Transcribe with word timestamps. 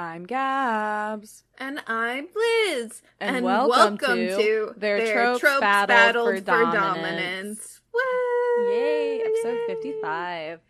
I'm 0.00 0.24
Gabs. 0.24 1.44
And 1.58 1.78
I'm 1.86 2.26
Liz. 2.34 3.02
And, 3.20 3.44
welcome, 3.44 3.98
to 3.98 4.72
Their 4.78 4.98
Tropes 5.36 5.42
Battle 5.60 6.24
for 6.24 6.40
Dominance. 6.40 7.82
Woo! 7.92 8.70
Yay, 8.70 9.20
episode 9.20 9.58
55. 9.66 10.60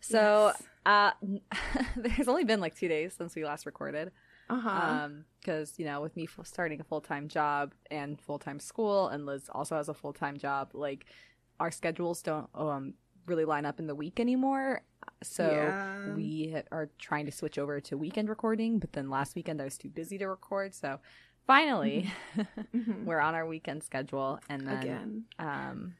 So, 0.00 0.52
Yes. 0.56 0.62
uh 0.86 1.10
there's 1.96 2.26
only 2.26 2.42
been 2.42 2.58
like 2.58 2.74
2 2.74 2.88
days 2.88 3.14
since 3.16 3.36
we 3.36 3.44
last 3.44 3.64
recorded. 3.64 4.10
Uh-huh. 4.48 4.68
Um 4.68 5.24
cuz 5.44 5.78
you 5.78 5.84
know, 5.84 6.00
with 6.00 6.16
me 6.16 6.26
starting 6.42 6.80
a 6.80 6.84
full-time 6.84 7.28
job 7.28 7.72
and 7.92 8.20
full-time 8.20 8.58
school 8.58 9.06
and 9.06 9.24
Liz 9.24 9.48
also 9.52 9.76
has 9.76 9.88
a 9.88 9.94
full-time 9.94 10.36
job, 10.36 10.70
like 10.74 11.06
our 11.60 11.70
schedules 11.70 12.22
don't 12.22 12.50
um 12.54 12.94
really 13.26 13.44
line 13.44 13.66
up 13.66 13.78
in 13.78 13.86
the 13.86 13.94
week 13.94 14.20
anymore. 14.20 14.82
So 15.22 15.42
Yeah. 15.44 16.14
we 16.14 16.56
are 16.72 16.88
trying 16.98 17.26
to 17.26 17.32
switch 17.32 17.58
over 17.58 17.80
to 17.80 17.96
weekend 17.98 18.28
recording, 18.28 18.78
but 18.78 18.92
then 18.92 19.10
last 19.10 19.34
weekend 19.34 19.60
I 19.60 19.64
was 19.64 19.76
too 19.78 19.88
busy 19.90 20.18
to 20.18 20.26
record. 20.28 20.74
So 20.74 20.98
finally, 21.46 22.08
Mhm. 22.74 23.04
we're 23.04 23.20
on 23.20 23.34
our 23.34 23.46
weekend 23.46 23.82
schedule, 23.84 24.40
and 24.48 24.66
then 24.66 24.78
Again. 24.78 25.24
um, 25.38 25.94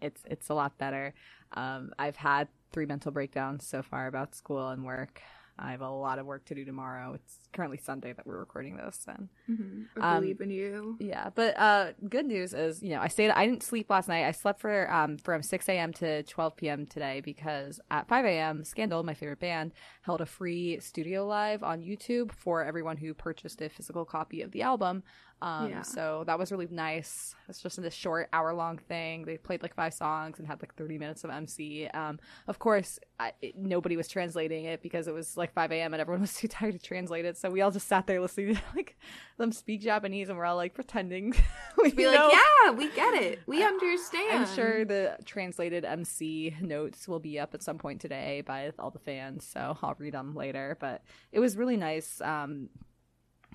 it's 0.00 0.22
it's 0.26 0.48
a 0.48 0.54
lot 0.54 0.78
better. 0.78 1.14
Um, 1.52 1.92
I've 1.98 2.16
had 2.16 2.48
three 2.72 2.86
mental 2.86 3.12
breakdowns 3.12 3.66
so 3.66 3.82
far 3.82 4.06
about 4.06 4.34
school 4.34 4.68
and 4.70 4.84
work. 4.84 5.20
I 5.58 5.72
have 5.72 5.80
a 5.82 5.90
lot 5.90 6.18
of 6.18 6.26
work 6.26 6.44
to 6.46 6.54
do 6.54 6.64
tomorrow. 6.64 7.14
It's 7.14 7.38
currently 7.52 7.76
Sunday 7.78 8.12
that 8.12 8.26
we're 8.26 8.38
recording 8.38 8.76
this, 8.76 9.04
and 9.06 9.28
Mhm. 9.48 9.86
I 9.96 10.00
Um, 10.16 10.20
believe 10.22 10.40
in 10.40 10.50
you. 10.50 10.96
yeah, 11.00 11.30
but 11.34 11.58
uh, 11.58 11.92
good 12.08 12.26
news 12.26 12.54
is, 12.54 12.82
you 12.82 12.90
know, 12.90 13.00
I 13.00 13.08
stayed. 13.08 13.30
I 13.30 13.46
didn't 13.46 13.62
sleep 13.62 13.90
last 13.90 14.08
night. 14.08 14.24
I 14.26 14.30
slept 14.30 14.60
for 14.60 14.90
um 14.92 15.18
from 15.18 15.42
six 15.42 15.68
a.m. 15.68 15.92
to 15.94 16.22
twelve 16.22 16.56
p.m. 16.56 16.86
today 16.86 17.20
because 17.20 17.80
at 17.90 18.08
five 18.08 18.24
a.m. 18.24 18.64
Scandal, 18.64 19.02
my 19.02 19.14
favorite 19.14 19.40
band, 19.40 19.72
held 20.02 20.20
a 20.20 20.26
free 20.26 20.78
studio 20.80 21.26
live 21.26 21.62
on 21.62 21.82
YouTube 21.82 22.32
for 22.32 22.64
everyone 22.64 22.96
who 22.96 23.12
purchased 23.12 23.60
a 23.60 23.68
physical 23.68 24.04
copy 24.04 24.42
of 24.42 24.52
the 24.52 24.62
album. 24.62 25.02
Um, 25.42 25.70
Yeah. 25.70 25.82
so 25.82 26.24
that 26.26 26.38
was 26.38 26.52
really 26.52 26.68
nice. 26.70 27.34
It's 27.48 27.62
just 27.62 27.78
in 27.78 27.84
this 27.84 27.94
short 27.94 28.28
hour 28.32 28.52
long 28.52 28.76
thing. 28.78 29.24
They 29.24 29.36
played 29.38 29.62
like 29.62 29.74
five 29.74 29.94
songs 29.94 30.38
and 30.38 30.46
had 30.46 30.60
like 30.62 30.74
thirty 30.74 30.98
minutes 30.98 31.24
of 31.24 31.30
MC. 31.30 31.86
Um, 31.88 32.18
of 32.46 32.58
course, 32.58 32.98
I, 33.18 33.32
it, 33.40 33.56
nobody 33.56 33.96
was 33.96 34.06
translating 34.08 34.66
it 34.66 34.82
because 34.82 35.08
it 35.08 35.14
was 35.14 35.36
like 35.36 35.52
five 35.54 35.72
a.m. 35.72 35.94
and 35.94 36.00
everyone 36.00 36.20
was 36.28 36.34
too 36.34 36.48
tired 36.48 36.72
to 36.74 36.78
translate 36.78 37.24
it. 37.24 37.38
So 37.38 37.50
we 37.50 37.60
all 37.62 37.70
just 37.70 37.88
sat 37.88 38.06
there 38.06 38.20
listening 38.20 38.54
to 38.56 38.60
like 38.76 38.96
them 39.38 39.50
speak 39.52 39.80
Japanese, 39.80 40.28
and 40.28 40.36
we're 40.36 40.44
all 40.44 40.56
like 40.56 40.74
pretending. 40.74 41.34
We'd 41.82 41.96
Be 41.96 42.04
know. 42.04 42.10
like, 42.12 42.32
yeah, 42.34 42.70
we 42.72 42.88
get 42.90 43.14
it. 43.14 43.40
We 43.46 43.64
understand. 43.64 44.46
I'm 44.46 44.54
sure 44.54 44.84
the 44.84 45.16
translated 45.24 45.84
MC 45.84 46.54
notes 46.60 47.08
will 47.08 47.18
be 47.20 47.38
up 47.38 47.54
at 47.54 47.62
some 47.62 47.78
point 47.78 48.00
today 48.00 48.42
by 48.46 48.72
all 48.78 48.90
the 48.90 48.98
fans, 48.98 49.44
so 49.50 49.78
I'll 49.82 49.96
read 49.98 50.14
them 50.14 50.34
later. 50.34 50.76
But 50.78 51.02
it 51.32 51.40
was 51.40 51.56
really 51.56 51.76
nice 51.78 52.20
um, 52.20 52.68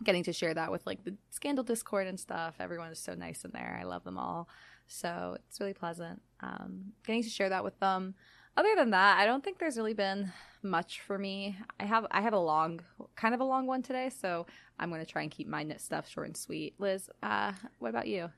getting 0.04 0.24
to 0.24 0.34
share 0.34 0.54
that 0.54 0.72
with 0.72 0.86
like 0.86 1.04
the 1.04 1.16
Scandal 1.30 1.64
Discord 1.64 2.08
and 2.08 2.20
stuff. 2.20 2.56
Everyone 2.60 2.92
is 2.92 3.00
so 3.00 3.14
nice 3.14 3.46
in 3.46 3.52
there. 3.52 3.78
I 3.80 3.86
love 3.86 4.04
them 4.04 4.18
all, 4.18 4.48
so 4.88 5.38
it's 5.48 5.60
really 5.60 5.74
pleasant 5.74 6.22
um, 6.42 6.94
getting 7.06 7.24
to 7.24 7.30
share 7.30 7.50
that 7.50 7.64
with 7.64 7.80
them. 7.80 8.16
Other 8.58 8.74
than 8.76 8.92
that, 8.92 9.20
I 9.20 9.26
don't 9.26 9.44
think 9.44 9.60
there's 9.60 9.78
really 9.78 9.94
been 9.94 10.32
much 10.64 11.02
for 11.02 11.18
me. 11.18 11.58
I 11.80 11.86
have 11.86 12.08
I 12.12 12.22
have 12.22 12.34
a 12.34 12.40
long, 12.40 12.82
kind 13.16 13.34
of 13.34 13.42
a 13.42 13.44
long 13.44 13.68
one 13.68 13.82
today, 13.82 14.10
so 14.10 14.46
I'm 14.80 14.90
going 14.90 15.04
to 15.04 15.12
try 15.12 15.24
and 15.24 15.32
keep 15.32 15.48
my 15.48 15.64
knit 15.64 15.82
stuff 15.82 16.08
short 16.08 16.28
and 16.28 16.38
sweet. 16.38 16.76
Liz, 16.80 17.09
uh, 17.22 17.52
what 17.80 17.90
about 17.90 18.08
you? 18.08 18.30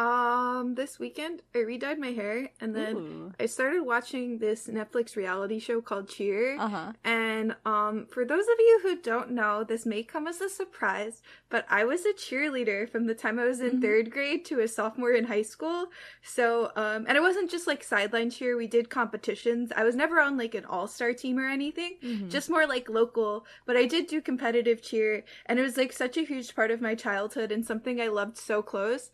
Um, 0.00 0.76
this 0.76 0.98
weekend 0.98 1.42
I 1.54 1.58
redyed 1.58 1.98
my 1.98 2.12
hair 2.12 2.48
and 2.58 2.74
then 2.74 2.96
Ooh. 2.96 3.32
I 3.38 3.44
started 3.44 3.82
watching 3.82 4.38
this 4.38 4.66
Netflix 4.66 5.14
reality 5.14 5.58
show 5.58 5.82
called 5.82 6.08
Cheer. 6.08 6.56
Uh 6.58 6.68
huh. 6.68 6.92
And 7.04 7.54
um, 7.66 8.06
for 8.10 8.24
those 8.24 8.44
of 8.44 8.58
you 8.58 8.80
who 8.82 8.96
don't 9.02 9.32
know, 9.32 9.62
this 9.62 9.84
may 9.84 10.02
come 10.02 10.26
as 10.26 10.40
a 10.40 10.48
surprise, 10.48 11.20
but 11.50 11.66
I 11.68 11.84
was 11.84 12.06
a 12.06 12.14
cheerleader 12.14 12.88
from 12.88 13.04
the 13.06 13.14
time 13.14 13.38
I 13.38 13.44
was 13.44 13.60
in 13.60 13.72
Mhm. 13.78 13.82
third 13.82 14.10
grade 14.10 14.46
to 14.46 14.60
a 14.60 14.68
sophomore 14.68 15.12
in 15.12 15.24
high 15.24 15.42
school. 15.42 15.90
So, 16.22 16.72
um, 16.76 17.04
and 17.06 17.14
it 17.18 17.20
wasn't 17.20 17.50
just 17.50 17.66
like 17.66 17.84
sideline 17.84 18.30
cheer. 18.30 18.56
We 18.56 18.68
did 18.68 18.88
competitions. 18.88 19.70
I 19.76 19.84
was 19.84 19.96
never 19.96 20.18
on 20.18 20.38
like 20.38 20.54
an 20.54 20.64
all 20.64 20.88
star 20.88 21.12
team 21.12 21.38
or 21.38 21.46
anything, 21.46 21.98
Mhm. 22.02 22.30
just 22.30 22.48
more 22.48 22.66
like 22.66 22.88
local. 22.88 23.44
But 23.66 23.76
I 23.76 23.84
did 23.84 24.06
do 24.06 24.22
competitive 24.22 24.80
cheer, 24.80 25.24
and 25.44 25.58
it 25.58 25.62
was 25.62 25.76
like 25.76 25.92
such 25.92 26.16
a 26.16 26.22
huge 26.24 26.54
part 26.54 26.70
of 26.70 26.80
my 26.80 26.94
childhood 26.94 27.52
and 27.52 27.66
something 27.66 28.00
I 28.00 28.08
loved 28.08 28.38
so 28.38 28.62
close, 28.62 29.10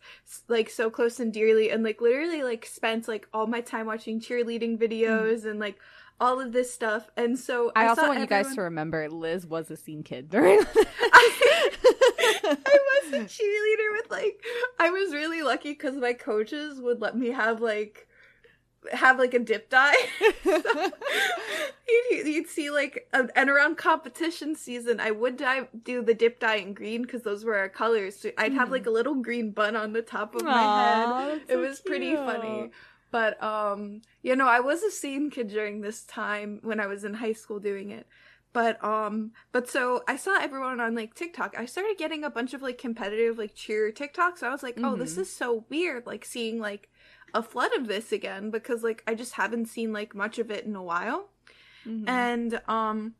like 0.47 0.69
so 0.77 0.89
close 0.91 1.19
and 1.19 1.33
dearly, 1.33 1.71
and 1.71 1.83
like 1.83 1.99
literally 1.99 2.43
like 2.43 2.65
spent 2.65 3.07
like 3.07 3.27
all 3.33 3.47
my 3.47 3.59
time 3.61 3.87
watching 3.87 4.21
cheerleading 4.21 4.77
mm-hmm. 4.77 4.83
videos 4.83 5.43
and 5.45 5.59
like 5.59 5.77
all 6.19 6.39
of 6.39 6.51
this 6.53 6.73
stuff. 6.73 7.09
And 7.17 7.37
so 7.37 7.71
I, 7.75 7.87
also 7.87 8.03
saw 8.03 8.07
want 8.09 8.19
you 8.19 8.27
guys 8.27 8.53
to 8.55 8.61
remember 8.61 9.09
Liz 9.09 9.45
was 9.45 9.69
a 9.71 9.75
scene 9.75 10.03
kid 10.03 10.29
during. 10.29 10.59
I 12.43 12.55
was 13.03 13.13
a 13.13 13.19
cheerleader 13.25 13.91
with 13.93 14.09
like 14.09 14.43
I 14.79 14.89
was 14.91 15.13
really 15.13 15.41
lucky 15.41 15.71
because 15.71 15.95
my 15.95 16.13
coaches 16.13 16.79
would 16.79 17.01
let 17.01 17.17
me 17.17 17.29
have 17.29 17.61
like 17.61 18.07
have 18.91 19.17
like 19.19 19.33
a 19.33 19.39
dip 19.39 19.69
dye. 19.69 19.95
So, 20.43 20.61
you'd, 21.87 22.27
you'd 22.27 22.47
see 22.49 22.69
like 22.69 23.07
uh, 23.13 23.27
and 23.35 23.49
around 23.49 23.77
competition 23.77 24.55
season, 24.55 24.99
I 24.99 25.11
would 25.11 25.37
dye, 25.37 25.67
do 25.83 26.01
the 26.01 26.13
dip 26.13 26.39
dye 26.39 26.55
in 26.55 26.73
green 26.73 27.01
because 27.01 27.23
those 27.23 27.43
were 27.45 27.55
our 27.55 27.69
colors. 27.69 28.15
So 28.19 28.31
I'd 28.37 28.53
have 28.53 28.71
like 28.71 28.85
a 28.85 28.91
little 28.91 29.15
green 29.15 29.51
bun 29.51 29.75
on 29.75 29.93
the 29.93 30.01
top 30.01 30.35
of 30.35 30.43
my 30.43 30.63
head. 30.63 31.09
It 31.47 31.47
so 31.49 31.59
was 31.59 31.79
pretty 31.79 32.15
funny. 32.15 32.71
But 33.11 33.41
um, 33.41 34.01
you 34.21 34.35
know, 34.35 34.47
I 34.47 34.59
was 34.59 34.83
a 34.83 34.91
scene 34.91 35.29
kid 35.29 35.47
during 35.49 35.81
this 35.81 36.03
time 36.03 36.59
when 36.63 36.79
I 36.79 36.87
was 36.87 37.03
in 37.03 37.13
high 37.15 37.33
school 37.33 37.59
doing 37.59 37.91
it. 37.91 38.07
But 38.53 38.83
um, 38.83 39.31
but 39.51 39.69
so 39.69 40.03
I 40.07 40.15
saw 40.17 40.37
everyone 40.39 40.79
on 40.79 40.95
like 40.95 41.13
TikTok. 41.13 41.55
I 41.57 41.65
started 41.65 41.97
getting 41.97 42.23
a 42.23 42.29
bunch 42.29 42.53
of 42.53 42.61
like 42.61 42.77
competitive 42.77 43.37
like 43.37 43.53
cheer 43.55 43.91
TikToks. 43.91 44.43
I 44.43 44.49
was 44.51 44.63
like, 44.63 44.77
oh, 44.83 44.95
this 44.95 45.15
Mhm. 45.15 45.21
is 45.21 45.31
so 45.33 45.65
weird. 45.69 46.05
Like 46.05 46.25
seeing 46.25 46.59
like 46.59 46.89
a 47.33 47.43
flood 47.43 47.71
of 47.77 47.87
this 47.87 48.11
again 48.11 48.49
because 48.51 48.83
like 48.83 49.03
I 49.07 49.13
just 49.15 49.33
haven't 49.33 49.65
seen 49.67 49.91
like 49.93 50.15
much 50.15 50.39
of 50.39 50.49
it 50.51 50.65
in 50.65 50.75
a 50.75 50.83
while. 50.83 51.29
Mhm. 51.85 52.07
And 52.07 52.61
um 52.67 53.15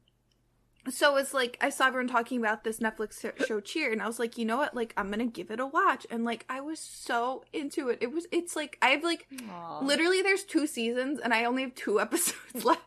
so 0.89 1.17
it's 1.17 1.33
like 1.33 1.57
I 1.59 1.69
saw 1.69 1.87
everyone 1.87 2.07
talking 2.07 2.39
about 2.39 2.63
this 2.63 2.79
Netflix 2.79 3.19
show- 3.45 3.59
Cheer 3.59 3.91
and 3.91 4.01
I 4.01 4.07
was 4.07 4.19
like, 4.19 4.37
you 4.37 4.45
know 4.45 4.55
what? 4.55 4.73
Like 4.73 4.93
I'm 4.95 5.07
going 5.07 5.19
to 5.19 5.25
give 5.25 5.51
it 5.51 5.59
a 5.59 5.65
watch. 5.67 6.07
And 6.09 6.23
like 6.23 6.45
I 6.49 6.61
was 6.61 6.79
so 6.79 7.43
into 7.51 7.89
it. 7.89 7.97
It 7.99 8.13
was 8.13 8.25
it's 8.31 8.55
like 8.55 8.77
I 8.81 8.91
have 8.91 9.03
like 9.03 9.27
Aw. 9.51 9.79
literally 9.83 10.21
there's 10.21 10.43
two 10.45 10.65
seasons 10.65 11.19
and 11.19 11.33
I 11.33 11.43
only 11.43 11.63
have 11.63 11.75
two 11.75 11.99
episodes 12.05 12.63
left. 12.63 12.81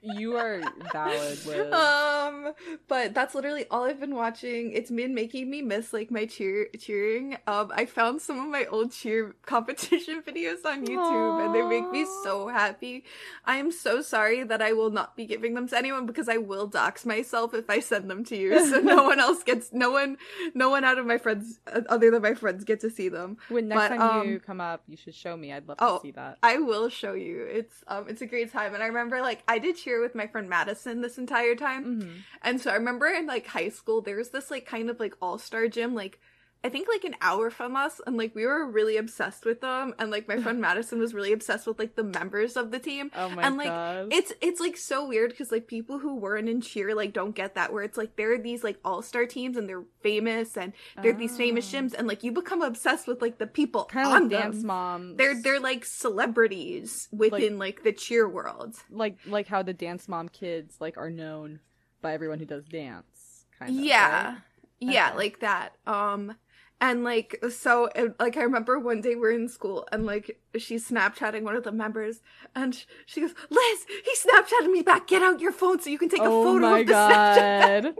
You 0.00 0.36
are 0.36 0.60
valid, 0.92 1.44
Liz. 1.46 1.72
Um, 1.72 2.52
but 2.86 3.14
that's 3.14 3.34
literally 3.34 3.66
all 3.70 3.84
I've 3.84 4.00
been 4.00 4.14
watching. 4.14 4.72
It's 4.72 4.90
been 4.90 5.14
making 5.14 5.50
me 5.50 5.60
miss 5.62 5.92
like 5.92 6.10
my 6.10 6.26
cheer 6.26 6.68
cheering. 6.78 7.36
Um, 7.46 7.72
I 7.74 7.86
found 7.86 8.20
some 8.22 8.38
of 8.38 8.46
my 8.46 8.66
old 8.66 8.92
cheer 8.92 9.34
competition 9.44 10.22
videos 10.26 10.64
on 10.64 10.86
YouTube, 10.86 11.44
and 11.44 11.54
they 11.54 11.62
make 11.62 11.90
me 11.90 12.06
so 12.22 12.48
happy. 12.48 13.04
I 13.44 13.56
am 13.56 13.72
so 13.72 14.00
sorry 14.00 14.44
that 14.44 14.62
I 14.62 14.72
will 14.72 14.90
not 14.90 15.16
be 15.16 15.26
giving 15.26 15.54
them 15.54 15.68
to 15.68 15.76
anyone 15.76 16.06
because 16.06 16.28
I 16.28 16.36
will 16.36 16.66
dox 16.66 17.04
myself 17.04 17.52
if 17.52 17.68
I 17.68 17.80
send 17.80 18.08
them 18.08 18.24
to 18.24 18.36
you, 18.36 18.66
so 18.66 18.80
no 18.80 19.02
one 19.04 19.18
else 19.18 19.42
gets 19.42 19.72
no 19.72 19.90
one, 19.90 20.16
no 20.54 20.70
one 20.70 20.84
out 20.84 20.98
of 20.98 21.06
my 21.06 21.18
friends 21.18 21.58
uh, 21.66 21.80
other 21.88 22.10
than 22.10 22.22
my 22.22 22.34
friends 22.34 22.64
get 22.64 22.80
to 22.80 22.90
see 22.90 23.08
them. 23.08 23.36
when 23.48 23.68
next 23.68 23.88
but, 23.88 23.96
time 23.96 24.28
you 24.28 24.34
um, 24.36 24.40
come 24.40 24.60
up, 24.60 24.82
you 24.86 24.96
should 24.96 25.14
show 25.14 25.36
me. 25.36 25.52
I'd 25.52 25.66
love 25.66 25.78
oh, 25.80 25.96
to 25.96 26.02
see 26.02 26.10
that. 26.12 26.38
I 26.42 26.58
will 26.58 26.88
show 26.88 27.14
you. 27.14 27.42
It's 27.42 27.82
um, 27.88 28.06
it's 28.08 28.22
a 28.22 28.26
great 28.26 28.52
time, 28.52 28.74
and 28.74 28.82
I 28.82 28.86
remember 28.86 29.20
like 29.20 29.42
I 29.48 29.58
did 29.58 29.76
cheer 29.76 29.87
with 29.96 30.14
my 30.14 30.26
friend 30.26 30.48
Madison 30.48 31.00
this 31.00 31.18
entire 31.18 31.54
time. 31.54 32.00
hmm 32.00 32.08
And 32.42 32.60
so 32.60 32.70
I 32.70 32.74
remember 32.74 33.06
in 33.06 33.26
like 33.26 33.46
high 33.46 33.70
school, 33.70 34.00
there 34.00 34.16
was 34.16 34.30
this 34.30 34.50
like 34.50 34.66
kind 34.66 34.90
of 34.90 35.00
like 35.00 35.14
all 35.20 35.38
star 35.38 35.68
gym, 35.68 35.94
like 35.94 36.20
I 36.64 36.70
think 36.70 36.88
like 36.88 37.04
an 37.04 37.14
hour 37.20 37.50
from 37.50 37.76
us, 37.76 38.00
and 38.06 38.16
like 38.16 38.34
we 38.34 38.44
were 38.44 38.66
really 38.68 38.96
obsessed 38.96 39.44
with 39.44 39.60
them. 39.60 39.94
And 39.98 40.10
like 40.10 40.26
my 40.26 40.36
friend 40.42 40.60
Madison 40.60 40.98
was 40.98 41.14
really 41.14 41.32
obsessed 41.32 41.66
with 41.68 41.78
like 41.78 41.94
the 41.94 42.02
members 42.02 42.56
of 42.56 42.72
the 42.72 42.80
team. 42.80 43.10
Oh 43.14 43.28
my 43.30 43.42
and 43.46 43.56
like 43.56 43.68
god. 43.68 44.08
it's 44.10 44.32
it's 44.40 44.60
like 44.60 44.76
so 44.76 45.06
weird 45.06 45.30
because 45.30 45.52
like 45.52 45.68
people 45.68 46.00
who 46.00 46.16
weren't 46.16 46.48
in 46.48 46.60
cheer 46.60 46.94
like 46.96 47.12
don't 47.12 47.34
get 47.34 47.54
that 47.54 47.72
where 47.72 47.84
it's 47.84 47.96
like 47.96 48.16
there 48.16 48.32
are 48.34 48.38
these 48.38 48.64
like 48.64 48.78
all 48.84 49.02
star 49.02 49.24
teams 49.24 49.56
and 49.56 49.68
they're 49.68 49.84
famous 50.02 50.56
and 50.56 50.72
they're 51.00 51.12
these 51.12 51.36
famous 51.36 51.72
Oh. 51.72 51.78
gyms 51.78 51.94
and 51.94 52.08
like 52.08 52.24
you 52.24 52.32
become 52.32 52.62
obsessed 52.62 53.06
with 53.06 53.22
like 53.22 53.38
the 53.38 53.46
people 53.46 53.84
kind 53.84 54.06
on 54.08 54.22
like 54.22 54.30
them. 54.30 54.52
dance 54.52 54.64
moms. 54.64 55.16
They're 55.16 55.40
they're 55.40 55.60
like 55.60 55.84
celebrities 56.28 57.08
within 57.12 57.58
like, 57.58 57.82
the 57.84 57.92
cheer 57.92 58.28
world. 58.28 58.74
like 58.90 59.16
like 59.26 59.46
how 59.46 59.62
the 59.62 59.72
dance 59.72 60.08
mom 60.08 60.28
kids 60.28 60.76
like 60.80 60.96
are 60.98 61.10
known 61.10 61.60
by 62.02 62.14
everyone 62.14 62.38
who 62.38 62.44
does 62.46 62.64
dance. 62.64 63.44
Kind 63.58 63.78
of. 63.78 63.84
yeah 63.84 64.26
right? 64.30 64.38
yeah 64.80 65.08
Okay. 65.08 65.16
like 65.16 65.40
that 65.40 65.70
um 65.86 66.36
and 66.80 67.02
like 67.04 67.42
so 67.50 67.88
like 68.20 68.36
i 68.36 68.42
remember 68.42 68.78
one 68.78 69.00
day 69.00 69.14
we're 69.16 69.32
in 69.32 69.48
school 69.48 69.86
and 69.90 70.06
like 70.06 70.38
she's 70.58 70.88
snapchatting 70.88 71.42
one 71.42 71.56
of 71.56 71.64
the 71.64 71.72
members 71.72 72.20
and 72.54 72.84
she 73.06 73.20
goes 73.20 73.34
liz 73.50 73.86
he 74.04 74.14
snapchatted 74.28 74.70
me 74.70 74.82
back. 74.82 75.06
Get 75.06 75.22
out 75.22 75.40
your 75.40 75.52
phone 75.52 75.80
so 75.80 75.90
you 75.90 75.98
can 75.98 76.08
take 76.08 76.20
a 76.20 76.24
oh 76.26 76.44
photo 76.44 76.70
my 76.70 76.80
of 76.80 76.86
the 76.86 76.92
snapchat 76.92 77.82
god. 77.82 77.94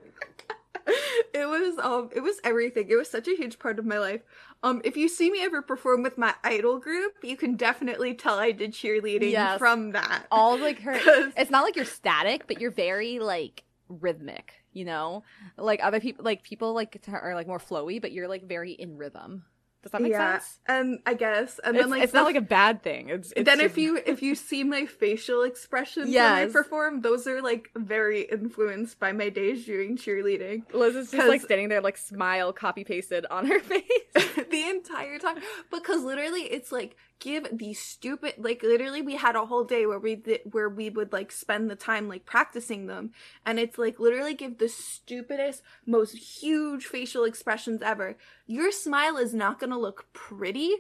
it 1.34 1.46
was 1.48 1.78
um 1.78 2.10
it 2.14 2.20
was 2.20 2.40
everything. 2.44 2.86
It 2.88 2.96
was 2.96 3.10
such 3.10 3.28
a 3.28 3.36
huge 3.36 3.58
part 3.58 3.78
of 3.78 3.84
my 3.84 3.98
life. 3.98 4.22
Um 4.62 4.80
if 4.84 4.96
you 4.96 5.08
see 5.08 5.30
me 5.30 5.42
ever 5.42 5.60
perform 5.62 6.02
with 6.02 6.16
my 6.18 6.34
idol 6.44 6.78
group 6.78 7.12
you 7.22 7.36
can 7.36 7.56
definitely 7.56 8.14
tell 8.14 8.38
i 8.38 8.52
did 8.52 8.72
cheerleading 8.72 9.32
Yes. 9.32 9.58
from 9.58 9.92
that. 9.92 10.26
All 10.30 10.58
like 10.58 10.80
her, 10.80 10.94
it's 11.36 11.50
not 11.50 11.64
like 11.64 11.76
you're 11.76 11.84
static, 11.84 12.46
but 12.46 12.60
you're 12.60 12.70
very 12.70 13.18
like 13.18 13.64
rhythmic, 13.88 14.57
you 14.72 14.84
know? 14.84 15.22
Like 15.56 15.80
other 15.82 16.00
people 16.00 16.24
like 16.24 16.42
people 16.42 16.74
like 16.74 17.00
are 17.12 17.34
like 17.34 17.46
more 17.46 17.58
flowy, 17.58 18.00
but 18.00 18.12
you're 18.12 18.28
like 18.28 18.44
very 18.46 18.72
in 18.72 18.96
rhythm. 18.96 19.44
Does 19.80 19.92
that 19.92 20.02
make 20.02 20.10
yeah, 20.10 20.40
sense? 20.40 20.58
and 20.66 20.98
I 21.06 21.14
guess, 21.14 21.60
and 21.62 21.76
it's, 21.76 21.84
then 21.84 21.90
like 21.90 22.02
it's 22.02 22.10
the- 22.12 22.18
not 22.18 22.24
like 22.24 22.34
a 22.34 22.40
bad 22.40 22.82
thing. 22.82 23.10
It's, 23.10 23.32
it's 23.36 23.44
then 23.46 23.58
just- 23.58 23.66
if 23.70 23.78
you 23.78 23.96
if 24.04 24.22
you 24.22 24.34
see 24.34 24.64
my 24.64 24.86
facial 24.86 25.44
expressions 25.44 26.06
when 26.06 26.14
Yes. 26.14 26.50
I 26.50 26.52
perform, 26.52 27.00
those 27.00 27.28
are 27.28 27.40
like 27.40 27.68
very 27.76 28.22
influenced 28.22 28.98
by 28.98 29.12
my 29.12 29.28
days 29.28 29.66
doing 29.66 29.96
cheerleading. 29.96 30.64
Liz 30.74 30.96
is 30.96 31.12
just 31.12 31.28
like 31.28 31.42
standing 31.42 31.68
there 31.68 31.80
like 31.80 31.96
smile 31.96 32.52
copy 32.52 32.82
pasted 32.82 33.24
on 33.30 33.46
her 33.46 33.60
face. 33.72 33.82
the 34.50 34.68
entire 34.68 35.18
time 35.20 35.36
because 35.70 36.02
literally 36.02 36.42
it's 36.42 36.72
like 36.72 36.96
give 37.20 37.46
these 37.52 37.80
stupid 37.80 38.34
like 38.38 38.62
literally 38.62 39.02
we 39.02 39.16
had 39.16 39.36
a 39.36 39.46
whole 39.46 39.64
day 39.64 39.86
where 39.86 39.98
we 39.98 40.14
did, 40.16 40.40
where 40.50 40.68
we 40.68 40.90
would 40.90 41.12
like 41.12 41.32
spend 41.32 41.70
the 41.70 41.76
time 41.76 42.08
like 42.08 42.24
practicing 42.24 42.86
them. 42.86 43.10
And 43.44 43.58
it's 43.58 43.78
like 43.78 43.98
literally 43.98 44.34
give 44.34 44.58
the 44.58 44.68
stupidest 44.68 45.62
most 45.86 46.16
huge 46.16 46.86
facial 46.86 47.24
expressions 47.24 47.82
ever. 47.82 48.16
Your 48.46 48.70
smile 48.72 49.16
is 49.16 49.34
not 49.34 49.58
going 49.58 49.70
to 49.70 49.78
look 49.78 50.06
pretty 50.12 50.72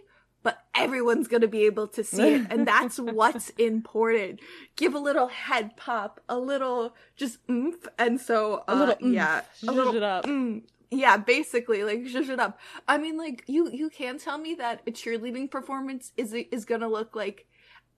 but 0.44 0.64
everyone's 0.72 1.26
going 1.26 1.40
to 1.40 1.48
be 1.48 1.66
able 1.66 1.88
to 1.88 2.04
see 2.04 2.34
it. 2.34 2.46
And 2.48 2.66
that's 2.66 2.98
what's 3.00 3.50
important. 3.50 4.38
Give 4.76 4.94
a 4.94 4.98
little 4.98 5.26
head 5.26 5.76
pop 5.76 6.20
a 6.28 6.38
little 6.38 6.94
just 7.16 7.38
oomph. 7.50 7.86
And 7.98 8.20
so 8.20 8.58
uh, 8.58 8.64
A 8.68 8.74
little 8.76 8.94
oomph. 9.02 9.14
yeah. 9.14 9.40
a 9.66 9.72
little 9.72 9.96
it 9.96 10.02
up. 10.04 10.24
mm, 10.26 10.62
yeah, 10.90 11.16
basically, 11.16 11.84
like 11.84 12.06
shush 12.06 12.28
it 12.28 12.40
up. 12.40 12.58
I 12.86 12.98
mean, 12.98 13.16
like 13.16 13.44
you 13.46 13.70
you 13.70 13.90
can 13.90 14.18
tell 14.18 14.38
me 14.38 14.54
that 14.54 14.82
a 14.86 14.90
cheerleading 14.90 15.50
performance 15.50 16.12
is 16.16 16.32
is 16.32 16.64
gonna 16.64 16.88
look 16.88 17.14
like 17.14 17.46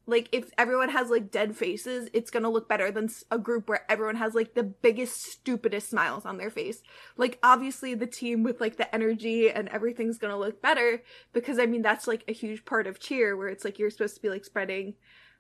like 0.07 0.29
if 0.33 0.51
everyone 0.59 0.89
has 0.89 1.09
like 1.09 1.31
dead 1.31 1.57
faces, 1.57 2.09
it's 2.13 2.31
gonna 2.31 2.51
look 2.51 2.69
better 2.69 2.91
than 2.91 3.09
a 3.31 3.39
group 3.39 3.69
where 3.69 3.85
everyone 3.89 4.17
has 4.17 4.35
like 4.35 4.55
the 4.55 4.65
biggest 4.65 5.23
stupidest 5.23 5.89
smiles 5.89 6.27
on 6.27 6.37
their 6.37 6.51
face. 6.51 6.83
Like 7.17 7.39
obviously 7.43 7.95
the 7.95 8.07
team 8.07 8.43
with 8.43 8.61
like 8.61 8.77
the 8.77 8.93
energy 8.93 9.51
and 9.51 9.69
everything's 9.69 10.19
gonna 10.19 10.39
look 10.39 10.61
better 10.61 11.03
because 11.33 11.59
I 11.61 11.67
mean 11.67 11.83
that's 11.83 12.09
like 12.09 12.25
a 12.27 12.33
huge 12.33 12.65
part 12.65 12.89
of 12.89 12.99
cheer 12.99 13.37
where 13.37 13.49
it's 13.49 13.65
like 13.65 13.79
you're 13.79 13.91
supposed 13.91 14.17
to 14.17 14.23
be 14.23 14.31
like 14.31 14.45
spreading 14.45 14.95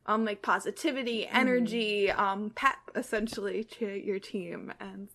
um 0.07 0.25
like 0.25 0.41
positivity, 0.41 1.27
energy, 1.27 2.11
um 2.11 2.51
pep 2.55 2.79
essentially 2.95 3.65
to 3.65 3.87
your 3.87 4.21
team 4.21 4.73
and 4.79 5.09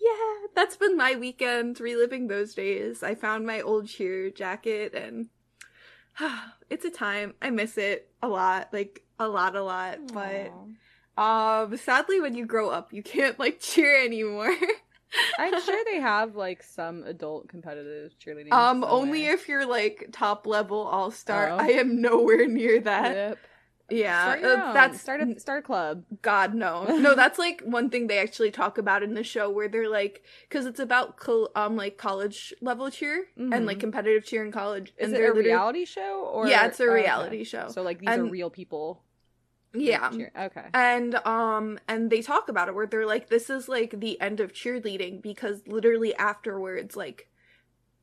yeah, 0.00 0.46
that's 0.54 0.76
been 0.76 0.96
my 0.96 1.16
weekend 1.16 1.80
reliving 1.80 2.28
those 2.28 2.54
days. 2.54 3.02
I 3.02 3.14
found 3.14 3.46
my 3.46 3.60
old 3.60 3.88
cheer 3.88 4.30
jacket 4.30 4.94
and 4.94 5.28
it's 6.70 6.84
a 6.84 6.90
time. 6.90 7.34
I 7.40 7.50
miss 7.50 7.78
it 7.78 8.10
a 8.22 8.28
lot, 8.28 8.68
like 8.72 9.02
a 9.18 9.28
lot, 9.28 9.56
a 9.56 9.62
lot. 9.62 9.98
But 10.12 10.52
um, 11.20 11.76
sadly, 11.76 12.20
when 12.20 12.34
you 12.34 12.46
grow 12.46 12.70
up, 12.70 12.92
you 12.92 13.02
can't 13.02 13.38
like 13.38 13.60
cheer 13.60 14.04
anymore. 14.04 14.54
I'm 15.38 15.60
sure 15.64 15.84
they 15.84 16.00
have 16.00 16.36
like 16.36 16.62
some 16.62 17.02
adult 17.04 17.48
competitive 17.48 18.12
cheerleading. 18.18 18.52
um, 18.52 18.84
only 18.84 19.26
if 19.26 19.48
you're 19.48 19.66
like 19.66 20.08
top 20.12 20.46
level 20.46 20.80
all 20.80 21.10
star. 21.10 21.50
Oh. 21.50 21.56
I 21.56 21.68
am 21.68 22.00
nowhere 22.00 22.46
near 22.46 22.80
that. 22.80 23.14
Yep. 23.14 23.38
Yeah, 23.90 24.36
uh, 24.42 24.72
that's 24.74 25.00
start 25.00 25.20
a 25.22 25.40
start 25.40 25.60
a 25.60 25.62
club. 25.66 26.04
God 26.20 26.54
no, 26.54 26.84
no. 26.98 27.14
That's 27.14 27.38
like 27.38 27.62
one 27.62 27.88
thing 27.88 28.06
they 28.06 28.18
actually 28.18 28.50
talk 28.50 28.76
about 28.76 29.02
in 29.02 29.14
the 29.14 29.24
show 29.24 29.48
where 29.50 29.68
they're 29.68 29.88
like, 29.88 30.22
because 30.48 30.66
it's 30.66 30.80
about 30.80 31.16
col- 31.16 31.50
um 31.56 31.74
like 31.76 31.96
college 31.96 32.52
level 32.60 32.90
cheer 32.90 33.24
and 33.36 33.64
like 33.64 33.78
Mhm. 33.78 33.80
competitive 33.80 34.24
cheer 34.24 34.44
in 34.44 34.52
college. 34.52 34.92
Is 34.98 35.12
and 35.12 35.16
it 35.22 35.24
a 35.26 35.32
reality 35.32 35.84
show 35.86 36.28
or 36.32 36.48
Yeah, 36.48 36.66
it's 36.66 36.80
a 36.80 36.84
oh, 36.84 36.86
okay. 36.88 37.02
reality 37.02 37.44
show. 37.44 37.68
So 37.68 37.82
like 37.82 37.98
these 38.00 38.10
are 38.10 38.24
real 38.24 38.50
people. 38.50 39.04
Yeah, 39.74 40.10
Cheer- 40.10 40.32
Okay. 40.36 40.66
and 40.74 41.14
um 41.26 41.78
and 41.88 42.10
they 42.10 42.22
talk 42.22 42.48
about 42.48 42.68
it 42.68 42.74
where 42.74 42.86
they're 42.86 43.06
like 43.06 43.28
this 43.28 43.48
is 43.50 43.68
like 43.68 44.00
the 44.00 44.20
end 44.20 44.40
of 44.40 44.52
cheerleading 44.52 45.22
because 45.22 45.62
literally 45.66 46.14
afterwards 46.16 46.96
like 46.96 47.28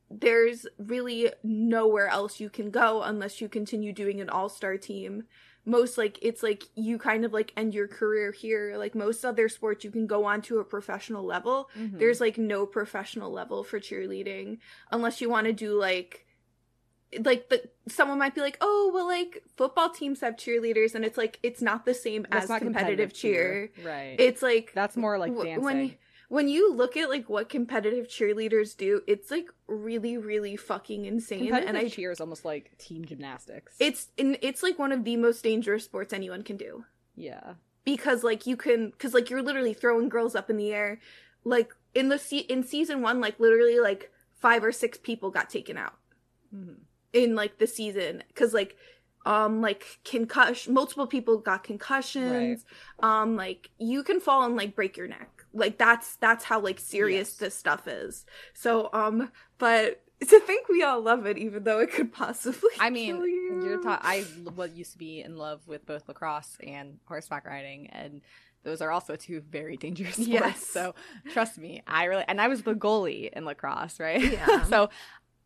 there's 0.10 0.68
really 0.78 1.32
nowhere 1.44 2.08
else 2.08 2.40
you 2.40 2.50
can 2.50 2.70
go 2.70 3.02
unless 3.02 3.42
you 3.42 3.50
continue 3.50 3.92
doing 3.92 4.22
an 4.22 4.30
all-star 4.30 4.78
team 4.78 5.24
most 5.65 5.97
like 5.97 6.19
it's 6.21 6.44
like 6.44 6.63
you 6.75 6.97
kind 6.97 7.25
of 7.25 7.33
like 7.33 7.51
end 7.57 7.73
your 7.73 7.88
career 7.88 8.31
here 8.31 8.75
like 8.77 8.94
most 8.94 9.25
other 9.25 9.50
sports 9.50 9.83
you 9.83 9.89
can 9.91 10.06
go 10.07 10.23
on 10.25 10.41
to 10.41 10.59
a 10.59 10.63
professional 10.63 11.23
level 11.25 11.69
Mhm. 11.77 11.97
there's 12.00 12.21
like 12.21 12.38
no 12.38 12.65
professional 12.65 13.31
level 13.31 13.63
for 13.63 13.79
cheerleading 13.79 14.59
unless 14.91 15.21
you 15.21 15.29
want 15.29 15.47
to 15.47 15.53
do 15.53 15.73
like 15.79 16.25
like 17.23 17.50
the 17.50 17.63
someone 17.88 18.19
might 18.19 18.35
be 18.35 18.41
like 18.41 18.57
oh 18.62 18.91
well 18.94 19.07
like 19.07 19.41
football 19.56 19.89
teams 19.89 20.21
have 20.21 20.35
cheerleaders 20.35 20.95
and 20.95 21.06
it's 21.06 21.17
like 21.17 21.39
it's 21.44 21.62
not 21.62 21.85
the 21.85 21.94
same 21.94 22.25
That's 22.29 22.44
as 22.44 22.50
not 22.50 22.62
competitive, 22.62 23.13
cheer. 23.13 23.71
Right. 23.85 24.15
it's 24.19 24.41
like 24.41 24.71
That's 24.73 24.97
more 24.97 25.17
like 25.17 25.33
dancing. 25.35 25.63
when 25.63 25.95
when 26.36 26.50
you 26.50 26.74
look 26.74 26.98
at 26.98 27.10
like 27.10 27.30
what 27.30 27.48
competitive 27.48 28.08
cheerleaders 28.10 28.76
do 28.76 29.02
it's 29.08 29.32
like 29.32 29.48
really 29.68 30.18
really 30.18 30.58
fucking 30.58 31.06
insane 31.06 31.54
and 31.54 31.78
i 31.78 31.88
cheer 31.88 32.12
is 32.12 32.20
almost 32.20 32.44
like 32.44 32.78
team 32.78 33.06
gymnastics. 33.06 33.74
it's 33.80 34.10
in 34.18 34.38
it's 34.42 34.62
like 34.62 34.78
one 34.78 34.92
of 34.92 35.06
the 35.06 35.16
most 35.16 35.44
dangerous 35.44 35.86
sports 35.86 36.12
anyone 36.14 36.44
can 36.44 36.58
do. 36.58 36.84
Yeah. 37.16 37.54
because 37.86 38.24
like 38.24 38.46
you 38.46 38.58
can 38.58 38.90
because 38.90 39.14
like 39.14 39.30
you're 39.30 39.42
literally 39.42 39.74
throwing 39.74 40.10
girls 40.10 40.36
up 40.36 40.50
in 40.50 40.58
the 40.58 40.74
air. 40.74 41.00
Like 41.46 41.74
in 41.94 42.10
the 42.10 42.20
se- 42.20 42.48
in 42.50 42.64
season 42.64 43.02
one 43.02 43.22
like 43.22 43.40
literally 43.40 43.80
like 43.80 44.12
five 44.34 44.64
or 44.64 44.74
six 44.74 44.98
people 44.98 45.32
got 45.32 45.50
taken 45.50 45.78
out. 45.78 45.96
Mhm. 46.54 46.76
in 47.14 47.36
like 47.36 47.60
the 47.60 47.68
season. 47.68 48.24
Because 48.28 48.54
like 48.54 48.76
um 49.26 49.62
like 49.62 50.00
concussion 50.04 50.74
multiple 50.74 51.08
people 51.08 51.38
got 51.38 51.64
concussions. 51.64 52.66
Um 53.00 53.38
like 53.38 53.70
you 53.80 54.04
can 54.04 54.20
fall 54.20 54.44
and 54.44 54.58
like 54.58 54.76
break 54.76 54.98
your 54.98 55.08
neck 55.08 55.35
like 55.56 55.78
that's 55.80 56.18
that's 56.18 56.44
how 56.44 56.60
like 56.60 56.80
serious 56.80 57.30
Yes. 57.31 57.38
this 57.38 57.56
stuff 57.56 57.88
is 57.88 58.25
so 58.54 58.90
um 58.94 59.31
but 59.57 60.02
to 60.22 60.40
think 60.42 60.69
we 60.69 60.84
all 60.84 61.02
love 61.02 61.25
it 61.25 61.38
even 61.38 61.63
though 61.63 61.80
it 61.80 61.92
could 61.92 62.12
possibly 62.13 62.69
I 62.80 62.90
mean, 62.90 63.18
you. 63.18 63.62
you're 63.66 63.81
ta- 63.81 64.00
i 64.02 64.22
what 64.54 64.75
used 64.75 64.92
to 64.94 64.98
be 64.98 65.22
in 65.22 65.38
love 65.38 65.68
with 65.68 65.86
both 65.86 66.07
lacrosse 66.07 66.57
and 66.66 67.00
horseback 67.06 67.46
riding, 67.46 67.88
and 67.88 68.22
those 68.63 68.81
are 68.81 68.92
also 68.92 69.16
two 69.16 69.42
very 69.42 69.75
dangerous 69.78 70.16
sports. 70.16 70.28
Yes. 70.30 70.66
So 70.66 70.96
trust 71.34 71.58
me, 71.58 71.84
I 71.86 72.06
really 72.06 72.24
and 72.28 72.40
I 72.42 72.48
was 72.48 72.63
the 72.63 72.74
goalie 72.74 73.30
in 73.31 73.44
lacrosse, 73.46 74.00
right? 74.00 74.22
Yeah. 74.31 74.63
so 74.69 74.90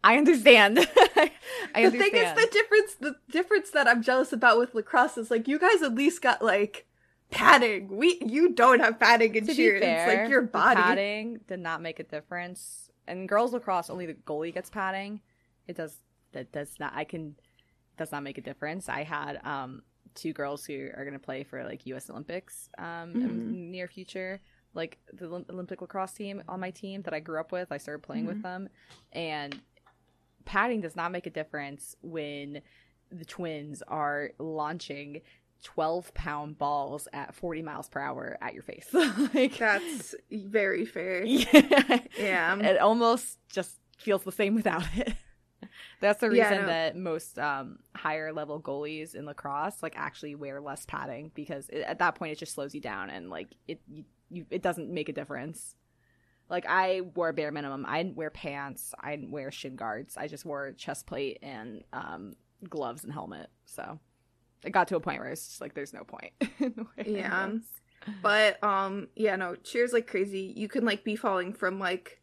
I 0.04 0.18
understand. 0.18 0.80
I 1.16 1.32
the 1.74 1.86
understand. 1.88 2.00
thing 2.00 2.16
is 2.16 2.34
the 2.36 2.50
difference 2.52 2.96
the 3.02 3.16
difference 3.32 3.72
that 3.72 3.88
i'm 3.88 4.02
jealous 4.02 4.32
about 4.32 4.58
with 4.60 4.74
lacrosse 4.74 5.18
is 5.18 5.30
like 5.30 5.48
you 5.48 5.60
guys 5.60 5.82
at 5.82 5.94
least 5.94 6.22
got 6.22 6.42
like 6.42 6.86
padding 7.32 7.96
we 7.96 8.20
you 8.26 8.54
don't 8.54 8.80
have 8.80 9.00
padding 9.00 9.36
in 9.36 9.46
to 9.46 9.54
cheer 9.54 9.74
be 9.76 9.80
fair, 9.82 9.98
it's 9.98 10.08
like 10.24 10.30
your 10.30 10.42
body 10.42 10.76
padding 10.82 11.40
did 11.48 11.60
not 11.60 11.82
make 11.82 12.00
a 12.00 12.04
difference. 12.04 12.90
And 13.08 13.28
girls 13.28 13.54
lacrosse, 13.54 13.90
only 13.90 14.06
the 14.06 14.14
goalie 14.14 14.54
gets 14.54 14.70
padding. 14.70 15.22
It 15.68 15.76
does 15.76 15.98
that 16.34 16.52
does 16.52 16.76
not. 16.80 16.94
I 16.96 17.04
can 17.04 17.36
does 17.98 18.12
not 18.12 18.24
make 18.24 18.38
a 18.38 18.42
difference. 18.42 18.88
I 18.90 19.04
had 19.04 19.40
um 19.44 19.84
two 20.16 20.34
girls 20.34 20.66
who 20.66 20.90
are 20.96 21.04
going 21.06 21.14
to 21.14 21.24
play 21.24 21.44
for 21.44 21.64
like 21.64 21.86
U.S. 21.88 22.10
Olympics 22.10 22.70
um 22.78 23.12
in 23.12 23.22
Mhm. 23.22 23.52
the 23.52 23.58
near 23.58 23.88
future. 23.88 24.42
Like 24.76 25.00
the 25.12 25.26
Olympic 25.50 25.82
lacrosse 25.82 26.14
team 26.14 26.44
on 26.48 26.60
my 26.60 26.70
team 26.72 27.02
that 27.04 27.14
I 27.14 27.20
grew 27.20 27.40
up 27.40 27.52
with, 27.52 27.72
I 27.72 27.78
started 27.78 28.04
playing 28.04 28.26
with 28.28 28.42
them, 28.44 28.70
and 29.12 29.60
padding 30.46 30.82
does 30.82 30.96
not 30.96 31.12
make 31.12 31.26
a 31.26 31.32
difference 31.32 31.96
when 32.04 32.62
the 33.12 33.26
twins 33.26 33.82
are 33.88 34.30
launching 34.38 35.22
12 35.64 36.14
pound 36.14 36.58
balls 36.58 37.08
at 37.14 37.36
40 37.36 37.62
miles 37.62 37.90
per 37.90 38.00
hour 38.00 38.38
at 38.42 38.54
your 38.54 38.64
face. 38.64 38.88
like 39.34 39.58
that's 39.58 40.16
very 40.32 40.86
fair 40.86 41.24
yeah. 41.26 42.00
yeah 42.18 42.56
It 42.60 42.80
almost 42.80 43.40
just 43.52 43.76
feels 43.98 44.24
the 44.24 44.32
same 44.32 44.56
without 44.56 44.84
it. 44.96 45.14
That's 46.02 46.22
the 46.22 46.30
Yeah, 46.30 46.50
reason 46.50 46.62
no. 46.64 46.68
that 46.68 46.96
most 46.96 47.38
um, 47.38 47.80
higher 47.96 48.32
level 48.32 48.62
goalies 48.62 49.16
in 49.16 49.26
lacrosse 49.26 49.84
like 49.84 49.94
actually 49.98 50.36
wear 50.36 50.62
less 50.62 50.86
padding 50.86 51.32
because 51.36 51.68
it, 51.70 51.80
at 51.82 52.00
that 52.00 52.16
point 52.16 52.32
it 52.32 52.38
just 52.40 52.54
slows 52.54 52.74
you 52.74 52.80
down 52.82 53.10
and 53.10 53.30
like 53.30 53.50
it 53.68 53.82
you, 53.88 54.06
you 54.30 54.46
it 54.50 54.62
doesn't 54.62 54.90
make 54.90 55.10
a 55.10 55.14
difference. 55.14 55.76
Like 56.50 56.66
I 56.68 57.02
wore 57.02 57.34
bare 57.34 57.52
minimum. 57.52 57.86
I 57.88 58.02
didn't 58.02 58.16
wear 58.16 58.30
pants. 58.30 58.94
I 59.00 59.16
didn't 59.16 59.32
wear 59.32 59.52
shin 59.52 59.76
guards. 59.76 60.16
I 60.18 60.28
just 60.28 60.46
wore 60.46 60.72
chest 60.72 61.06
plate 61.06 61.40
and 61.44 61.84
um, 61.94 62.34
gloves 62.68 63.04
and 63.04 63.12
helmet. 63.14 63.50
So 63.66 64.00
it 64.64 64.72
got 64.72 64.88
to 64.90 64.96
a 64.96 65.00
point 65.00 65.20
where 65.20 65.30
it's 65.30 65.48
just 65.48 65.62
like 65.62 65.74
there's 65.74 65.94
no 65.94 66.04
point. 66.04 66.32
in 66.60 66.88
Yeah. 67.06 67.52
but 68.22 68.64
um 68.64 69.08
yeah 69.16 69.36
no 69.36 69.56
cheers 69.56 69.92
like 69.94 70.08
crazy 70.08 70.54
you 70.56 70.68
can 70.68 70.86
like 70.86 71.04
be 71.04 71.16
falling 71.16 71.54
from 71.54 71.80
like 71.80 72.22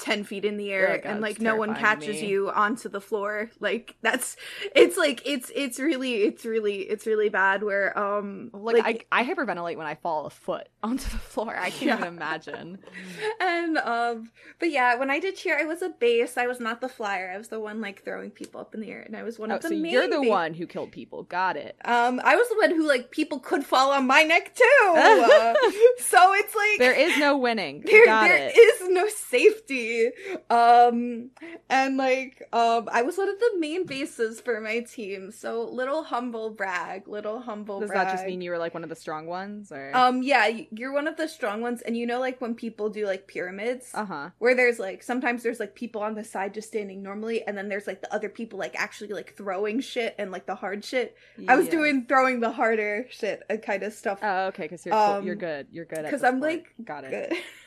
10 0.00 0.24
feet 0.24 0.44
in 0.44 0.56
the 0.56 0.72
air 0.72 0.88
Oh, 0.94 0.96
God, 1.02 1.10
and 1.12 1.20
like 1.20 1.40
no 1.40 1.56
one 1.56 1.74
catches 1.74 2.22
you 2.22 2.50
onto 2.50 2.88
the 2.88 3.00
floor 3.00 3.50
like 3.60 3.96
that's 4.02 4.36
it's 4.74 4.96
like 4.96 5.20
it's 5.26 5.52
it's 5.54 5.78
really 5.78 6.22
it's 6.22 6.44
really 6.44 6.76
it's 6.82 7.06
really 7.06 7.28
bad 7.28 7.62
where 7.62 7.96
um 7.98 8.50
Like, 8.52 9.06
I, 9.12 9.20
I 9.20 9.24
hyperventilate 9.24 9.76
when 9.76 9.86
I 9.86 9.94
fall 9.96 10.26
a 10.26 10.30
foot 10.30 10.68
onto 10.82 11.04
the 11.10 11.18
floor. 11.18 11.54
I 11.56 11.70
can't 11.70 11.82
Yeah. 11.82 11.98
even 11.98 12.08
imagine. 12.08 12.78
and 13.40 13.78
um 13.78 14.30
but 14.58 14.70
yeah 14.70 14.94
when 14.96 15.10
i 15.10 15.18
did 15.20 15.36
cheer 15.36 15.58
i 15.58 15.64
was 15.64 15.82
a 15.82 15.88
base 15.90 16.36
i 16.38 16.46
was 16.46 16.60
not 16.60 16.80
the 16.80 16.88
flyer 16.88 17.30
i 17.34 17.38
was 17.38 17.48
the 17.48 17.60
one 17.60 17.80
like 17.80 18.02
throwing 18.04 18.30
people 18.30 18.60
up 18.60 18.74
in 18.74 18.80
the 18.80 18.90
air 18.90 19.02
and 19.02 19.16
i 19.16 19.22
was 19.22 19.38
one 19.38 19.52
Oh, 19.52 19.56
of 19.56 19.62
the 19.62 19.68
so 19.68 19.74
main 19.74 19.92
you're 19.92 20.08
the 20.08 20.20
ba- 20.22 20.28
one 20.28 20.54
who 20.54 20.66
killed 20.66 20.92
people. 20.92 21.22
Got 21.24 21.56
it. 21.56 21.76
um 21.84 22.20
i 22.24 22.34
was 22.36 22.48
the 22.48 22.56
one 22.56 22.70
who 22.70 22.86
like 22.86 23.10
people 23.10 23.38
could 23.38 23.64
fall 23.64 23.90
on 23.92 24.06
my 24.06 24.22
neck 24.22 24.54
too 24.54 24.94
Uh, 24.96 25.54
so 25.98 26.32
it's 26.34 26.54
like 26.54 26.78
There 26.78 26.94
is 26.94 27.16
no 27.18 27.36
winning. 27.36 27.82
there, 27.84 28.04
Got 28.06 28.24
there 28.28 28.48
it. 28.48 28.56
is 28.56 28.79
no 28.90 29.08
safety 29.08 30.10
um 30.48 31.30
and 31.68 31.96
like 31.96 32.42
um 32.52 32.88
i 32.92 33.02
was 33.02 33.16
one 33.18 33.28
of 33.28 33.38
the 33.38 33.52
main 33.58 33.84
bases 33.86 34.40
for 34.40 34.60
my 34.60 34.80
team 34.80 35.30
so 35.30 35.64
little 35.64 36.02
humble 36.04 36.50
brag 36.50 37.06
little 37.08 37.40
humble 37.40 37.80
Does 37.80 37.88
brag 37.88 38.06
that 38.06 38.12
just 38.12 38.26
mean 38.26 38.40
you 38.40 38.50
were 38.50 38.58
like 38.58 38.74
one 38.74 38.82
of 38.82 38.88
the 38.90 38.96
strong 38.96 39.26
ones, 39.26 39.72
or? 39.72 39.94
um 39.96 40.22
yeah 40.22 40.46
you're 40.70 40.92
one 40.92 41.08
of 41.08 41.16
the 41.16 41.28
strong 41.28 41.60
ones 41.60 41.82
and 41.82 41.96
you 41.96 42.06
know 42.06 42.20
like 42.20 42.40
when 42.40 42.54
people 42.54 42.88
do 42.90 43.06
like 43.06 43.26
pyramids 43.26 43.90
uh 43.94 44.04
huh. 44.04 44.30
where 44.38 44.54
there's 44.54 44.78
like 44.78 45.02
sometimes 45.02 45.42
there's 45.42 45.60
like 45.60 45.74
people 45.74 46.02
on 46.02 46.14
the 46.14 46.24
side 46.24 46.54
just 46.54 46.68
standing 46.68 47.02
normally 47.02 47.46
and 47.46 47.56
then 47.56 47.68
there's 47.68 47.86
like 47.86 48.00
the 48.00 48.12
other 48.14 48.28
people 48.28 48.58
like 48.58 48.74
actually 48.78 49.08
like 49.08 49.34
throwing 49.36 49.80
shit 49.80 50.14
and 50.18 50.30
like 50.30 50.46
the 50.46 50.54
hard 50.54 50.84
shit 50.84 51.16
i 51.48 51.56
was 51.56 51.68
doing 51.68 52.04
throwing 52.06 52.40
the 52.40 52.50
harder 52.50 53.06
shit 53.10 53.42
and 53.48 53.62
kind 53.62 53.82
of 53.82 53.92
stuff 53.92 54.18
Oh, 54.22 54.46
okay. 54.48 54.64
Because 54.64 54.84
you're 54.84 54.94
Um, 54.94 55.24
you're 55.24 55.34
good. 55.34 55.68
You're 55.70 55.84
good. 55.86 56.02
because 56.04 56.22
I'm, 56.22 56.40
like, 56.40 56.72
got 56.84 57.04
it. 57.04 57.32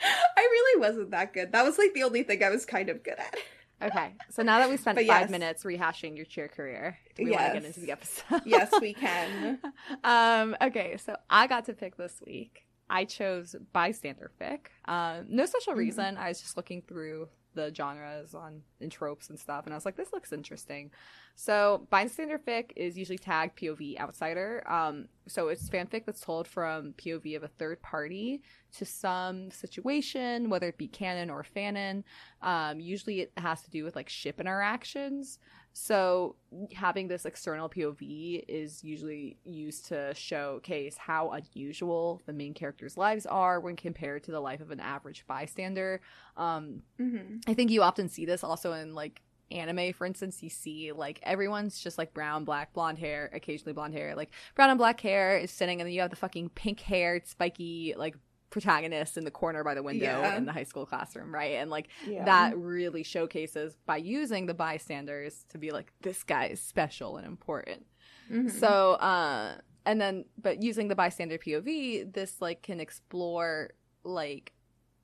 i 0.36 0.40
really 0.40 0.80
wasn't 0.80 1.10
that 1.10 1.32
good 1.32 1.52
that 1.52 1.64
was 1.64 1.78
like 1.78 1.92
the 1.94 2.02
only 2.02 2.22
thing 2.22 2.42
i 2.42 2.50
was 2.50 2.64
kind 2.64 2.88
of 2.88 3.02
good 3.02 3.18
at 3.18 3.34
Okay. 3.82 4.14
So 4.30 4.42
now 4.42 4.58
that 4.60 4.70
we 4.70 4.78
spent 4.78 4.96
But 4.96 5.06
five 5.06 5.28
minutes 5.28 5.62
rehashing 5.62 6.16
your 6.16 6.24
cheer 6.24 6.48
career, 6.48 6.96
do 7.14 7.24
we 7.24 7.30
want 7.32 7.48
to 7.48 7.52
get 7.60 7.64
into 7.66 7.80
the 7.80 7.92
episode? 7.92 8.40
yes 8.46 8.72
we 8.80 8.94
can 9.04 9.58
um. 10.02 10.56
Okay. 10.62 10.96
So 10.96 11.14
I 11.28 11.46
got 11.46 11.66
to 11.66 11.74
pick 11.74 11.94
this 11.98 12.22
week. 12.26 12.64
I 12.88 13.04
chose 13.04 13.54
bystander 13.74 14.30
fic. 14.40 14.68
Um, 14.86 15.26
no 15.28 15.44
special 15.44 15.74
Mhm. 15.74 15.76
reason. 15.76 16.16
I 16.16 16.28
was 16.28 16.40
just 16.40 16.56
looking 16.56 16.80
through 16.88 17.28
the 17.56 17.74
genres 17.74 18.34
on 18.34 18.62
and 18.80 18.92
tropes 18.92 19.28
and 19.30 19.38
stuff, 19.38 19.64
and 19.64 19.74
I 19.74 19.76
was 19.76 19.84
like, 19.84 19.96
this 19.96 20.12
looks 20.12 20.32
interesting. 20.32 20.92
So 21.34 21.86
bystander 21.90 22.38
fic 22.38 22.70
is 22.76 22.96
usually 22.96 23.18
tagged 23.18 23.58
POV 23.58 23.98
outsider. 23.98 24.62
Um, 24.70 25.08
so 25.26 25.48
it's 25.48 25.68
fanfic 25.68 26.06
that's 26.06 26.20
told 26.20 26.48
from 26.48 26.94
POV 26.94 27.36
of 27.36 27.42
a 27.42 27.48
third 27.48 27.82
party 27.82 28.42
to 28.76 28.84
some 28.86 29.50
situation, 29.50 30.48
whether 30.48 30.68
it 30.68 30.78
be 30.78 30.88
canon 30.88 31.28
or 31.28 31.44
fanon. 31.44 32.04
Um, 32.40 32.80
usually 32.80 33.20
it 33.20 33.32
has 33.36 33.60
to 33.62 33.70
do 33.70 33.84
with 33.84 33.96
like 33.96 34.08
ship 34.08 34.40
interactions. 34.40 35.38
So 35.78 36.36
having 36.72 37.06
this 37.06 37.26
external 37.26 37.68
POV 37.68 38.44
is 38.48 38.82
usually 38.82 39.36
used 39.44 39.84
to 39.88 40.14
showcase 40.14 40.96
how 40.96 41.32
unusual 41.32 42.22
the 42.24 42.32
main 42.32 42.54
characters' 42.54 42.96
lives 42.96 43.26
are 43.26 43.60
when 43.60 43.76
compared 43.76 44.24
to 44.24 44.30
the 44.30 44.40
life 44.40 44.62
of 44.62 44.70
an 44.70 44.80
average 44.80 45.26
bystander. 45.26 46.00
Um, 46.38 46.80
hmm 46.96 47.40
I 47.46 47.52
think 47.52 47.70
you 47.70 47.82
often 47.82 48.08
see 48.08 48.24
this 48.24 48.42
also 48.42 48.72
in 48.72 48.94
like 48.94 49.20
anime, 49.50 49.92
for 49.92 50.06
instance. 50.06 50.42
You 50.42 50.48
see 50.48 50.92
like 50.92 51.20
everyone's 51.22 51.78
just 51.78 51.98
like 51.98 52.14
brown, 52.14 52.46
black, 52.46 52.72
blonde 52.72 52.98
hair, 52.98 53.28
occasionally 53.34 53.74
blonde 53.74 53.92
hair, 53.92 54.14
like 54.16 54.30
brown 54.54 54.70
and 54.70 54.78
black 54.78 54.98
hair 55.02 55.36
is 55.36 55.50
sitting, 55.50 55.82
and 55.82 55.86
then 55.86 55.92
you 55.92 56.00
have 56.00 56.10
the 56.10 56.16
fucking 56.16 56.48
pink 56.54 56.80
haired, 56.80 57.26
spiky, 57.26 57.94
like 57.98 58.16
protagonist 58.60 59.18
in 59.18 59.24
the 59.24 59.30
corner 59.30 59.62
by 59.62 59.74
the 59.74 59.82
window 59.82 60.06
Yeah. 60.06 60.36
in 60.38 60.46
the 60.46 60.52
high 60.52 60.62
school 60.64 60.86
classroom, 60.86 61.32
right? 61.34 61.56
And 61.60 61.70
like 61.70 61.88
yeah 62.06 62.24
that 62.24 62.56
really 62.56 63.02
showcases 63.02 63.76
by 63.84 63.98
using 63.98 64.46
the 64.46 64.54
bystanders 64.54 65.44
to 65.50 65.58
be 65.58 65.72
like 65.72 65.92
this 66.00 66.22
guy 66.24 66.46
is 66.46 66.60
special 66.60 67.18
and 67.18 67.26
important. 67.26 67.84
Mhm. 68.32 68.50
So, 68.50 68.92
uh, 68.94 69.58
and 69.84 70.00
then, 70.00 70.24
but 70.40 70.62
using 70.62 70.88
the 70.88 70.96
bystander 70.96 71.36
POV, 71.38 72.12
this 72.12 72.40
like 72.40 72.62
can 72.62 72.80
explore 72.80 73.72
like 74.04 74.52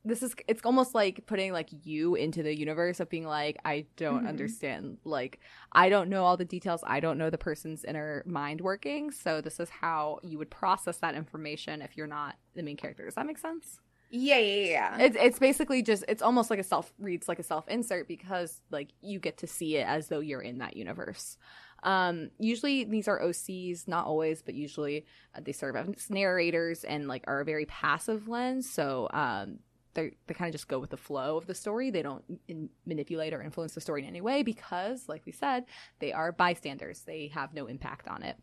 this 0.04 0.22
is 0.22 0.34
it's 0.48 0.62
almost 0.64 0.94
like 0.94 1.26
putting 1.26 1.52
like 1.52 1.68
you 1.84 2.14
into 2.16 2.42
the 2.42 2.56
universe 2.56 2.98
of 3.00 3.08
being 3.08 3.26
like 3.26 3.56
I 3.64 3.86
don't 3.96 4.24
Mhm. 4.24 4.28
understand 4.28 4.98
like 5.04 5.38
I 5.70 5.88
don't 5.88 6.08
know 6.08 6.24
all 6.24 6.36
the 6.36 6.44
details 6.44 6.82
I 6.86 6.98
don't 7.00 7.18
know 7.18 7.30
the 7.30 7.38
person's 7.38 7.84
inner 7.84 8.22
mind 8.26 8.60
working 8.60 9.10
so 9.12 9.40
this 9.40 9.60
is 9.60 9.68
how 9.70 10.18
you 10.22 10.38
would 10.38 10.50
process 10.50 10.98
that 10.98 11.14
information 11.14 11.82
if 11.82 11.96
you're 11.96 12.08
not 12.08 12.36
the 12.54 12.62
main 12.62 12.76
character 12.76 13.04
does 13.04 13.14
that 13.14 13.26
make 13.26 13.38
sense 13.38 13.78
yeah 14.10 14.38
yeah 14.38 14.64
yeah 14.96 14.98
it's 14.98 15.16
it's 15.18 15.38
basically 15.38 15.82
just 15.82 16.04
it's 16.08 16.20
almost 16.20 16.50
like 16.50 16.58
a 16.58 16.64
self 16.64 16.92
reads 16.98 17.28
like 17.28 17.38
a 17.38 17.42
self 17.44 17.66
insert 17.68 18.06
because 18.08 18.60
like 18.70 18.90
you 19.00 19.18
get 19.18 19.38
to 19.38 19.46
see 19.46 19.76
it 19.76 19.86
as 19.86 20.08
though 20.08 20.20
you're 20.20 20.42
in 20.42 20.58
that 20.58 20.76
universe. 20.76 21.38
Um, 21.84 22.30
usually 22.38 22.84
these 22.84 23.08
are 23.08 23.20
OCs, 23.20 23.88
not 23.88 24.06
always, 24.06 24.40
but 24.42 24.54
usually 24.54 25.04
uh, 25.34 25.40
they 25.42 25.50
serve 25.50 25.74
as 25.74 26.10
narrators 26.10 26.84
and 26.84 27.08
like 27.08 27.24
are 27.26 27.40
a 27.40 27.44
very 27.44 27.64
passive 27.66 28.28
lens. 28.28 28.70
So 28.70 29.08
um, 29.12 29.58
they 29.94 30.12
they 30.26 30.34
kind 30.34 30.48
of 30.48 30.52
just 30.52 30.68
go 30.68 30.78
with 30.78 30.90
the 30.90 30.96
flow 30.96 31.36
of 31.36 31.46
the 31.46 31.54
story. 31.54 31.90
They 31.90 32.02
don't 32.02 32.24
in- 32.48 32.70
manipulate 32.86 33.32
or 33.34 33.42
influence 33.42 33.74
the 33.74 33.80
story 33.80 34.02
in 34.02 34.08
any 34.08 34.20
way 34.20 34.42
because, 34.42 35.08
like 35.08 35.24
we 35.26 35.32
said, 35.32 35.64
they 35.98 36.12
are 36.12 36.32
bystanders. 36.32 37.02
They 37.02 37.28
have 37.34 37.52
no 37.54 37.66
impact 37.66 38.08
on 38.08 38.22
it. 38.22 38.36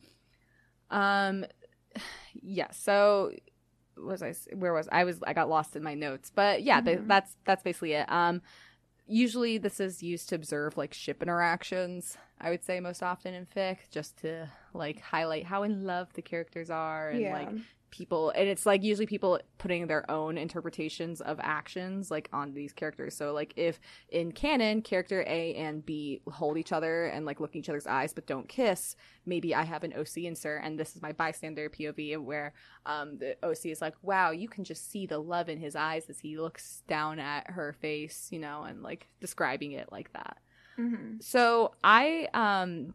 Um, 0.92 1.46
yeah. 2.34 2.72
So 2.72 3.32
was 3.98 4.22
I 4.24 4.34
where 4.56 4.74
was 4.74 4.88
I 4.92 5.04
was 5.04 5.20
I 5.26 5.34
got 5.34 5.50
lost 5.50 5.76
in 5.76 5.84
my 5.84 5.94
notes, 5.94 6.32
but 6.34 6.64
yeah, 6.64 6.82
they, 6.82 6.96
Mhm. 6.98 7.08
that's 7.08 7.36
that's 7.46 7.64
basically 7.64 7.94
it. 7.94 8.10
Um, 8.12 8.42
usually 9.08 9.58
this 9.58 9.80
is 9.80 10.04
used 10.04 10.30
to 10.30 10.36
observe 10.36 10.78
like 10.78 10.94
ship 10.94 11.22
interactions. 11.22 12.18
I 12.40 12.50
would 12.52 12.64
say 12.64 12.80
most 12.80 13.04
often 13.04 13.34
in 13.34 13.46
fic, 13.46 13.78
just 13.92 14.18
to 14.20 14.50
like 14.74 15.02
highlight 15.02 15.46
how 15.46 15.64
in 15.64 15.84
love 15.86 16.14
the 16.14 16.22
characters 16.22 16.70
are 16.70 17.10
and 17.10 17.20
yeah 17.22 17.34
like 17.34 17.50
people 17.92 18.30
and 18.32 18.48
it's 18.48 18.66
like 18.66 18.84
usually 18.84 19.06
people 19.06 19.40
putting 19.58 19.88
their 19.88 20.10
own 20.10 20.38
interpretations 20.38 21.22
of 21.22 21.40
actions 21.42 22.10
like 22.12 22.30
on 22.32 22.54
these 22.54 22.74
characters 22.74 23.16
so 23.16 23.34
like 23.34 23.54
if 23.56 23.80
in 24.10 24.32
canon 24.32 24.82
character 24.82 25.24
a 25.28 25.54
and 25.56 25.86
b 25.86 26.22
hold 26.32 26.58
each 26.58 26.72
other 26.72 27.06
and 27.06 27.26
like 27.26 27.40
look 27.40 27.54
in 27.56 27.60
each 27.60 27.70
other's 27.70 27.88
eyes 27.88 28.14
but 28.14 28.28
don't 28.28 28.48
kiss 28.48 28.96
maybe 29.26 29.56
i 29.56 29.64
have 29.64 29.84
an 29.84 29.94
oc 29.98 30.16
insert 30.18 30.62
and 30.64 30.80
this 30.80 30.96
is 30.96 31.02
my 31.02 31.12
bystander 31.12 31.70
pov 31.70 32.18
where 32.24 32.54
um 32.86 33.18
the 33.18 33.36
oc 33.44 33.66
is 33.66 33.82
like 33.82 33.96
wow 34.02 34.32
you 34.32 34.48
can 34.48 34.64
just 34.64 34.92
see 34.92 35.06
the 35.06 35.18
love 35.20 35.50
in 35.50 35.58
his 35.60 35.76
eyes 35.76 36.10
as 36.10 36.20
he 36.20 36.38
looks 36.38 36.84
down 36.88 37.20
at 37.20 37.50
her 37.50 37.74
face 37.74 38.28
you 38.32 38.40
know 38.40 38.64
and 38.64 38.82
like 38.84 39.08
describing 39.20 39.72
it 39.74 39.92
like 39.92 40.12
that 40.14 40.38
Mhm. 40.78 41.22
so 41.22 41.74
i 41.84 42.28
um 42.34 42.94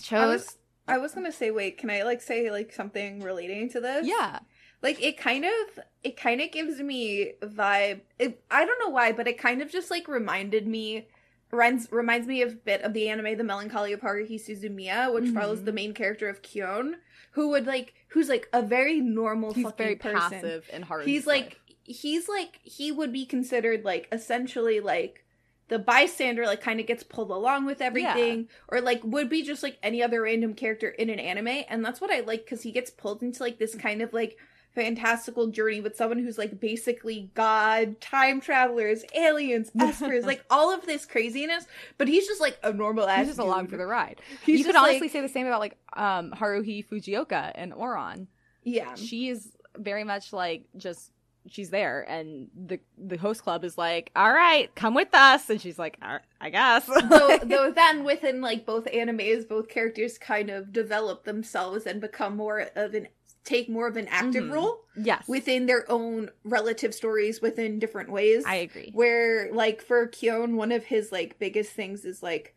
chose 0.00 0.56
I 0.88 0.98
was 0.98 1.14
gonna 1.14 1.32
say, 1.32 1.50
wait, 1.50 1.78
can 1.78 1.90
I 1.90 2.02
like 2.02 2.20
say 2.20 2.50
like 2.50 2.72
something 2.72 3.20
relating 3.20 3.68
to 3.70 3.80
this? 3.80 4.06
yeah 4.06 4.40
Like 4.82 5.02
it 5.02 5.16
kind 5.16 5.44
of 5.44 5.80
it 6.02 6.16
kind 6.16 6.40
of 6.40 6.50
gives 6.50 6.80
me 6.80 7.32
vibe. 7.42 8.00
It, 8.18 8.42
I 8.50 8.64
don't 8.64 8.78
know 8.80 8.90
why, 8.90 9.12
but 9.12 9.28
it 9.28 9.38
kind 9.38 9.62
of 9.62 9.70
just 9.70 9.90
like 9.90 10.08
reminded 10.08 10.66
me 10.66 11.06
reminds 11.52 11.90
reminds 11.92 12.26
me 12.26 12.42
of 12.42 12.52
a 12.52 12.56
bit 12.56 12.82
of 12.82 12.94
the 12.94 13.08
anime 13.08 13.36
The 13.36 13.44
Melancholy 13.44 13.92
of 13.92 14.00
Haruhi 14.00 14.40
Suzumiya, 14.40 15.12
which 15.12 15.24
Mhm. 15.24 15.34
follows 15.34 15.62
the 15.64 15.72
main 15.72 15.92
character 15.94 16.28
of 16.28 16.42
Kyon, 16.42 16.96
who 17.32 17.48
would 17.50 17.66
like 17.66 17.94
who's 18.08 18.28
like 18.28 18.48
a 18.52 18.62
very 18.62 19.00
normal 19.00 19.52
he's 19.54 19.64
fucking 19.64 19.76
very 19.84 19.96
person. 19.96 20.18
passive 20.18 20.68
and 20.72 20.84
hard 20.84 21.06
He's 21.06 21.26
like 21.26 21.58
he's 21.84 22.28
like 22.28 22.58
he 22.62 22.90
would 22.90 23.12
be 23.12 23.26
considered 23.26 23.84
like 23.84 24.08
essentially 24.10 24.80
like 24.80 25.24
the 25.68 25.78
bystander 25.78 26.44
like 26.44 26.60
kind 26.60 26.80
of 26.80 26.86
gets 26.86 27.02
pulled 27.02 27.30
along 27.30 27.64
with 27.64 27.80
everything 27.80 28.48
or 28.68 28.80
like 28.80 29.00
would 29.04 29.28
be 29.28 29.42
just 29.42 29.62
like 29.62 29.78
any 29.82 30.02
other 30.02 30.22
random 30.22 30.52
character 30.54 30.88
in 30.88 31.08
an 31.08 31.18
anime 31.18 31.64
and 31.68 31.84
that's 31.84 32.00
what 32.00 32.10
i 32.10 32.20
like 32.20 32.44
because 32.44 32.62
he 32.62 32.72
gets 32.72 32.90
pulled 32.90 33.22
into 33.22 33.42
like 33.42 33.58
this 33.58 33.74
kind 33.74 34.02
of 34.02 34.12
like 34.12 34.36
fantastical 34.74 35.48
journey 35.48 35.80
with 35.80 35.94
someone 35.96 36.18
who's 36.18 36.38
like 36.38 36.58
basically 36.58 37.30
god 37.34 38.00
time 38.00 38.40
travelers 38.40 39.04
aliens 39.14 39.70
espers 39.76 40.24
like 40.24 40.42
all 40.50 40.72
of 40.74 40.84
this 40.86 41.04
craziness 41.04 41.66
but 41.98 42.08
he's 42.08 42.26
just 42.26 42.40
like 42.40 42.58
a 42.62 42.72
normal 42.72 43.06
ass 43.06 43.18
he's 43.20 43.28
just 43.28 43.38
along 43.38 43.62
dude. 43.64 43.70
for 43.72 43.76
the 43.76 43.86
ride. 43.86 44.20
He's 44.44 44.60
you 44.60 44.64
could 44.64 44.74
honestly 44.76 45.00
like- 45.02 45.10
say 45.12 45.20
the 45.20 45.28
same 45.28 45.46
about 45.46 45.60
like 45.60 45.76
um 45.92 46.32
Haruhi 46.32 46.86
Fujioka 46.88 47.52
and 47.54 47.72
Ouran. 47.72 48.26
yeah 48.64 48.94
She 48.94 49.28
is 49.28 49.52
very 49.76 50.04
much 50.04 50.32
like 50.32 50.64
just 50.76 51.11
she's 51.48 51.70
there 51.70 52.02
and 52.08 52.48
the 52.54 52.78
the 52.96 53.16
host 53.16 53.42
club 53.42 53.64
is 53.64 53.76
like, 53.76 54.10
"All 54.14 54.32
right, 54.32 54.72
come 54.74 54.94
with 54.94 55.12
us." 55.14 55.48
And 55.50 55.60
she's 55.60 55.78
like, 55.78 55.98
"All 56.02 56.08
right, 56.12 56.22
"I 56.40 56.50
guess." 56.50 56.86
though, 57.10 57.38
though 57.42 57.70
then 57.72 58.04
within 58.04 58.40
like 58.40 58.64
both 58.66 58.84
animes 58.86 59.48
both 59.48 59.68
characters 59.68 60.18
kind 60.18 60.50
of 60.50 60.72
develop 60.72 61.24
themselves 61.24 61.86
and 61.86 62.00
become 62.00 62.36
more 62.36 62.68
of 62.76 62.94
an 62.94 63.08
take 63.44 63.68
more 63.68 63.88
of 63.88 63.96
an 63.96 64.06
active 64.06 64.44
Mhm. 64.44 64.52
role 64.52 64.84
yes. 64.96 65.26
within 65.26 65.66
their 65.66 65.84
own 65.90 66.30
relative 66.44 66.94
stories 66.94 67.40
within 67.42 67.80
different 67.80 68.08
ways 68.12 68.44
I 68.46 68.54
agree. 68.54 68.90
where 68.94 69.50
like 69.52 69.82
for 69.82 70.06
Kyon 70.06 70.54
one 70.54 70.70
of 70.70 70.84
his 70.84 71.10
like 71.10 71.40
biggest 71.40 71.72
things 71.72 72.04
is 72.04 72.22
like 72.22 72.54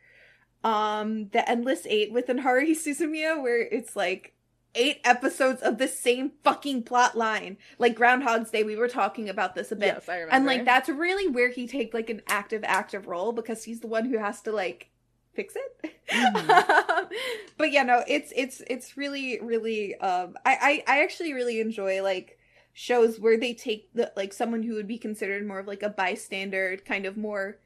um 0.63 1.30
the 1.30 1.48
endless 1.50 1.88
eight 1.88 2.12
within 2.12 2.38
Haruhi 2.38 2.72
Suzumiya 2.75 3.42
where 3.42 3.60
it's 3.62 3.96
like 3.96 4.35
eight 4.75 5.01
episodes 5.03 5.62
of 5.62 5.77
the 5.77 5.88
same 5.88 6.32
fucking 6.44 6.84
plot 6.84 7.17
line. 7.17 7.58
Like 7.79 7.96
Groundhog's 7.96 8.51
Day, 8.51 8.63
we 8.63 8.75
were 8.75 8.88
talking 8.88 9.29
about 9.29 9.55
this 9.55 9.72
a 9.72 9.75
bit. 9.75 9.88
Yes, 9.88 10.10
I 10.10 10.17
remember. 10.17 10.36
And 10.36 10.46
like 10.46 10.65
that's 10.65 10.89
really 10.89 11.27
where 11.27 11.50
he 11.50 11.67
take 11.67 11.94
like 11.94 12.10
an 12.10 12.22
active 12.27 12.63
active 12.65 13.08
role 13.08 13.32
because 13.32 13.63
he's 13.63 13.79
the 13.79 13.88
one 13.88 14.05
who 14.05 14.17
has 14.17 14.41
to 14.41 14.51
like 14.51 14.89
fix 15.34 15.55
it. 15.55 15.96
Mhm. 16.12 17.10
but 17.58 17.72
yeah, 17.72 17.84
no, 17.84 18.03
it's 18.08 18.32
it's 18.36 18.62
it's 18.67 18.98
really 18.98 19.39
really 19.41 19.96
um 19.96 20.36
I, 20.46 20.84
I 20.88 20.98
I 20.98 21.03
actually 21.03 21.34
really 21.34 21.60
enjoy 21.60 22.01
like 22.03 22.38
shows 22.74 23.20
where 23.20 23.38
they 23.38 23.53
take 23.53 23.94
the 23.94 24.12
like 24.15 24.34
someone 24.34 24.63
who 24.63 24.75
would 24.75 24.88
be 24.88 24.98
considered 24.98 25.48
more 25.48 25.60
of 25.60 25.67
like 25.67 25.84
a 25.84 25.89
bystander, 25.89 26.77
kind 26.86 27.05
of 27.05 27.17
more 27.17 27.60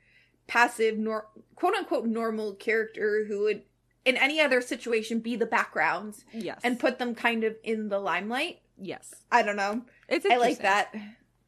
passive 0.47 0.97
nor 0.97 1.27
quote 1.55 1.75
unquote 1.75 2.05
normal 2.05 2.53
character 2.53 3.25
who 3.25 3.41
would 3.41 3.61
in 4.05 4.17
any 4.17 4.39
other 4.39 4.61
situation 4.61 5.19
be 5.19 5.35
the 5.35 5.45
background 5.45 6.23
yes, 6.33 6.59
and 6.63 6.79
put 6.79 6.99
them 6.99 7.15
kind 7.15 7.43
of 7.43 7.55
in 7.63 7.89
the 7.89 7.99
limelight. 7.99 8.59
yes. 8.77 9.13
I 9.31 9.43
don't 9.43 9.55
know. 9.55 9.83
It's 10.07 10.25
I 10.25 10.37
like 10.37 10.59
that. 10.59 10.93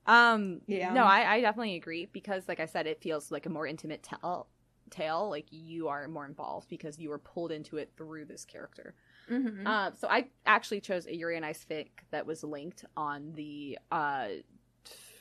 Um, 0.06 0.62
Yeah. 0.68 0.94
No, 0.94 1.04
I, 1.04 1.36
I 1.36 1.42
definitely 1.42 1.76
agree 1.76 2.10
because, 2.12 2.48
like 2.48 2.60
I 2.60 2.66
said, 2.66 2.88
it 2.88 3.02
feels 3.02 3.32
like 3.32 3.46
a 3.46 3.50
more 3.50 3.68
intimate 3.68 4.04
tell 4.04 4.48
tale. 4.90 5.30
Like 5.30 5.48
you 5.50 5.88
are 5.88 6.08
more 6.08 6.26
involved 6.26 6.68
because 6.70 7.00
you 7.00 7.10
were 7.10 7.20
pulled 7.20 7.52
into 7.52 7.78
it 7.78 7.92
through 7.98 8.26
this 8.26 8.46
character. 8.46 8.94
Mm-hmm. 9.30 9.66
Uh, 9.66 9.92
so 10.00 10.08
I 10.08 10.28
actually 10.46 10.82
chose 10.82 11.08
a 11.08 11.16
Yuri 11.16 11.38
on 11.38 11.44
Ice 11.44 11.66
fic 11.70 11.88
that 12.12 12.26
was 12.26 12.44
linked 12.44 12.84
on 12.98 13.32
the 13.34 13.80
uh, 13.92 14.28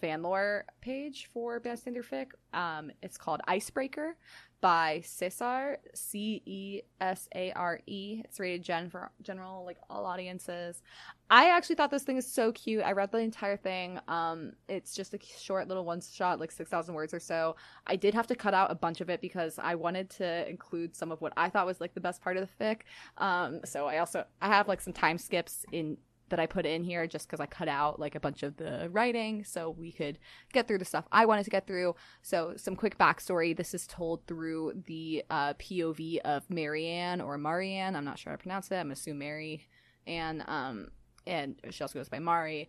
Fanlore 0.02 0.62
page 0.80 1.30
for 1.32 1.60
Bystander 1.60 2.02
fic. 2.02 2.32
Um, 2.52 2.90
it's 3.02 3.16
called 3.16 3.40
Icebreaker 3.46 4.16
by 4.60 5.02
Cesare 5.04 5.78
C 5.94 6.42
E 6.44 6.82
S 7.00 7.28
A 7.34 7.52
R 7.52 7.80
E. 7.86 8.22
It's 8.24 8.38
rated 8.38 8.62
gen 8.62 8.90
for 8.90 9.10
general 9.22 9.64
like 9.64 9.78
all 9.88 10.04
audiences. 10.06 10.82
I 11.30 11.50
actually 11.50 11.76
thought 11.76 11.90
this 11.90 12.02
thing 12.02 12.16
is 12.16 12.30
so 12.30 12.52
cute. 12.52 12.82
I 12.82 12.92
read 12.92 13.12
the 13.12 13.18
entire 13.18 13.56
thing. 13.56 14.00
Um, 14.08 14.52
it's 14.68 14.94
just 14.94 15.14
a 15.14 15.18
short 15.38 15.68
little 15.68 15.84
one 15.84 16.00
shot, 16.00 16.40
like 16.40 16.50
six 16.50 16.68
thousand 16.68 16.94
words 16.94 17.14
or 17.14 17.20
so. 17.20 17.56
I 17.86 17.96
did 17.96 18.14
have 18.14 18.26
to 18.28 18.34
cut 18.34 18.52
out 18.54 18.70
a 18.70 18.74
bunch 18.74 19.00
of 19.00 19.08
it 19.08 19.20
because 19.20 19.58
I 19.58 19.74
wanted 19.76 20.10
to 20.10 20.48
include 20.48 20.96
some 20.96 21.12
of 21.12 21.20
what 21.20 21.32
I 21.36 21.48
thought 21.48 21.66
was 21.66 21.80
like 21.80 21.94
the 21.94 22.00
best 22.00 22.20
part 22.20 22.36
of 22.36 22.48
the 22.48 22.64
fic. 22.64 22.80
Um, 23.18 23.60
so 23.64 23.86
I 23.86 23.98
also 23.98 24.24
I 24.42 24.48
have 24.48 24.68
like 24.68 24.80
some 24.80 24.92
time 24.92 25.18
skips 25.18 25.64
in 25.72 25.96
that 26.30 26.40
I 26.40 26.46
put 26.46 26.66
in 26.66 26.82
here 26.82 27.06
just 27.06 27.26
because 27.26 27.40
I 27.40 27.46
cut 27.46 27.68
out 27.68 28.00
like 28.00 28.14
a 28.14 28.20
bunch 28.20 28.42
of 28.42 28.56
the 28.56 28.88
writing 28.90 29.44
so 29.44 29.70
we 29.70 29.92
could 29.92 30.18
get 30.52 30.66
through 30.66 30.78
the 30.78 30.84
stuff 30.84 31.06
I 31.12 31.26
wanted 31.26 31.44
to 31.44 31.50
get 31.50 31.66
through. 31.66 31.94
So 32.22 32.54
some 32.56 32.76
quick 32.76 32.99
backstory. 32.99 33.56
This 33.56 33.75
is 33.75 33.87
told 33.87 34.26
through 34.26 34.82
the 34.87 35.25
uh, 35.30 35.54
POV 35.54 36.18
of 36.18 36.49
Marianne 36.49 37.20
or 37.20 37.38
Marianne. 37.38 37.96
I'm 37.96 38.04
not 38.04 38.18
sure 38.18 38.32
how 38.32 38.37
to 38.37 38.42
pronounce 38.42 38.70
it. 38.70 38.76
I'm 38.76 38.87
gonna 38.87 38.92
assume 38.92 39.18
Mary, 39.18 39.66
and 40.06 40.42
um, 40.46 40.88
and 41.26 41.56
she 41.70 41.82
also 41.82 41.99
goes 41.99 42.08
by 42.08 42.18
Mari. 42.18 42.68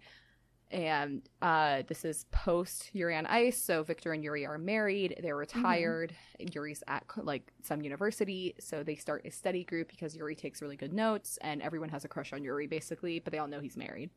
And 0.72 1.22
uh, 1.42 1.84
this 1.88 2.06
is 2.06 2.26
post 2.32 2.90
Yuri 2.94 3.18
on 3.18 3.26
Ice. 3.26 3.62
So 3.62 3.84
Victor 3.84 4.14
and 4.14 4.24
Yuri 4.24 4.46
are 4.46 4.58
married. 4.58 5.20
They're 5.22 5.36
retired. 5.36 6.14
Yuri's 6.40 6.82
at 6.88 7.04
like 7.18 7.52
some 7.62 7.82
university, 7.82 8.56
so 8.60 8.82
they 8.82 8.96
start 8.96 9.26
a 9.26 9.32
study 9.32 9.66
group 9.66 9.90
because 9.90 10.16
Yuri 10.16 10.34
takes 10.36 10.62
really 10.62 10.78
good 10.78 10.94
notes, 10.94 11.38
and 11.42 11.62
everyone 11.62 11.90
has 11.90 12.06
a 12.06 12.08
crush 12.08 12.32
on 12.32 12.44
Yuri 12.44 12.68
basically, 12.68 13.20
but 13.20 13.32
they 13.32 13.38
all 13.38 13.48
know 13.48 13.60
he's 13.60 13.76
married. 13.76 14.12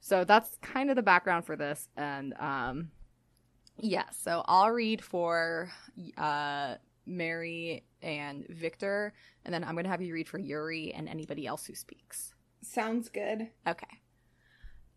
So 0.00 0.24
that's 0.24 0.58
kind 0.60 0.90
of 0.90 0.96
the 0.96 1.02
background 1.02 1.46
for 1.46 1.56
this, 1.56 1.88
and 1.96 2.34
um, 2.40 2.90
yeah. 3.78 4.10
So 4.10 4.44
I'll 4.46 4.70
read 4.70 5.02
for 5.02 5.70
uh 6.18 6.74
Mary 7.06 7.84
and 8.02 8.46
Victor, 8.48 9.12
and 9.44 9.54
then 9.54 9.62
I'm 9.62 9.76
gonna 9.76 9.88
have 9.88 10.02
you 10.02 10.12
read 10.12 10.28
for 10.28 10.38
Yuri 10.38 10.92
and 10.92 11.08
anybody 11.08 11.46
else 11.46 11.66
who 11.66 11.74
speaks. 11.74 12.34
Sounds 12.62 13.08
good. 13.08 13.48
Okay. 13.66 14.00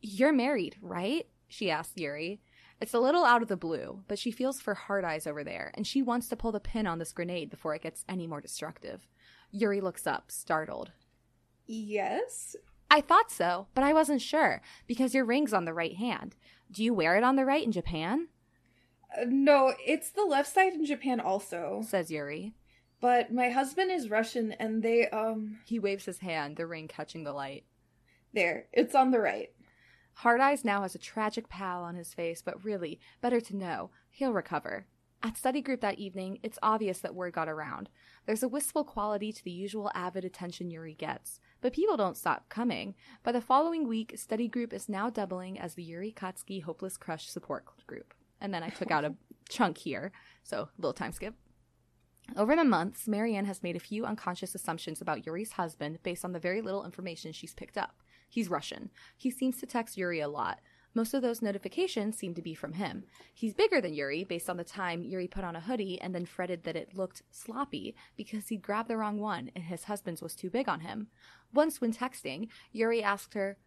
You're 0.01 0.33
married, 0.33 0.75
right? 0.81 1.27
She 1.47 1.69
asks 1.71 1.97
Yuri. 1.97 2.41
It's 2.79 2.93
a 2.93 2.99
little 2.99 3.25
out 3.25 3.41
of 3.41 3.47
the 3.47 3.57
blue, 3.57 4.03
but 4.07 4.19
she 4.19 4.29
feels 4.31 4.61
for 4.61 4.75
hard 4.75 5.03
eyes 5.03 5.25
over 5.25 5.43
there, 5.43 5.71
and 5.73 5.87
she 5.87 6.01
wants 6.03 6.27
to 6.29 6.35
pull 6.35 6.51
the 6.51 6.59
pin 6.59 6.85
on 6.85 6.99
this 6.99 7.11
grenade 7.11 7.49
before 7.49 7.73
it 7.73 7.81
gets 7.81 8.05
any 8.07 8.27
more 8.27 8.41
destructive. 8.41 9.07
Yuri 9.51 9.81
looks 9.81 10.05
up, 10.05 10.29
startled. 10.31 10.91
Yes. 11.65 12.55
I 12.89 13.01
thought 13.01 13.31
so, 13.31 13.67
but 13.73 13.83
I 13.83 13.93
wasn't 13.93 14.21
sure, 14.21 14.61
because 14.85 15.13
your 15.15 15.25
ring's 15.25 15.53
on 15.53 15.65
the 15.65 15.73
right 15.73 15.95
hand. 15.95 16.35
Do 16.71 16.83
you 16.83 16.93
wear 16.93 17.15
it 17.17 17.23
on 17.23 17.35
the 17.35 17.45
right 17.45 17.63
in 17.65 17.71
Japan? 17.71 18.27
Uh, 19.17 19.25
no, 19.27 19.73
it's 19.85 20.11
the 20.11 20.23
left 20.23 20.53
side 20.53 20.73
in 20.73 20.85
Japan 20.85 21.19
also. 21.19 21.81
says 21.87 22.11
Yuri. 22.11 22.53
But 22.99 23.31
my 23.33 23.49
husband 23.49 23.91
is 23.91 24.09
Russian 24.09 24.51
and 24.53 24.81
they 24.83 25.07
um 25.09 25.59
He 25.65 25.79
waves 25.79 26.05
his 26.05 26.19
hand, 26.19 26.57
the 26.57 26.65
ring 26.65 26.87
catching 26.87 27.23
the 27.23 27.31
light. 27.33 27.63
there. 28.33 28.65
It's 28.73 28.95
on 28.95 29.11
the 29.11 29.19
right. 29.19 29.51
Hard 30.21 30.41
Eyes 30.41 30.65
now 30.65 30.81
has 30.81 30.95
a 30.95 30.99
tragic 30.99 31.47
pall 31.47 31.83
on 31.83 31.93
his 31.93 32.11
face, 32.11 32.41
but 32.41 32.65
really, 32.65 32.99
better 33.21 33.39
to 33.39 33.55
know, 33.55 33.91
he'll 34.09 34.33
recover. 34.33 34.87
At 35.21 35.37
study 35.37 35.61
group 35.61 35.79
that 35.81 35.99
evening, 35.99 36.39
it's 36.41 36.57
obvious 36.63 36.97
that 36.99 37.13
word 37.13 37.33
got 37.33 37.47
around. 37.47 37.87
There's 38.25 38.41
a 38.41 38.47
wistful 38.47 38.83
quality 38.83 39.31
to 39.31 39.43
the 39.43 39.51
usual 39.51 39.91
avid 39.93 40.25
attention 40.25 40.71
Yuri 40.71 40.95
gets, 40.95 41.39
but 41.61 41.71
people 41.71 41.97
don't 41.97 42.17
stop 42.17 42.49
coming. 42.49 42.95
By 43.21 43.31
the 43.31 43.41
following 43.41 43.87
week, 43.87 44.13
study 44.17 44.47
group 44.47 44.73
is 44.73 44.89
now 44.89 45.11
doubling 45.11 45.59
as 45.59 45.75
the 45.75 45.83
Yuri 45.83 46.11
Katsuki 46.11 46.63
Hopeless 46.63 46.97
Crush 46.97 47.29
support 47.29 47.65
group. 47.85 48.15
And 48.41 48.51
then 48.51 48.63
I 48.63 48.69
took 48.69 48.89
out 48.89 49.05
a 49.05 49.13
chunk 49.49 49.77
here, 49.77 50.11
so 50.41 50.61
a 50.61 50.69
little 50.79 50.93
time 50.93 51.11
skip. 51.11 51.35
Over 52.35 52.55
the 52.55 52.63
months, 52.63 53.07
Marianne 53.07 53.45
has 53.45 53.61
made 53.61 53.75
a 53.75 53.79
few 53.79 54.03
unconscious 54.03 54.55
assumptions 54.55 54.99
about 54.99 55.27
Yuri's 55.27 55.51
husband 55.51 55.99
based 56.01 56.25
on 56.25 56.31
the 56.31 56.39
very 56.39 56.63
little 56.63 56.85
information 56.85 57.31
she's 57.33 57.53
picked 57.53 57.77
up. 57.77 58.01
He's 58.29 58.49
Russian. 58.49 58.89
He 59.15 59.31
seems 59.31 59.59
to 59.59 59.65
text 59.65 59.97
Yuri 59.97 60.19
a 60.19 60.27
lot. 60.27 60.59
Most 60.93 61.13
of 61.13 61.21
those 61.21 61.43
notifications 61.43 62.17
seem 62.17 62.33
to 62.33 62.41
be 62.41 62.55
from 62.55 62.73
him. 62.73 63.03
He's 63.31 63.53
bigger 63.53 63.79
than 63.79 63.93
Yuri 63.93 64.23
based 64.23 64.49
on 64.49 64.57
the 64.57 64.63
time 64.63 65.03
Yuri 65.03 65.27
put 65.27 65.43
on 65.43 65.55
a 65.55 65.59
hoodie 65.59 66.01
and 66.01 66.15
then 66.15 66.25
fretted 66.25 66.63
that 66.63 66.75
it 66.75 66.95
looked 66.95 67.21
sloppy 67.29 67.95
because 68.15 68.47
he'd 68.47 68.63
grabbed 68.63 68.89
the 68.89 68.97
wrong 68.97 69.19
one 69.19 69.51
and 69.55 69.65
his 69.65 69.83
husband's 69.83 70.23
was 70.23 70.35
too 70.35 70.49
big 70.49 70.67
on 70.67 70.79
him. 70.79 71.07
Once, 71.53 71.79
when 71.79 71.93
texting, 71.93 72.49
Yuri 72.71 73.03
asked 73.03 73.35
her, 73.35 73.57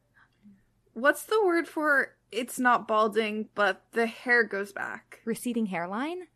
What's 0.93 1.23
the 1.23 1.41
word 1.45 1.69
for 1.69 2.17
it's 2.33 2.59
not 2.59 2.89
balding, 2.89 3.49
but 3.55 3.85
the 3.93 4.07
hair 4.07 4.43
goes 4.43 4.73
back? 4.73 5.21
receding 5.25 5.67
hairline? 5.67 6.27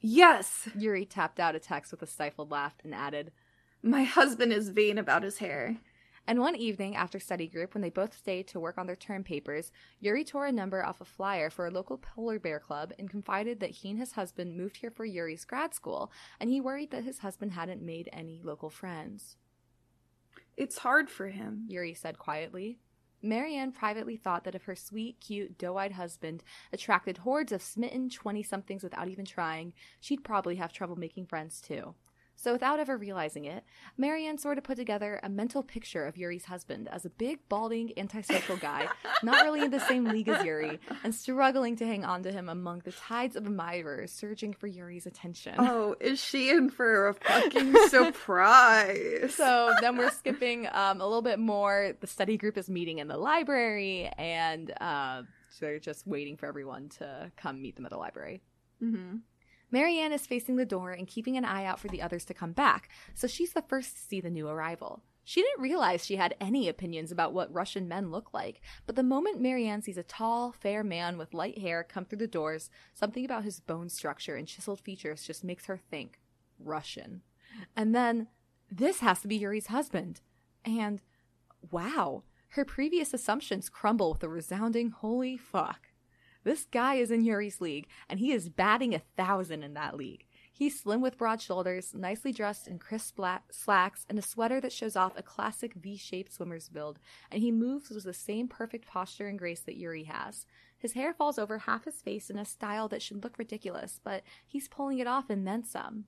Yes. 0.00 0.68
Yuri 0.78 1.04
tapped 1.04 1.40
out 1.40 1.56
a 1.56 1.58
text 1.58 1.90
with 1.90 2.02
a 2.02 2.06
stifled 2.06 2.50
laugh 2.50 2.74
and 2.84 2.94
added, 2.94 3.32
My 3.82 4.04
husband 4.04 4.52
is 4.52 4.68
vain 4.68 4.98
about 4.98 5.24
his 5.24 5.38
hair. 5.38 5.78
And 6.26 6.40
one 6.40 6.56
evening 6.56 6.96
after 6.96 7.20
study 7.20 7.46
group, 7.46 7.74
when 7.74 7.82
they 7.82 7.90
both 7.90 8.16
stayed 8.16 8.48
to 8.48 8.60
work 8.60 8.78
on 8.78 8.86
their 8.86 8.96
term 8.96 9.24
papers, 9.24 9.70
Yuri 10.00 10.24
tore 10.24 10.46
a 10.46 10.52
number 10.52 10.84
off 10.84 11.02
a 11.02 11.04
flyer 11.04 11.50
for 11.50 11.66
a 11.66 11.70
local 11.70 11.98
polar 11.98 12.38
bear 12.38 12.58
club 12.58 12.92
and 12.98 13.10
confided 13.10 13.60
that 13.60 13.70
he 13.70 13.90
and 13.90 13.98
his 13.98 14.12
husband 14.12 14.56
moved 14.56 14.78
here 14.78 14.90
for 14.90 15.04
Yuri's 15.04 15.44
grad 15.44 15.74
school, 15.74 16.10
and 16.40 16.48
he 16.48 16.62
worried 16.62 16.90
that 16.92 17.04
his 17.04 17.18
husband 17.18 17.52
hadn't 17.52 17.82
made 17.82 18.08
any 18.10 18.40
local 18.42 18.70
friends. 18.70 19.36
It's 20.56 20.78
hard 20.78 21.10
for 21.10 21.28
him. 21.28 21.66
Yuri 21.68 21.92
said 21.92 22.18
quietly. 22.18 22.78
Marianne 23.20 23.72
privately 23.72 24.16
thought 24.16 24.44
that 24.44 24.54
if 24.54 24.64
her 24.64 24.76
sweet, 24.76 25.18
cute, 25.20 25.58
doe 25.58 25.76
eyed 25.76 25.92
husband 25.92 26.44
attracted 26.72 27.18
hordes 27.18 27.52
of 27.52 27.62
smitten 27.62 28.10
20 28.10 28.42
somethings 28.42 28.82
without 28.82 29.08
even 29.08 29.24
trying, 29.24 29.72
she'd 30.00 30.24
probably 30.24 30.56
have 30.56 30.72
trouble 30.72 30.96
making 30.96 31.26
friends 31.26 31.60
too. 31.60 31.94
So, 32.44 32.52
without 32.52 32.78
ever 32.78 32.98
realizing 32.98 33.46
it, 33.46 33.64
Marianne 33.96 34.36
sort 34.36 34.58
of 34.58 34.64
put 34.64 34.76
together 34.76 35.18
a 35.22 35.30
mental 35.30 35.62
picture 35.62 36.04
of 36.04 36.18
Yuri's 36.18 36.44
husband 36.44 36.88
as 36.92 37.06
a 37.06 37.08
big, 37.08 37.38
balding, 37.48 37.94
antisocial 37.96 38.58
guy, 38.58 38.86
not 39.22 39.46
really 39.46 39.62
in 39.62 39.70
the 39.70 39.80
same 39.80 40.04
league 40.04 40.28
as 40.28 40.44
Yuri, 40.44 40.78
and 41.04 41.14
struggling 41.14 41.74
to 41.76 41.86
hang 41.86 42.04
on 42.04 42.22
to 42.24 42.30
him 42.30 42.50
among 42.50 42.80
the 42.80 42.92
tides 42.92 43.34
of 43.34 43.46
admirers 43.46 44.12
surging 44.12 44.52
for 44.52 44.66
Yuri's 44.66 45.06
attention. 45.06 45.54
Oh, 45.56 45.96
is 46.00 46.22
she 46.22 46.50
in 46.50 46.68
for 46.68 47.08
a 47.08 47.14
fucking 47.14 47.74
surprise? 47.88 49.34
So 49.34 49.72
then 49.80 49.96
we're 49.96 50.10
skipping 50.10 50.68
um, 50.70 51.00
a 51.00 51.04
little 51.06 51.22
bit 51.22 51.38
more. 51.38 51.94
The 51.98 52.06
study 52.06 52.36
group 52.36 52.58
is 52.58 52.68
meeting 52.68 52.98
in 52.98 53.08
the 53.08 53.16
library, 53.16 54.10
and 54.18 54.70
uh, 54.82 55.22
they're 55.60 55.78
just 55.78 56.06
waiting 56.06 56.36
for 56.36 56.44
everyone 56.44 56.90
to 56.98 57.32
come 57.38 57.62
meet 57.62 57.76
them 57.76 57.86
at 57.86 57.90
the 57.90 57.96
library. 57.96 58.42
hmm 58.80 59.16
Marianne 59.74 60.12
is 60.12 60.24
facing 60.24 60.54
the 60.54 60.64
door 60.64 60.92
and 60.92 61.08
keeping 61.08 61.36
an 61.36 61.44
eye 61.44 61.64
out 61.64 61.80
for 61.80 61.88
the 61.88 62.00
others 62.00 62.24
to 62.26 62.32
come 62.32 62.52
back, 62.52 62.88
so 63.12 63.26
she's 63.26 63.54
the 63.54 63.62
first 63.62 63.96
to 63.96 64.02
see 64.02 64.20
the 64.20 64.30
new 64.30 64.46
arrival. 64.46 65.02
She 65.24 65.42
didn't 65.42 65.62
realize 65.62 66.06
she 66.06 66.14
had 66.14 66.36
any 66.40 66.68
opinions 66.68 67.10
about 67.10 67.32
what 67.32 67.52
Russian 67.52 67.88
men 67.88 68.12
look 68.12 68.32
like, 68.32 68.60
but 68.86 68.94
the 68.94 69.02
moment 69.02 69.40
Marianne 69.40 69.82
sees 69.82 69.96
a 69.96 70.04
tall, 70.04 70.52
fair 70.52 70.84
man 70.84 71.18
with 71.18 71.34
light 71.34 71.58
hair 71.58 71.82
come 71.82 72.04
through 72.04 72.18
the 72.18 72.28
doors, 72.28 72.70
something 72.94 73.24
about 73.24 73.42
his 73.42 73.58
bone 73.58 73.88
structure 73.88 74.36
and 74.36 74.46
chiseled 74.46 74.78
features 74.78 75.24
just 75.24 75.42
makes 75.42 75.66
her 75.66 75.76
think 75.76 76.20
Russian. 76.60 77.22
And 77.74 77.92
then, 77.92 78.28
this 78.70 79.00
has 79.00 79.22
to 79.22 79.28
be 79.28 79.38
Yuri's 79.38 79.66
husband. 79.66 80.20
And, 80.64 81.02
wow, 81.72 82.22
her 82.50 82.64
previous 82.64 83.12
assumptions 83.12 83.68
crumble 83.68 84.12
with 84.12 84.22
a 84.22 84.28
resounding 84.28 84.90
holy 84.90 85.36
fuck. 85.36 85.88
This 86.44 86.66
guy 86.70 86.96
is 86.96 87.10
in 87.10 87.24
Yuri's 87.24 87.60
league, 87.60 87.88
and 88.08 88.20
he 88.20 88.32
is 88.32 88.50
batting 88.50 88.94
a 88.94 89.02
thousand 89.16 89.62
in 89.62 89.74
that 89.74 89.96
league. 89.96 90.26
He's 90.52 90.78
slim 90.78 91.00
with 91.00 91.18
broad 91.18 91.42
shoulders, 91.42 91.94
nicely 91.94 92.30
dressed 92.30 92.68
in 92.68 92.78
crisp 92.78 93.18
slacks 93.50 94.06
and 94.08 94.18
a 94.18 94.22
sweater 94.22 94.60
that 94.60 94.72
shows 94.72 94.94
off 94.94 95.18
a 95.18 95.22
classic 95.22 95.74
V 95.74 95.96
shaped 95.96 96.32
swimmer's 96.32 96.68
build, 96.68 97.00
and 97.32 97.42
he 97.42 97.50
moves 97.50 97.90
with 97.90 98.04
the 98.04 98.14
same 98.14 98.46
perfect 98.46 98.86
posture 98.86 99.26
and 99.26 99.38
grace 99.38 99.60
that 99.62 99.76
Yuri 99.76 100.04
has. 100.04 100.46
His 100.78 100.92
hair 100.92 101.12
falls 101.12 101.38
over 101.38 101.58
half 101.58 101.86
his 101.86 102.02
face 102.02 102.30
in 102.30 102.38
a 102.38 102.44
style 102.44 102.88
that 102.88 103.02
should 103.02 103.24
look 103.24 103.38
ridiculous, 103.38 103.98
but 104.04 104.22
he's 104.46 104.68
pulling 104.68 104.98
it 104.98 105.08
off 105.08 105.28
and 105.28 105.44
then 105.44 105.64
some. 105.64 106.04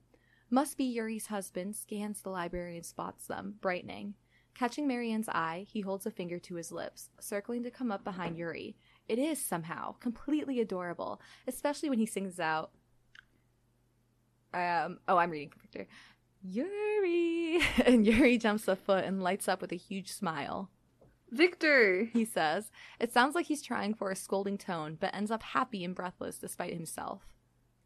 Must 0.48 0.76
be 0.78 0.84
Yuri's 0.84 1.26
husband 1.26 1.74
scans 1.74 2.20
the 2.20 2.30
library 2.30 2.76
and 2.76 2.86
spots 2.86 3.26
them, 3.26 3.56
brightening. 3.60 4.14
Catching 4.54 4.86
Marianne's 4.86 5.28
eye, 5.28 5.66
he 5.68 5.80
holds 5.80 6.06
a 6.06 6.10
finger 6.10 6.38
to 6.38 6.54
his 6.54 6.70
lips, 6.70 7.10
circling 7.20 7.64
to 7.64 7.70
come 7.70 7.90
up 7.90 8.04
behind 8.04 8.38
Yuri. 8.38 8.76
It 9.08 9.18
is 9.18 9.44
somehow 9.44 9.92
completely 9.92 10.60
adorable, 10.60 11.20
especially 11.46 11.88
when 11.90 11.98
he 11.98 12.06
sings 12.06 12.40
out, 12.40 12.70
um, 14.52 14.98
oh, 15.06 15.18
I'm 15.18 15.30
reading 15.30 15.50
from 15.50 15.60
Victor. 15.60 15.86
Yuri! 16.42 17.60
And 17.84 18.06
Yuri 18.06 18.38
jumps 18.38 18.68
a 18.68 18.76
foot 18.76 19.04
and 19.04 19.22
lights 19.22 19.48
up 19.48 19.60
with 19.60 19.72
a 19.72 19.76
huge 19.76 20.12
smile. 20.12 20.70
Victor! 21.30 22.08
He 22.12 22.24
says. 22.24 22.70
It 23.00 23.12
sounds 23.12 23.34
like 23.34 23.46
he's 23.46 23.62
trying 23.62 23.94
for 23.94 24.10
a 24.10 24.16
scolding 24.16 24.58
tone, 24.58 24.96
but 24.98 25.14
ends 25.14 25.30
up 25.30 25.42
happy 25.42 25.84
and 25.84 25.94
breathless 25.94 26.38
despite 26.38 26.72
himself. 26.72 27.22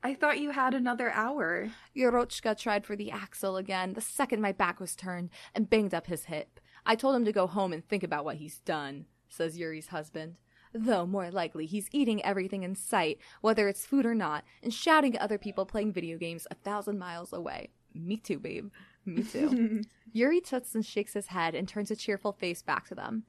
I 0.02 0.14
thought 0.14 0.40
you 0.40 0.50
had 0.50 0.74
another 0.74 1.11
hour. 1.11 1.70
Yurochka 1.94 2.56
tried 2.56 2.87
for 2.87 2.96
the 2.96 3.11
axel 3.11 3.56
again 3.56 3.92
the 3.92 4.00
second 4.00 4.40
my 4.40 4.52
back 4.52 4.80
was 4.80 4.96
turned 4.96 5.30
and 5.54 5.68
banged 5.68 5.94
up 5.94 6.06
his 6.06 6.26
hip. 6.26 6.61
I 6.87 6.94
told 6.94 7.16
him 7.16 7.24
to 7.26 7.33
go 7.33 7.46
home 7.46 7.72
and 7.72 7.87
think 7.87 8.02
about 8.02 8.24
what 8.24 8.37
he's 8.37 8.61
done, 8.61 9.06
says 9.28 9.59
Yuri's 9.59 9.88
husband. 9.88 10.37
Though 10.72 11.06
more 11.06 11.30
likely 11.30 11.66
he's 11.66 11.88
eating 11.90 12.24
everything 12.24 12.62
in 12.62 12.76
sight, 12.76 13.18
whether 13.40 13.68
it's 13.68 13.87
food 13.87 14.06
or 14.06 14.14
not, 14.14 14.44
and 14.62 14.72
shouting 14.72 15.16
at 15.16 15.22
other 15.22 15.38
people 15.38 15.66
playing 15.66 15.92
video 15.92 16.16
games 16.16 16.46
a 16.50 16.54
thousand 16.54 16.98
miles 16.98 17.33
away. 17.33 17.70
Me 17.92 18.16
too, 18.16 18.38
babe. 18.38 18.70
Me 19.04 19.22
too. 19.22 19.83
Yuri 20.12 20.40
toots 20.40 20.74
and 20.74 20.87
shakes 20.87 21.14
his 21.14 21.28
head 21.28 21.54
and 21.54 21.66
turns 21.66 21.90
a 21.90 21.96
cheerful 21.96 22.33
face 22.33 22.62
back 22.62 22.87
to 22.88 22.94
them. 22.94 23.24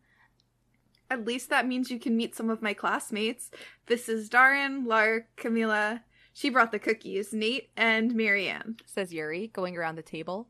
At 1.09 1.25
least 1.25 1.49
that 1.49 1.67
means 1.67 1.91
you 1.91 1.99
can 1.99 2.15
meet 2.15 2.35
some 2.35 2.49
of 2.49 2.61
my 2.61 2.73
classmates. 2.73 3.51
This 3.87 4.07
is 4.07 4.29
Darren, 4.29 4.85
Lark, 4.85 5.25
Camila. 5.35 6.01
She 6.31 6.49
brought 6.49 6.71
the 6.71 6.79
cookies, 6.79 7.33
Nate, 7.33 7.69
and 7.75 8.15
Marianne. 8.15 8.77
Says 8.85 9.13
Yuri, 9.13 9.47
going 9.47 9.75
around 9.75 9.95
the 9.95 10.03
table. 10.03 10.47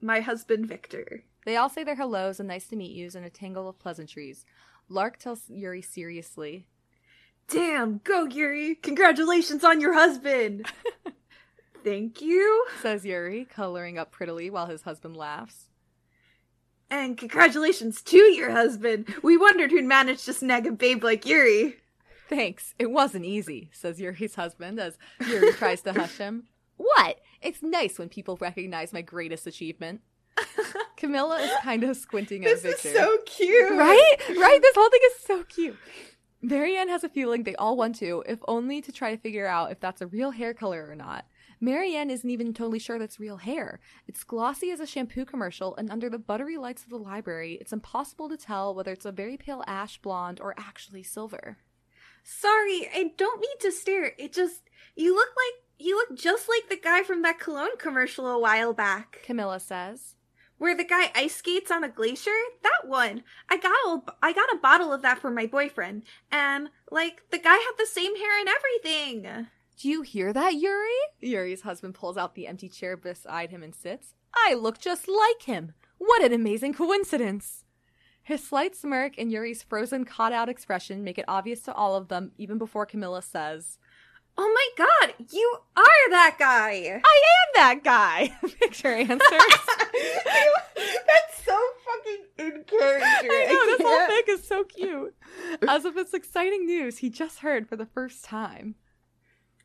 My 0.00 0.20
husband, 0.20 0.66
Victor. 0.66 1.24
They 1.44 1.56
all 1.56 1.68
say 1.68 1.84
their 1.84 1.94
hellos 1.94 2.40
and 2.40 2.48
nice 2.48 2.66
to 2.68 2.76
meet 2.76 2.96
yous 2.96 3.14
in 3.14 3.22
a 3.22 3.30
tangle 3.30 3.68
of 3.68 3.78
pleasantries. 3.78 4.44
Lark 4.88 5.18
tells 5.18 5.42
Yuri 5.48 5.82
seriously, 5.82 6.66
Damn, 7.48 7.98
go 8.04 8.24
Yuri! 8.24 8.74
Congratulations 8.76 9.64
on 9.64 9.80
your 9.80 9.92
husband! 9.94 10.66
Thank 11.84 12.22
you. 12.22 12.66
says 12.80 13.04
Yuri, 13.04 13.44
coloring 13.44 13.98
up 13.98 14.10
prettily 14.10 14.50
while 14.50 14.66
his 14.66 14.82
husband 14.82 15.16
laughs. 15.16 15.68
And 16.90 17.18
congratulations 17.18 18.00
to 18.02 18.16
your 18.16 18.50
husband. 18.50 19.12
We 19.22 19.36
wondered 19.36 19.70
who'd 19.70 19.84
manage 19.84 20.24
to 20.24 20.32
snag 20.32 20.66
a 20.66 20.72
babe 20.72 21.04
like 21.04 21.26
Yuri. 21.26 21.76
Thanks. 22.28 22.74
It 22.78 22.90
wasn't 22.90 23.26
easy, 23.26 23.70
says 23.72 24.00
Yuri's 24.00 24.34
husband 24.34 24.80
as 24.80 24.96
Yuri 25.26 25.52
tries 25.52 25.82
to 25.82 25.92
hush 25.92 26.16
him. 26.18 26.44
What? 26.76 27.20
It's 27.40 27.62
nice 27.62 28.00
when 28.00 28.08
people 28.08 28.36
recognize 28.40 28.92
my 28.92 29.00
greatest 29.00 29.46
achievement. 29.46 30.00
Camilla 30.96 31.38
is 31.40 31.50
kind 31.62 31.84
of 31.84 31.96
squinting 31.96 32.44
at 32.44 32.54
This 32.54 32.62
Victor. 32.62 32.88
is 32.88 32.94
so 32.94 33.18
cute. 33.26 33.72
Right? 33.72 34.14
Right? 34.30 34.58
This 34.62 34.74
whole 34.74 34.90
thing 34.90 35.00
is 35.06 35.18
so 35.26 35.44
cute. 35.44 35.76
Marianne 36.42 36.88
has 36.90 37.04
a 37.04 37.08
feeling 37.08 37.42
they 37.42 37.56
all 37.56 37.76
want 37.76 37.96
to, 37.96 38.22
if 38.26 38.38
only 38.46 38.82
to 38.82 38.92
try 38.92 39.14
to 39.14 39.20
figure 39.20 39.46
out 39.46 39.72
if 39.72 39.80
that's 39.80 40.02
a 40.02 40.06
real 40.06 40.30
hair 40.30 40.52
color 40.52 40.86
or 40.88 40.94
not. 40.94 41.24
Marianne 41.60 42.10
isn't 42.10 42.28
even 42.28 42.52
totally 42.52 42.78
sure 42.78 42.98
that's 42.98 43.18
real 43.18 43.38
hair. 43.38 43.80
It's 44.06 44.24
glossy 44.24 44.70
as 44.70 44.80
a 44.80 44.86
shampoo 44.86 45.24
commercial, 45.24 45.74
and 45.76 45.90
under 45.90 46.10
the 46.10 46.18
buttery 46.18 46.58
lights 46.58 46.82
of 46.84 46.90
the 46.90 46.98
library, 46.98 47.56
it's 47.60 47.72
impossible 47.72 48.28
to 48.28 48.36
tell 48.36 48.74
whether 48.74 48.92
it's 48.92 49.06
a 49.06 49.12
very 49.12 49.38
pale 49.38 49.64
ash 49.66 49.96
blonde 50.02 50.40
or 50.40 50.54
actually 50.58 51.02
silver. 51.02 51.56
Sorry, 52.22 52.88
I 52.94 53.12
don't 53.16 53.40
mean 53.40 53.58
to 53.60 53.72
stare. 53.72 54.12
It 54.18 54.32
just 54.32 54.62
you 54.94 55.14
look 55.14 55.28
like 55.28 55.62
you 55.78 55.96
look 55.96 56.18
just 56.18 56.48
like 56.48 56.68
the 56.68 56.76
guy 56.82 57.02
from 57.02 57.22
that 57.22 57.38
cologne 57.40 57.76
commercial 57.78 58.26
a 58.26 58.38
while 58.38 58.74
back. 58.74 59.20
Camilla 59.24 59.60
says. 59.60 60.16
Where 60.58 60.76
the 60.76 60.84
guy 60.84 61.10
ice 61.14 61.36
skates 61.36 61.70
on 61.70 61.84
a 61.84 61.88
glacier? 61.88 62.30
That 62.62 62.88
one. 62.88 63.24
I 63.48 63.56
got 63.56 63.72
a 63.72 64.02
I 64.22 64.32
got 64.32 64.52
a 64.52 64.58
bottle 64.58 64.92
of 64.92 65.02
that 65.02 65.18
for 65.18 65.30
my 65.30 65.46
boyfriend. 65.46 66.02
And 66.30 66.70
like 66.90 67.22
the 67.30 67.38
guy 67.38 67.54
had 67.54 67.72
the 67.76 67.86
same 67.86 68.16
hair 68.16 68.38
and 68.38 68.48
everything. 68.48 69.48
Do 69.76 69.88
you 69.88 70.02
hear 70.02 70.32
that, 70.32 70.54
Yuri? 70.54 70.92
Yuri's 71.20 71.62
husband 71.62 71.94
pulls 71.94 72.16
out 72.16 72.34
the 72.34 72.46
empty 72.46 72.68
chair 72.68 72.96
beside 72.96 73.50
him 73.50 73.62
and 73.62 73.74
sits. 73.74 74.14
I 74.34 74.54
look 74.54 74.78
just 74.78 75.08
like 75.08 75.42
him. 75.42 75.74
What 75.98 76.22
an 76.22 76.32
amazing 76.32 76.74
coincidence. 76.74 77.64
His 78.22 78.42
slight 78.42 78.74
smirk 78.74 79.18
and 79.18 79.30
Yuri's 79.30 79.62
frozen, 79.62 80.04
caught 80.04 80.32
out 80.32 80.48
expression 80.48 81.04
make 81.04 81.18
it 81.18 81.26
obvious 81.28 81.60
to 81.62 81.74
all 81.74 81.94
of 81.94 82.08
them 82.08 82.32
even 82.38 82.56
before 82.56 82.86
Camilla 82.86 83.20
says, 83.20 83.78
Oh 84.36 84.52
my 84.52 84.84
god, 84.84 85.14
you 85.32 85.56
are 85.76 86.10
that 86.10 86.36
guy. 86.38 86.72
I 86.72 86.96
am 86.96 87.00
that 87.54 87.84
guy, 87.84 88.36
Victor 88.60 88.88
answers. 88.88 89.20
That's 90.76 91.44
so 91.44 91.58
fucking 91.84 92.24
in 92.38 92.64
character. 92.64 93.06
I 93.06 93.46
know, 93.48 93.66
this 93.66 93.80
whole 93.86 94.06
thing 94.08 94.22
is 94.28 94.46
so 94.46 94.64
cute. 94.64 95.14
As 95.68 95.84
if 95.84 95.96
it's 95.96 96.14
exciting 96.14 96.66
news 96.66 96.98
he 96.98 97.10
just 97.10 97.40
heard 97.40 97.68
for 97.68 97.76
the 97.76 97.86
first 97.86 98.24
time. 98.24 98.74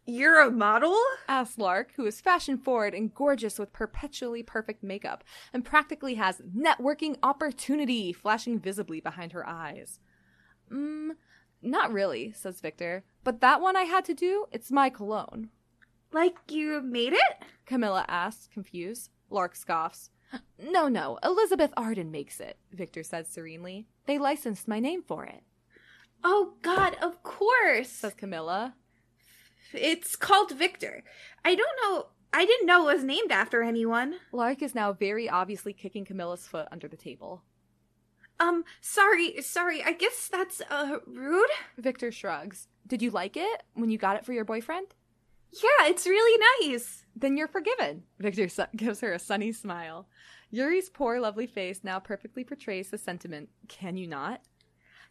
You're 0.06 0.42
a 0.42 0.50
model? 0.50 0.98
asked 1.28 1.60
Lark, 1.60 1.92
who 1.96 2.06
is 2.06 2.20
fashion 2.20 2.58
forward 2.58 2.96
and 2.96 3.14
gorgeous 3.14 3.60
with 3.60 3.74
perpetually 3.74 4.42
perfect 4.42 4.84
makeup, 4.84 5.24
and 5.54 5.64
practically 5.64 6.16
has 6.16 6.42
networking 6.56 7.16
opportunity 7.22 8.12
flashing 8.12 8.60
visibly 8.60 9.02
behind 9.02 9.34
her 9.34 9.48
eyes. 9.48 10.00
Mm, 10.72 11.12
not 11.62 11.92
really, 11.92 12.32
says 12.32 12.62
Victor. 12.62 13.04
But 13.24 13.42
that 13.42 13.62
one 13.62 13.76
I 13.76 13.84
had 13.84 14.06
to 14.06 14.14
do, 14.14 14.46
it's 14.52 14.72
my 14.72 14.90
cologne. 14.90 15.50
Like 16.12 16.36
you 16.50 16.82
made 16.82 17.14
it? 17.14 17.44
Camilla 17.66 18.06
asks, 18.08 18.48
confused. 18.48 19.10
Lark 19.30 19.56
scoffs. 19.56 20.10
No, 20.62 20.88
no, 20.88 21.18
Elizabeth 21.24 21.74
Arden 21.76 22.12
makes 22.12 22.40
it, 22.40 22.58
Victor 22.72 23.02
says 23.02 23.28
serenely. 23.28 23.88
They 24.06 24.20
licensed 24.20 24.68
my 24.68 24.80
name 24.80 25.02
for 25.02 25.26
it, 25.26 25.42
Oh 26.24 26.54
god, 26.62 26.96
of 27.02 27.24
course. 27.24 27.90
says 27.90 28.14
Camilla. 28.14 28.76
It's 29.74 30.16
called 30.16 30.52
Victor. 30.52 31.04
I 31.46 31.56
don't 31.56 31.78
know. 31.84 32.08
I 32.32 32.46
didn't 32.46 32.68
know 32.68 32.88
it 32.90 32.94
was 32.96 33.04
named 33.04 33.32
after 33.32 33.64
anyone. 33.64 34.16
Lark 34.32 34.62
is 34.62 34.76
now 34.76 34.94
very 34.94 35.28
obviously 35.30 35.74
kicking 35.74 36.06
Camilla's 36.06 36.46
foot 36.46 36.68
under 36.72 36.88
the 36.88 36.98
table. 36.98 37.42
Um, 38.40 38.64
sorry, 38.82 39.42
sorry. 39.42 39.84
I 39.84 39.92
guess 39.92 40.30
that's 40.32 40.62
uh 40.70 40.98
rude. 41.06 41.50
Victor 41.78 42.12
shrugs. 42.12 42.68
Did 42.88 43.02
you 43.02 43.12
like 43.12 43.36
it 43.38 43.64
when 43.74 43.90
you 43.90 43.98
got 43.98 44.16
it 44.16 44.26
for 44.26 44.34
your 44.34 44.46
boyfriend? 44.46 44.88
Yeah, 45.52 45.88
it's 45.88 46.06
really 46.06 46.46
nice. 46.62 47.06
Then 47.16 47.36
you're 47.36 47.48
forgiven. 47.48 48.04
Victor 48.20 48.48
su- 48.50 48.64
gives 48.76 49.02
her 49.02 49.14
a 49.14 49.20
sunny 49.20 49.52
smile. 49.52 50.08
Yuri's 50.52 50.90
poor, 50.90 51.20
lovely 51.20 51.48
face 51.48 51.82
now 51.84 52.00
perfectly 52.00 52.44
portrays 52.44 52.90
the 52.90 52.98
sentiment. 52.98 53.50
Can 53.68 53.98
you 53.98 54.08
not? 54.08 54.42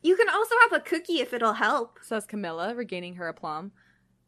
You 0.02 0.16
can 0.16 0.28
also 0.28 0.54
have 0.62 0.80
a 0.80 0.84
cookie 0.84 1.20
if 1.20 1.32
it'll 1.32 1.54
help. 1.54 1.98
Says 2.02 2.24
Camilla, 2.24 2.74
regaining 2.74 3.16
her 3.16 3.28
aplomb. 3.28 3.72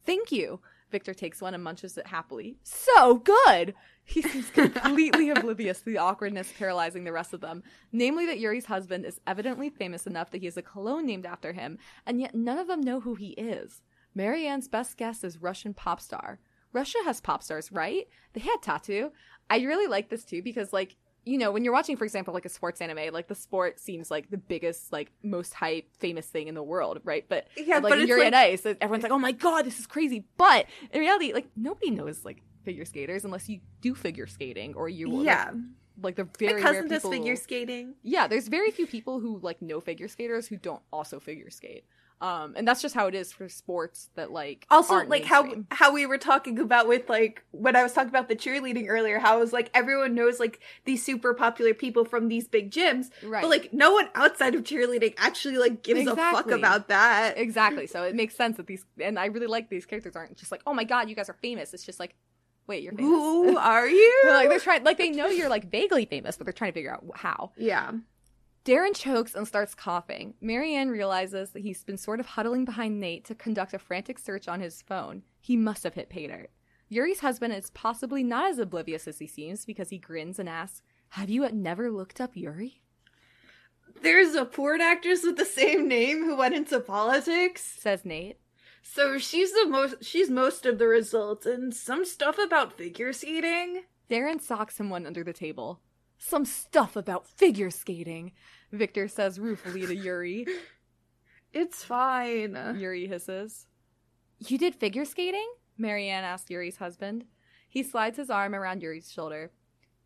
Thank 0.05 0.31
you. 0.31 0.59
Victor 0.91 1.13
takes 1.13 1.41
one 1.41 1.53
and 1.53 1.63
munches 1.63 1.97
it 1.97 2.07
happily. 2.07 2.57
So 2.63 3.15
good! 3.15 3.73
He 4.03 4.21
seems 4.21 4.49
completely 4.49 5.29
oblivious 5.29 5.79
to 5.79 5.85
the 5.85 5.97
awkwardness 5.99 6.51
paralyzing 6.57 7.03
the 7.03 7.11
rest 7.13 7.33
of 7.33 7.41
them. 7.41 7.63
Namely, 7.91 8.25
that 8.25 8.39
Yuri's 8.39 8.65
husband 8.65 9.05
is 9.05 9.21
evidently 9.25 9.69
famous 9.69 10.05
enough 10.07 10.31
that 10.31 10.39
he 10.39 10.45
has 10.47 10.57
a 10.57 10.61
cologne 10.61 11.05
named 11.05 11.25
after 11.25 11.53
him, 11.53 11.77
and 12.05 12.19
yet 12.19 12.35
none 12.35 12.57
of 12.57 12.67
them 12.67 12.81
know 12.81 12.99
who 12.99 13.15
he 13.15 13.29
is. 13.31 13.81
Marianne's 14.13 14.67
best 14.67 14.97
guess 14.97 15.23
is 15.23 15.41
Russian 15.41 15.73
pop 15.73 16.01
star. 16.01 16.39
Russia 16.73 16.97
has 17.05 17.21
pop 17.21 17.43
stars, 17.43 17.71
right? 17.71 18.07
They 18.33 18.41
had 18.41 18.57
Tattoo. 18.61 19.11
I 19.49 19.59
really 19.59 19.87
like 19.87 20.09
this 20.09 20.23
too 20.25 20.41
because, 20.41 20.73
like, 20.73 20.95
you 21.23 21.37
know, 21.37 21.51
when 21.51 21.63
you're 21.63 21.73
watching, 21.73 21.95
for 21.95 22.03
example, 22.03 22.33
like 22.33 22.45
a 22.45 22.49
sports 22.49 22.81
anime, 22.81 23.13
like 23.13 23.27
the 23.27 23.35
sport 23.35 23.79
seems 23.79 24.09
like 24.09 24.29
the 24.31 24.37
biggest, 24.37 24.91
like 24.91 25.11
most 25.23 25.53
hype, 25.53 25.85
famous 25.99 26.25
thing 26.25 26.47
in 26.47 26.55
the 26.55 26.63
world, 26.63 26.99
right? 27.03 27.25
But 27.29 27.47
Yeah, 27.55 27.77
like 27.77 27.91
but 27.93 28.07
Yuri 28.07 28.21
like- 28.21 28.27
on 28.27 28.33
Ice, 28.33 28.65
everyone's 28.65 29.03
like, 29.03 29.11
"Oh 29.11 29.19
my 29.19 29.31
god, 29.31 29.65
this 29.65 29.79
is 29.79 29.85
crazy!" 29.85 30.25
But 30.37 30.65
in 30.91 30.99
reality, 30.99 31.31
like 31.33 31.47
nobody 31.55 31.91
knows 31.91 32.25
like 32.25 32.41
figure 32.63 32.85
skaters 32.85 33.25
unless 33.25 33.49
you 33.49 33.59
do 33.81 33.95
figure 33.95 34.27
skating 34.27 34.73
or 34.75 34.89
you 34.89 35.09
like, 35.09 35.25
yeah, 35.25 35.51
like 36.01 36.15
the 36.15 36.23
my 36.25 36.29
very 36.39 36.61
cousin 36.61 36.81
rare 36.81 36.87
does 36.87 37.01
people- 37.01 37.11
figure 37.11 37.35
skating. 37.35 37.95
Yeah, 38.03 38.27
there's 38.27 38.47
very 38.47 38.71
few 38.71 38.87
people 38.87 39.19
who 39.19 39.39
like 39.41 39.61
know 39.61 39.79
figure 39.79 40.07
skaters 40.07 40.47
who 40.47 40.57
don't 40.57 40.81
also 40.91 41.19
figure 41.19 41.49
skate. 41.49 41.85
Um, 42.21 42.53
and 42.55 42.67
that's 42.67 42.83
just 42.83 42.93
how 42.93 43.07
it 43.07 43.15
is 43.15 43.33
for 43.33 43.49
sports 43.49 44.11
that 44.13 44.31
like 44.31 44.67
Also, 44.69 45.03
like 45.05 45.25
how 45.25 45.41
mainstream. 45.41 45.67
how 45.71 45.91
we 45.91 46.05
were 46.05 46.19
talking 46.19 46.59
about 46.59 46.87
with 46.87 47.09
like 47.09 47.43
when 47.49 47.75
I 47.75 47.81
was 47.81 47.93
talking 47.93 48.09
about 48.09 48.29
the 48.29 48.35
cheerleading 48.35 48.85
earlier, 48.89 49.17
how 49.17 49.37
it 49.37 49.39
was 49.39 49.51
like 49.51 49.71
everyone 49.73 50.13
knows 50.13 50.39
like 50.39 50.59
these 50.85 51.03
super 51.03 51.33
popular 51.33 51.73
people 51.73 52.05
from 52.05 52.27
these 52.27 52.47
big 52.47 52.69
gyms, 52.69 53.09
right 53.23 53.41
but 53.41 53.49
like 53.49 53.73
no 53.73 53.93
one 53.93 54.07
outside 54.13 54.53
of 54.53 54.61
cheerleading 54.61 55.15
actually 55.17 55.57
like 55.57 55.81
gives 55.81 56.05
a 56.05 56.15
fuck 56.15 56.51
about 56.51 56.89
that. 56.89 57.39
exactly. 57.39 57.87
So 57.87 58.03
it 58.03 58.13
makes 58.13 58.35
sense 58.35 58.57
that 58.57 58.67
these 58.67 58.85
and 58.99 59.17
I 59.17 59.25
really 59.25 59.47
like 59.47 59.71
these 59.71 59.87
characters 59.87 60.15
aren't 60.15 60.37
just 60.37 60.51
like, 60.51 60.61
"Oh 60.67 60.75
my 60.75 60.83
god, 60.83 61.09
you 61.09 61.15
guys 61.15 61.27
are 61.27 61.37
famous." 61.41 61.73
It's 61.73 61.83
just 61.83 61.99
like 61.99 62.13
Wait, 62.67 62.83
you're 62.83 62.93
famous. 62.93 63.09
Who 63.11 63.57
are 63.57 63.87
you? 64.01 64.21
like 64.27 64.49
they're 64.49 64.59
trying, 64.59 64.83
like 64.83 64.97
they 64.97 65.09
know 65.09 65.27
you're 65.27 65.49
like 65.49 65.69
vaguely 65.69 66.05
famous, 66.05 66.37
but 66.37 66.45
they're 66.45 66.53
trying 66.53 66.71
to 66.71 66.75
figure 66.75 66.93
out 66.93 67.03
how. 67.15 67.51
yeah. 67.57 67.91
Darren 68.63 68.95
chokes 68.95 69.33
and 69.33 69.47
starts 69.47 69.73
coughing. 69.73 70.35
Marianne 70.39 70.89
realizes 70.91 71.49
that 71.49 71.63
he's 71.63 71.83
been 71.83 71.97
sort 71.97 72.19
of 72.19 72.27
huddling 72.27 72.63
behind 72.63 72.99
Nate 72.99 73.25
to 73.25 73.33
conduct 73.33 73.73
a 73.73 73.79
frantic 73.79 74.19
search 74.19 74.47
on 74.47 74.59
his 74.59 74.83
phone. 74.83 75.23
He 75.39 75.57
must 75.57 75.83
have 75.83 75.95
hit 75.95 76.09
pay 76.09 76.27
dirt. 76.27 76.51
Yuri's 76.87 77.21
husband 77.21 77.53
is 77.53 77.71
possibly 77.71 78.21
not 78.21 78.51
as 78.51 78.59
oblivious 78.59 79.07
as 79.07 79.17
he 79.17 79.25
seems 79.25 79.65
because 79.65 79.89
he 79.89 79.97
grins 79.97 80.37
and 80.37 80.47
asks, 80.47 80.83
Have 81.09 81.31
you 81.31 81.49
never 81.51 81.89
looked 81.89 82.21
up 82.21 82.35
Yuri? 82.35 82.81
There's 84.03 84.35
a 84.35 84.45
porn 84.45 84.79
actress 84.79 85.23
with 85.23 85.37
the 85.37 85.45
same 85.45 85.87
name 85.87 86.23
who 86.23 86.35
went 86.35 86.53
into 86.53 86.79
politics. 86.79 87.63
says 87.79 88.05
Nate. 88.05 88.37
So 88.81 89.17
she's 89.17 89.53
the 89.53 89.67
most 89.67 90.03
she's 90.03 90.29
most 90.29 90.65
of 90.65 90.77
the 90.77 90.87
results 90.87 91.45
and 91.45 91.73
some 91.73 92.05
stuff 92.05 92.37
about 92.37 92.77
figure 92.77 93.13
skating. 93.13 93.83
Darren 94.09 94.41
socks 94.41 94.79
him 94.79 94.89
one 94.89 95.05
under 95.05 95.23
the 95.23 95.33
table. 95.33 95.79
Some 96.17 96.45
stuff 96.45 96.95
about 96.95 97.27
figure 97.27 97.71
skating, 97.71 98.33
Victor 98.71 99.07
says 99.07 99.39
ruefully 99.39 99.85
to 99.85 99.95
Yuri. 99.95 100.45
It's 101.53 101.83
fine. 101.83 102.57
Yuri 102.79 103.07
hisses. 103.07 103.67
You 104.39 104.57
did 104.57 104.73
figure 104.73 105.03
skating? 105.03 105.51
Marianne 105.77 106.23
asks 106.23 106.49
Yuri's 106.49 106.77
husband. 106.77 107.25
He 107.67 107.83
slides 107.83 108.15
his 108.17 108.29
arm 108.29 108.55
around 108.55 108.81
Yuri's 108.81 109.11
shoulder. 109.11 109.51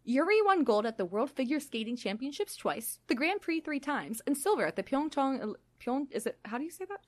Yuri 0.03 0.41
won 0.43 0.63
gold 0.63 0.85
at 0.85 0.97
the 0.97 1.05
World 1.05 1.31
Figure 1.31 1.59
Skating 1.59 1.97
Championships 1.97 2.55
twice, 2.55 2.99
the 3.07 3.15
Grand 3.15 3.41
Prix 3.41 3.59
three 3.59 3.79
times, 3.79 4.21
and 4.27 4.38
silver 4.38 4.65
at 4.65 4.75
the 4.75 4.83
Pyeongchang. 4.83 5.55
Pyeong 5.79 6.07
is 6.11 6.25
it? 6.25 6.38
How 6.45 6.57
do 6.57 6.63
you 6.63 6.71
say 6.71 6.85
that? 6.85 7.01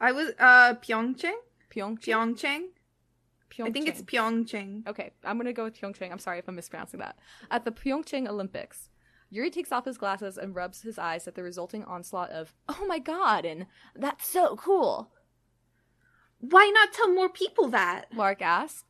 I 0.00 0.12
was 0.12 0.32
uh 0.38 0.74
Pyeongchang? 0.74 1.34
Pyeongchang. 1.74 2.68
Pyeongchang? 3.50 3.66
I 3.66 3.70
think 3.70 3.88
it's 3.88 4.02
Pyeongchang. 4.02 4.86
Okay, 4.86 5.12
I'm 5.24 5.38
gonna 5.38 5.52
go 5.52 5.64
with 5.64 5.80
Pyeongchang. 5.80 6.12
I'm 6.12 6.18
sorry 6.18 6.38
if 6.38 6.48
I'm 6.48 6.56
mispronouncing 6.56 7.00
that. 7.00 7.18
At 7.50 7.64
the 7.64 7.72
Pyeongchang 7.72 8.28
Olympics, 8.28 8.90
Yuri 9.30 9.50
takes 9.50 9.72
off 9.72 9.84
his 9.84 9.98
glasses 9.98 10.36
and 10.38 10.54
rubs 10.54 10.82
his 10.82 10.98
eyes 10.98 11.26
at 11.26 11.34
the 11.34 11.42
resulting 11.42 11.84
onslaught 11.84 12.30
of 12.30 12.54
"Oh 12.68 12.84
my 12.86 12.98
god!" 12.98 13.44
and 13.44 13.66
"That's 13.94 14.28
so 14.28 14.56
cool." 14.56 15.10
Why 16.38 16.70
not 16.74 16.92
tell 16.92 17.12
more 17.12 17.30
people 17.30 17.68
that? 17.68 18.06
Lark 18.14 18.42
asks. 18.42 18.84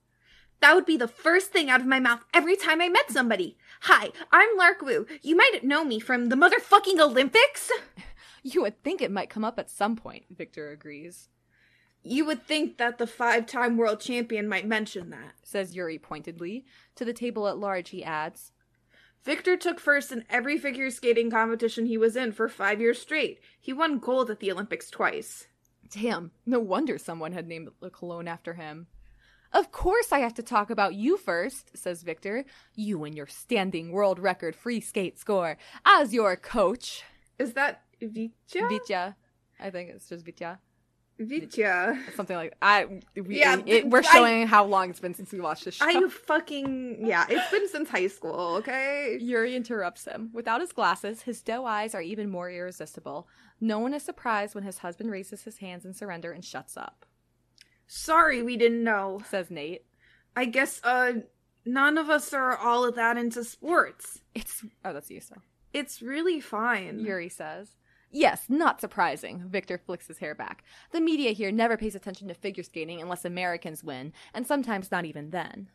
That 0.60 0.74
would 0.74 0.86
be 0.86 0.96
the 0.96 1.06
first 1.06 1.52
thing 1.52 1.70
out 1.70 1.80
of 1.80 1.86
my 1.86 2.00
mouth 2.00 2.24
every 2.34 2.56
time 2.56 2.80
I 2.80 2.88
met 2.88 3.10
somebody. 3.10 3.56
Hi, 3.82 4.10
I'm 4.32 4.56
Lark 4.56 4.80
Wu. 4.82 5.06
You 5.22 5.36
might 5.36 5.60
know 5.62 5.84
me 5.84 6.00
from 6.00 6.28
the 6.28 6.36
motherfucking 6.36 6.98
Olympics. 6.98 7.70
You 8.46 8.62
would 8.62 8.80
think 8.84 9.02
it 9.02 9.10
might 9.10 9.28
come 9.28 9.44
up 9.44 9.58
at 9.58 9.68
some 9.68 9.96
point. 9.96 10.26
Victor 10.30 10.70
agrees. 10.70 11.30
You 12.04 12.24
would 12.26 12.46
think 12.46 12.78
that 12.78 12.96
the 12.96 13.06
five 13.08 13.44
time 13.44 13.76
world 13.76 13.98
champion 13.98 14.48
might 14.48 14.68
mention 14.68 15.10
that. 15.10 15.34
Says 15.42 15.74
Yuri 15.74 15.98
pointedly. 15.98 16.64
To 16.94 17.04
the 17.04 17.12
table 17.12 17.48
at 17.48 17.58
large, 17.58 17.88
he 17.88 18.04
adds, 18.04 18.52
Victor 19.24 19.56
took 19.56 19.80
first 19.80 20.12
in 20.12 20.24
every 20.30 20.58
figure 20.58 20.92
skating 20.92 21.28
competition 21.28 21.86
he 21.86 21.98
was 21.98 22.14
in 22.14 22.30
for 22.30 22.48
five 22.48 22.80
years 22.80 23.02
straight. 23.02 23.40
He 23.60 23.72
won 23.72 23.98
gold 23.98 24.30
at 24.30 24.38
the 24.38 24.52
Olympics 24.52 24.90
twice. 24.90 25.48
Damn, 25.90 26.30
no 26.46 26.60
wonder 26.60 26.98
someone 26.98 27.32
had 27.32 27.48
named 27.48 27.70
the 27.80 27.90
cologne 27.90 28.28
after 28.28 28.54
him. 28.54 28.86
Of 29.52 29.72
course 29.72 30.12
I 30.12 30.20
have 30.20 30.34
to 30.34 30.42
talk 30.44 30.70
about 30.70 30.94
you 30.94 31.16
first, 31.16 31.76
says 31.76 32.04
Victor. 32.04 32.44
You 32.76 33.02
and 33.02 33.16
your 33.16 33.26
standing 33.26 33.90
world 33.90 34.20
record 34.20 34.54
free 34.54 34.80
skate 34.80 35.18
score. 35.18 35.58
As 35.84 36.14
your 36.14 36.36
coach. 36.36 37.02
Is 37.38 37.52
that 37.54 37.82
Vitya? 38.00 38.68
Vitya. 38.68 39.16
I 39.60 39.70
think 39.70 39.90
it's 39.90 40.08
just 40.08 40.24
Vitya. 40.24 40.58
Vitya. 41.18 41.98
Something 42.14 42.36
like 42.36 42.54
I. 42.60 43.00
We, 43.14 43.38
Yeah, 43.40 43.56
it, 43.64 43.88
we're 43.88 44.00
I- 44.00 44.12
showing 44.12 44.46
how 44.46 44.64
long 44.66 44.90
it's 44.90 45.00
been 45.00 45.14
since 45.14 45.32
we 45.32 45.40
watched 45.40 45.64
this 45.64 45.76
show. 45.76 45.86
I 45.86 46.06
fucking 46.08 47.06
yeah, 47.06 47.24
it's 47.28 47.50
been 47.50 47.66
since 47.68 47.88
high 47.88 48.08
school, 48.08 48.56
okay? 48.56 49.16
Yuri 49.20 49.56
interrupts 49.56 50.04
him. 50.04 50.28
Without 50.34 50.60
his 50.60 50.72
glasses, 50.72 51.22
his 51.22 51.40
doe 51.42 51.64
eyes 51.64 51.94
are 51.94 52.02
even 52.02 52.28
more 52.28 52.50
irresistible. 52.50 53.28
No 53.62 53.78
one 53.78 53.94
is 53.94 54.02
surprised 54.02 54.54
when 54.54 54.64
his 54.64 54.78
husband 54.78 55.10
raises 55.10 55.42
his 55.44 55.56
hands 55.58 55.86
in 55.86 55.94
surrender 55.94 56.32
and 56.32 56.44
shuts 56.44 56.76
up, 56.76 57.06
Sorry 57.86 58.42
we 58.42 58.56
didn't 58.58 58.84
know. 58.84 59.22
says 59.30 59.50
Nate. 59.50 59.84
I 60.36 60.44
guess 60.44 60.80
uh 60.84 61.12
none 61.64 61.96
of 61.96 62.10
us 62.10 62.34
are 62.34 62.56
all 62.58 62.84
of 62.84 62.94
that 62.96 63.16
into 63.16 63.42
sports. 63.42 64.20
It's. 64.34 64.62
Oh, 64.84 64.92
that's 64.92 65.10
you, 65.10 65.22
so. 65.22 65.36
It's 65.72 66.02
really 66.02 66.40
fine. 66.40 67.00
Yuri 67.00 67.30
says. 67.30 67.70
Yes, 68.18 68.46
not 68.48 68.80
surprising. 68.80 69.42
Victor 69.46 69.76
flicks 69.76 70.06
his 70.06 70.20
hair 70.20 70.34
back. 70.34 70.64
The 70.90 71.02
media 71.02 71.32
here 71.32 71.52
never 71.52 71.76
pays 71.76 71.94
attention 71.94 72.28
to 72.28 72.34
figure 72.34 72.62
skating 72.62 73.02
unless 73.02 73.26
Americans 73.26 73.84
win, 73.84 74.14
and 74.32 74.46
sometimes 74.46 74.90
not 74.90 75.04
even 75.04 75.28
then. 75.28 75.68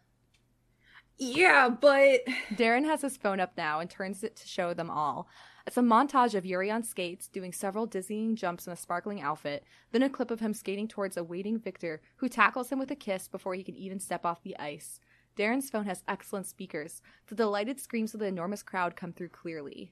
Yeah, 1.20 1.70
but 1.70 2.22
Darren 2.56 2.86
has 2.86 3.04
his 3.04 3.16
phone 3.16 3.40
up 3.40 3.52
now 3.56 3.80
and 3.80 3.88
turns 3.88 4.24
it 4.24 4.36
to 4.38 4.48
show 4.48 4.74
them 4.74 4.90
all. 4.90 5.28
It's 5.68 5.78
a 5.78 5.82
montage 5.82 6.34
of 6.34 6.44
Yuri 6.44 6.72
on 6.72 6.82
skates 6.82 7.28
doing 7.28 7.54
several 7.54 7.86
dizzying 7.86 8.36
jumps 8.36 8.66
in 8.66 8.74
a 8.74 8.76
sparkling 8.76 9.22
outfit, 9.22 9.64
then 9.92 10.02
a 10.02 10.10
clip 10.10 10.32
of 10.32 10.40
him 10.40 10.56
skating 10.56 10.88
towards 10.88 11.18
a 11.18 11.24
waiting 11.24 11.60
Victor 11.60 12.02
who 12.16 12.28
tackles 12.28 12.72
him 12.72 12.80
with 12.80 12.90
a 12.90 12.96
kiss 12.96 13.28
before 13.28 13.54
he 13.54 13.64
can 13.64 13.76
even 13.76 14.00
step 14.00 14.26
off 14.26 14.42
the 14.42 14.58
ice. 14.58 15.00
Darren's 15.38 15.70
phone 15.70 15.86
has 15.86 16.02
excellent 16.08 16.48
speakers. 16.48 17.04
The 17.28 17.36
delighted 17.36 17.80
screams 17.80 18.16
of 18.16 18.20
the 18.20 18.26
enormous 18.26 18.64
crowd 18.64 18.96
come 18.96 19.14
through 19.14 19.30
clearly. 19.30 19.92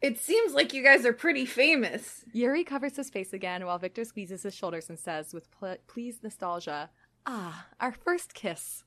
It 0.00 0.18
seems 0.18 0.54
like 0.54 0.72
you 0.72 0.82
guys 0.82 1.04
are 1.04 1.12
pretty 1.12 1.44
famous. 1.44 2.24
Yuri 2.32 2.64
covers 2.64 2.96
his 2.96 3.10
face 3.10 3.32
again 3.32 3.64
while 3.66 3.78
Victor 3.78 4.04
squeezes 4.04 4.42
his 4.42 4.54
shoulders 4.54 4.88
and 4.88 4.98
says 4.98 5.32
with 5.34 5.50
ple- 5.50 5.76
pleased 5.86 6.22
nostalgia, 6.22 6.90
Ah, 7.26 7.66
our 7.80 7.92
first 7.92 8.32
kiss. 8.34 8.84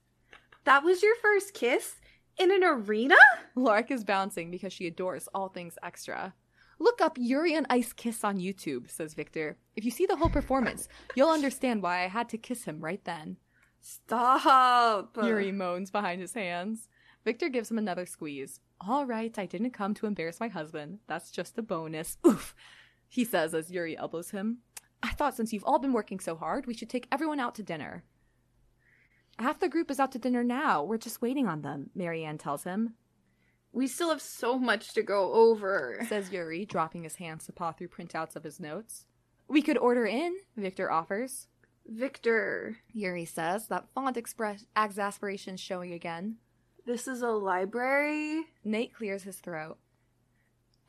That 0.63 0.83
was 0.83 1.03
your 1.03 1.15
first 1.15 1.53
kiss 1.53 1.95
in 2.37 2.51
an 2.51 2.63
arena? 2.63 3.15
Lark 3.55 3.91
is 3.91 4.03
bouncing 4.03 4.49
because 4.49 4.73
she 4.73 4.87
adores 4.87 5.27
all 5.33 5.49
things 5.49 5.77
extra. 5.83 6.33
Look 6.79 7.01
up 7.01 7.17
Yuri 7.19 7.53
and 7.53 7.67
Ice 7.69 7.93
Kiss 7.93 8.23
on 8.23 8.39
YouTube, 8.39 8.89
says 8.89 9.13
Victor. 9.13 9.57
If 9.75 9.85
you 9.85 9.91
see 9.91 10.07
the 10.07 10.15
whole 10.15 10.29
performance, 10.29 10.87
you'll 11.15 11.29
understand 11.29 11.83
why 11.83 12.03
I 12.03 12.07
had 12.07 12.27
to 12.29 12.37
kiss 12.39 12.63
him 12.63 12.79
right 12.79 13.03
then. 13.03 13.37
Stop. 13.79 15.15
Yuri 15.17 15.51
moans 15.51 15.91
behind 15.91 16.21
his 16.21 16.33
hands. 16.33 16.87
Victor 17.23 17.49
gives 17.49 17.69
him 17.69 17.77
another 17.77 18.05
squeeze. 18.05 18.59
All 18.79 19.05
right, 19.05 19.37
I 19.37 19.45
didn't 19.45 19.71
come 19.71 19.93
to 19.95 20.07
embarrass 20.07 20.39
my 20.39 20.47
husband. 20.47 20.99
That's 21.07 21.31
just 21.31 21.57
a 21.57 21.61
bonus. 21.61 22.17
Oof, 22.25 22.55
he 23.07 23.23
says 23.23 23.53
as 23.53 23.71
Yuri 23.71 23.97
elbows 23.97 24.31
him. 24.31 24.59
I 25.03 25.09
thought 25.09 25.35
since 25.35 25.53
you've 25.53 25.63
all 25.65 25.79
been 25.79 25.93
working 25.93 26.19
so 26.19 26.35
hard, 26.35 26.65
we 26.65 26.73
should 26.73 26.89
take 26.89 27.07
everyone 27.11 27.39
out 27.39 27.55
to 27.55 27.63
dinner. 27.63 28.03
Half 29.39 29.59
the 29.59 29.69
group 29.69 29.89
is 29.89 29.99
out 29.99 30.11
to 30.11 30.19
dinner 30.19 30.43
now. 30.43 30.83
We're 30.83 30.97
just 30.97 31.21
waiting 31.21 31.47
on 31.47 31.61
them, 31.61 31.89
Marianne 31.95 32.37
tells 32.37 32.63
him. 32.63 32.95
We 33.73 33.87
still 33.87 34.09
have 34.09 34.21
so 34.21 34.59
much 34.59 34.93
to 34.93 35.01
go 35.01 35.31
over. 35.33 35.99
says 36.07 36.31
Yuri, 36.31 36.65
dropping 36.65 37.03
his 37.03 37.15
hands 37.15 37.45
to 37.45 37.53
paw 37.53 37.71
through 37.71 37.87
printouts 37.87 38.35
of 38.35 38.43
his 38.43 38.59
notes. 38.59 39.05
We 39.47 39.61
could 39.61 39.77
order 39.77 40.05
in, 40.05 40.35
Victor 40.57 40.91
offers. 40.91 41.47
Victor, 41.87 42.77
Yuri 42.93 43.25
says, 43.25 43.67
that 43.67 43.87
fond 43.93 44.17
express 44.17 44.65
exasperation 44.75 45.57
showing 45.57 45.93
again. 45.93 46.37
This 46.85 47.07
is 47.07 47.21
a 47.21 47.29
library. 47.29 48.45
Nate 48.63 48.93
clears 48.93 49.23
his 49.23 49.37
throat. 49.37 49.77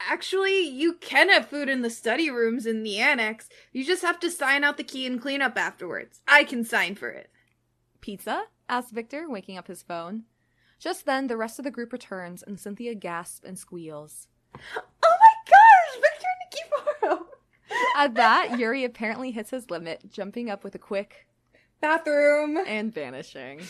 Actually, 0.01 0.61
you 0.61 0.95
can 0.95 1.29
have 1.29 1.47
food 1.49 1.69
in 1.69 1.83
the 1.83 1.91
study 1.91 2.29
rooms 2.31 2.67
in 2.67 2.83
the 2.83 2.99
annex. 2.99 3.49
You 3.73 3.85
just 3.85 4.03
have 4.03 4.19
to 4.21 4.31
sign 4.31 4.65
out 4.65 4.77
the 4.77 4.85
key 4.85 5.07
and 5.07 5.21
clean 5.21 5.41
up 5.43 5.57
afterwards. 5.57 6.21
I 6.27 6.45
can 6.45 6.65
sign 6.65 6.95
for 6.97 7.09
it. 7.11 7.31
Pizza? 8.01 8.45
asks 8.69 8.91
Victor, 8.91 9.29
waking 9.29 9.59
up 9.59 9.69
his 9.69 9.83
phone. 9.83 10.25
Just 10.79 11.07
then, 11.07 11.29
the 11.29 11.37
rest 11.37 11.59
of 11.61 11.65
the 11.65 11.71
group 11.71 11.93
returns, 11.93 12.43
and 12.43 12.59
Cynthia 12.59 12.95
gasps 12.97 13.47
and 13.47 13.57
squeals. 13.57 14.27
Oh 14.57 14.59
my 15.03 15.35
gosh, 15.49 16.01
Victor 16.01 16.27
and 16.41 17.13
Nikiforov! 17.21 17.27
At 17.97 18.15
that, 18.17 18.59
Yuri 18.59 18.83
apparently 18.83 19.31
hits 19.31 19.51
his 19.51 19.71
limit, 19.71 20.11
jumping 20.11 20.51
up 20.51 20.65
with 20.65 20.75
a 20.75 20.79
quick 20.81 21.29
Bathroom. 21.81 22.57
and 22.67 22.93
vanishing. 22.93 23.61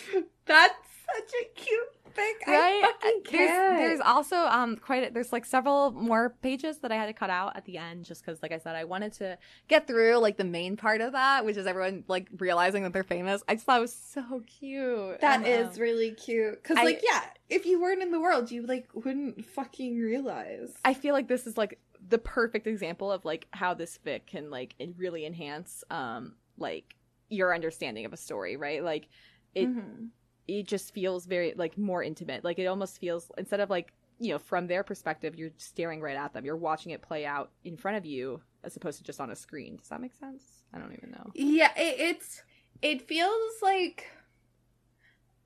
That's 0.47 0.75
such 1.07 1.33
a 1.43 1.61
cute 1.61 2.02
pic. 2.15 2.47
right? 2.47 2.83
I 2.85 2.93
fucking 3.01 3.23
there's, 3.33 3.51
can't. 3.51 3.79
there's 3.79 4.01
also 4.01 4.37
um 4.37 4.77
quite 4.77 5.11
a, 5.11 5.13
there's 5.13 5.33
like 5.33 5.45
several 5.45 5.93
more 5.93 6.31
pages 6.43 6.79
that 6.79 6.93
I 6.93 6.97
had 6.97 7.07
to 7.07 7.13
cut 7.13 7.31
out 7.31 7.57
at 7.57 7.65
the 7.65 7.79
end 7.79 8.05
just 8.05 8.25
because 8.25 8.43
like 8.43 8.53
I 8.53 8.59
said 8.59 8.77
I 8.77 8.85
wanted 8.85 9.13
to 9.15 9.39
get 9.69 9.87
through 9.87 10.17
like 10.19 10.37
the 10.37 10.45
main 10.45 10.77
part 10.77 11.01
of 11.01 11.13
that 11.13 11.45
which 11.45 11.57
is 11.57 11.67
everyone 11.67 12.05
like 12.09 12.29
realizing 12.39 12.83
that 12.85 12.93
they're 12.93 13.03
famous. 13.03 13.43
I 13.49 13.55
just 13.55 13.67
thought 13.67 13.79
it 13.79 13.83
was 13.83 13.95
so 13.95 14.43
cute. 14.47 15.21
That 15.21 15.47
is 15.47 15.77
um, 15.77 15.83
really 15.83 16.13
cute. 16.13 16.63
Cause 16.65 16.77
like, 16.77 17.03
yeah, 17.05 17.23
if 17.49 17.67
you 17.67 17.81
weren't 17.81 18.03
in 18.03 18.11
the 18.11 18.21
world, 18.21 18.51
you 18.51 18.67
like 18.67 18.89
wouldn't 18.95 19.45
fucking 19.45 19.99
realize. 19.99 20.73
I 20.85 20.95
feel 20.95 21.15
like 21.15 21.29
this 21.29 21.47
is 21.47 21.57
like 21.57 21.79
the 22.09 22.19
perfect 22.19 22.67
example 22.67 23.13
of 23.13 23.25
like 23.25 23.47
how 23.53 23.75
this 23.75 23.99
fic 24.05 24.27
can 24.27 24.51
like 24.51 24.75
really 24.97 25.25
enhance 25.25 25.85
um 25.91 26.35
like 26.59 26.97
your 27.29 27.55
understanding 27.55 28.05
of 28.05 28.13
a 28.13 28.17
story, 28.17 28.57
right? 28.57 28.83
Like 28.85 29.09
it 29.55 29.69
Mhm. 29.69 30.09
It 30.49 30.67
just 30.67 30.93
feels 30.93 31.27
very 31.27 31.55
like 31.57 31.79
more 31.79 32.03
intimate. 32.03 32.45
Like 32.45 32.59
it 32.59 32.67
almost 32.67 32.99
feels 32.99 33.31
instead 33.39 33.61
of 33.61 33.71
like 33.71 33.93
you 34.19 34.33
know 34.33 34.39
from 34.39 34.67
their 34.67 34.83
perspective, 34.83 35.35
you're 35.37 35.51
staring 35.57 36.01
right 36.01 36.17
at 36.17 36.33
them. 36.33 36.45
You're 36.45 36.57
watching 36.57 36.93
it 36.93 37.03
play 37.03 37.25
out 37.27 37.51
in 37.65 37.77
front 37.77 37.97
of 37.97 38.07
you 38.07 38.41
as 38.65 38.77
opposed 38.77 38.99
to 38.99 39.05
just 39.05 39.21
on 39.21 39.31
a 39.31 39.37
screen. 39.37 39.77
Does 39.77 39.89
that 39.89 40.01
make 40.01 40.15
sense? 40.15 40.43
I 40.73 40.79
don't 40.79 40.93
even 40.93 41.11
know. 41.11 41.31
Yeah, 41.35 41.71
it, 41.77 41.97
it's 41.99 42.43
it 42.81 43.07
feels 43.09 43.53
like 43.63 44.07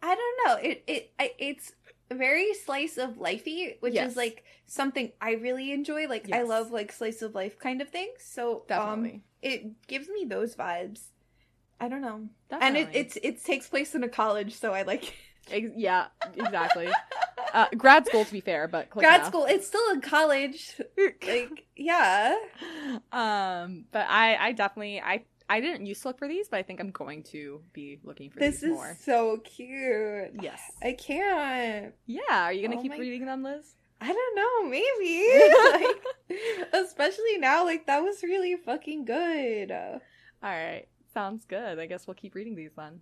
I 0.02 0.14
don't 0.14 0.46
know. 0.46 0.68
It 0.70 0.85
it 0.87 1.12
I, 1.18 1.32
it's 1.38 1.72
very 2.12 2.54
slice 2.54 2.98
of 2.98 3.16
lifey, 3.18 3.80
which 3.80 3.94
Yes. 3.94 4.11
is 4.12 4.16
like 4.16 4.44
something 4.66 5.12
I 5.20 5.32
really 5.32 5.72
enjoy. 5.72 6.06
Like 6.06 6.30
I 6.32 6.42
love 6.42 6.70
like 6.70 6.92
slice 6.92 7.22
of 7.22 7.35
life 7.35 7.59
kind 7.59 7.80
of 7.82 7.88
things. 7.88 8.22
So 8.24 8.59
um, 8.59 8.66
Definitely. 8.68 9.22
it 9.42 9.87
gives 9.87 10.09
me 10.09 10.24
those 10.24 10.54
vibes. 10.54 11.00
I 11.81 11.89
don't 11.89 12.01
know, 12.01 12.29
Definitely. 12.51 12.81
and 12.81 12.89
it 12.91 12.97
it's 12.99 13.19
it 13.23 13.45
takes 13.45 13.69
place 13.69 13.95
in 13.95 14.03
a 14.05 14.09
college, 14.09 14.55
so 14.59 14.73
I 14.73 14.83
like 14.83 15.15
Ex- 15.51 15.73
yeah, 15.77 16.07
exactly. 16.35 16.89
uh, 17.55 17.67
grad 17.77 18.05
school, 18.07 18.25
to 18.25 18.33
be 18.33 18.41
fair, 18.41 18.67
but 18.67 18.91
grad 18.91 19.21
enough. 19.21 19.29
school. 19.29 19.45
It's 19.45 19.67
still 19.67 19.91
in 19.93 20.01
college. 20.01 20.81
Like 21.25 21.67
yeah, 21.77 22.35
um, 23.12 23.85
but 23.93 24.07
I, 24.09 24.37
I 24.49 24.53
definitely, 24.53 25.01
I, 25.01 25.25
I 25.49 25.61
didn't 25.61 25.87
used 25.87 26.03
to 26.03 26.09
look 26.09 26.19
for 26.19 26.27
these, 26.29 26.49
but 26.49 26.59
I 26.59 26.62
think 26.65 26.81
I'm 26.81 26.91
going 26.91 27.23
to 27.25 27.61
be 27.73 28.01
looking 28.03 28.31
for 28.31 28.41
this 28.41 28.57
these 28.57 28.65
is 28.65 28.71
more. 28.71 28.97
so 29.05 29.39
cute. 29.45 30.33
Yes. 30.43 30.61
I 30.83 30.93
can't. 30.99 31.95
Yeah. 32.07 32.23
Are 32.31 32.53
you 32.53 32.67
gonna 32.67 32.79
Oh 32.81 32.83
keep 32.83 32.93
my- 32.93 32.99
reading 32.99 33.27
them, 33.27 33.43
Liz? 33.45 33.75
I 34.01 34.12
don't 34.12 34.37
know, 34.37 34.69
maybe. 34.69 35.81
like, 36.29 36.83
especially 36.85 37.39
now, 37.39 37.65
like 37.65 37.87
that 37.87 38.03
was 38.03 38.23
really 38.23 38.57
fucking 38.57 39.05
good. 39.05 39.71
All 39.71 40.01
right. 40.43 40.87
Sounds 41.16 41.46
good. 41.46 41.79
I 41.79 41.87
guess 41.87 42.07
we'll 42.07 42.12
keep 42.12 42.35
reading 42.35 42.55
these 42.55 42.72
then. 42.76 43.00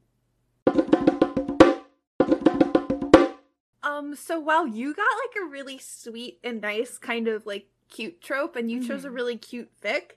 Um, 3.82 4.14
so 4.14 4.38
while 4.38 4.68
you 4.68 4.94
got 4.94 5.02
like 5.02 5.42
a 5.42 5.50
really 5.50 5.78
sweet 5.78 6.38
and 6.44 6.60
nice 6.60 6.96
kind 6.96 7.26
of 7.26 7.44
like 7.44 7.66
cute 7.90 8.20
trope 8.22 8.54
and 8.54 8.70
you 8.70 8.86
chose 8.86 9.04
a 9.04 9.08
Mhm. 9.08 9.14
really 9.14 9.36
cute 9.36 9.68
fic, 9.82 10.12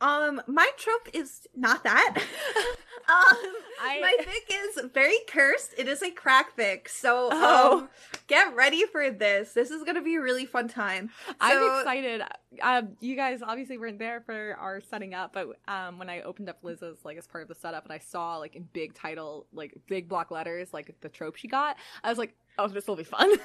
um, 0.00 0.40
my 0.46 0.70
trope 0.78 1.10
is 1.12 1.46
not 1.54 1.84
that. 1.84 2.16
um 3.08 3.36
I- 3.82 4.00
my 4.00 4.16
fic 4.20 4.50
is 4.50 4.90
very 4.92 5.18
cursed. 5.28 5.74
It 5.76 5.88
is 5.88 6.02
a 6.02 6.10
crack 6.10 6.56
fic. 6.56 6.88
So 6.88 7.28
Oh. 7.32 7.78
um 7.80 7.88
get 8.26 8.54
ready 8.54 8.84
for 8.86 9.10
this. 9.10 9.52
This 9.52 9.70
is 9.70 9.82
gonna 9.84 10.02
be 10.02 10.14
a 10.14 10.20
really 10.20 10.46
fun 10.46 10.68
time. 10.68 11.10
I'm 11.40 11.78
excited. 11.80 12.22
Um, 12.62 12.96
you 13.00 13.16
guys 13.16 13.42
obviously 13.42 13.78
weren't 13.78 13.98
there 13.98 14.20
for 14.24 14.56
our 14.60 14.80
setting 14.80 15.12
up, 15.12 15.32
but 15.32 15.48
um, 15.68 15.98
when 15.98 16.08
I 16.08 16.22
opened 16.22 16.48
up 16.48 16.58
Liz's 16.62 16.98
like 17.04 17.16
as 17.18 17.26
part 17.26 17.42
of 17.42 17.48
the 17.48 17.54
setup, 17.56 17.84
and 17.84 17.92
I 17.92 17.98
saw 17.98 18.36
like 18.38 18.54
in 18.56 18.68
big 18.72 18.94
title, 18.94 19.46
like 19.52 19.74
big 19.88 20.08
block 20.08 20.30
letters, 20.30 20.72
like 20.72 20.94
the 21.00 21.08
trope 21.08 21.36
she 21.36 21.48
got, 21.48 21.76
I 22.04 22.08
was 22.08 22.18
like, 22.18 22.34
oh, 22.58 22.68
this 22.68 22.86
will 22.86 22.96
be 22.96 23.04
fun. 23.04 23.30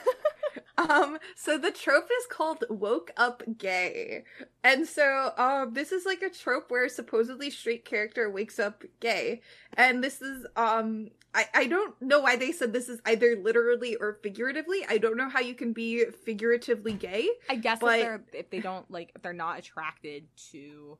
Um, 0.78 1.18
so 1.36 1.58
the 1.58 1.72
trope 1.72 2.06
is 2.22 2.26
called 2.28 2.64
woke 2.70 3.12
up 3.18 3.44
gay. 3.58 4.24
And 4.64 4.88
so 4.88 5.32
um 5.38 5.74
this 5.74 5.92
is 5.92 6.06
like 6.06 6.22
a 6.22 6.30
trope 6.30 6.72
where 6.72 6.88
supposedly 6.88 7.50
straight 7.50 7.84
character 7.86 8.30
wakes 8.30 8.60
up 8.60 8.84
gay. 9.00 9.42
And 9.74 10.04
this 10.04 10.22
is 10.22 10.46
um 10.56 11.10
I, 11.36 11.46
I 11.54 11.68
don't 11.68 12.02
know 12.02 12.22
why 12.22 12.38
they 12.38 12.52
said 12.52 12.74
this 12.74 12.90
is 12.90 13.00
either 13.06 13.36
literally 13.36 13.96
or 13.96 14.18
figuratively. 14.24 14.86
I 14.90 14.98
don't 14.98 15.18
know 15.18 15.30
how 15.30 15.42
you 15.42 15.54
can 15.54 15.74
be 15.74 16.06
figuratively 16.26 16.94
gay. 16.94 17.30
I 17.50 17.56
guess 17.56 17.80
But- 17.80 18.00
if 18.00 18.06
they're 18.06 18.24
if 18.34 18.50
they 18.50 18.60
don't 18.62 18.90
like 18.90 19.12
if 19.16 19.22
they're 19.22 19.34
not 19.34 19.60
attracted 19.60 20.28
to 20.52 20.98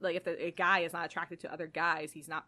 like 0.00 0.16
if 0.16 0.24
the, 0.24 0.46
a 0.46 0.50
guy 0.50 0.80
is 0.80 0.92
not 0.92 1.06
attracted 1.06 1.40
to 1.40 1.52
other 1.52 1.66
guys, 1.66 2.12
he's 2.12 2.28
not 2.28 2.44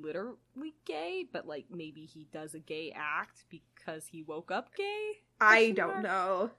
literally 0.00 0.74
gay, 0.84 1.24
but 1.32 1.46
like 1.46 1.66
maybe 1.70 2.04
he 2.04 2.26
does 2.32 2.54
a 2.54 2.58
gay 2.58 2.92
act 2.94 3.44
because 3.48 4.06
he 4.06 4.22
woke 4.22 4.50
up 4.50 4.74
gay. 4.76 5.12
I 5.40 5.70
don't 5.72 6.02
know. 6.02 6.50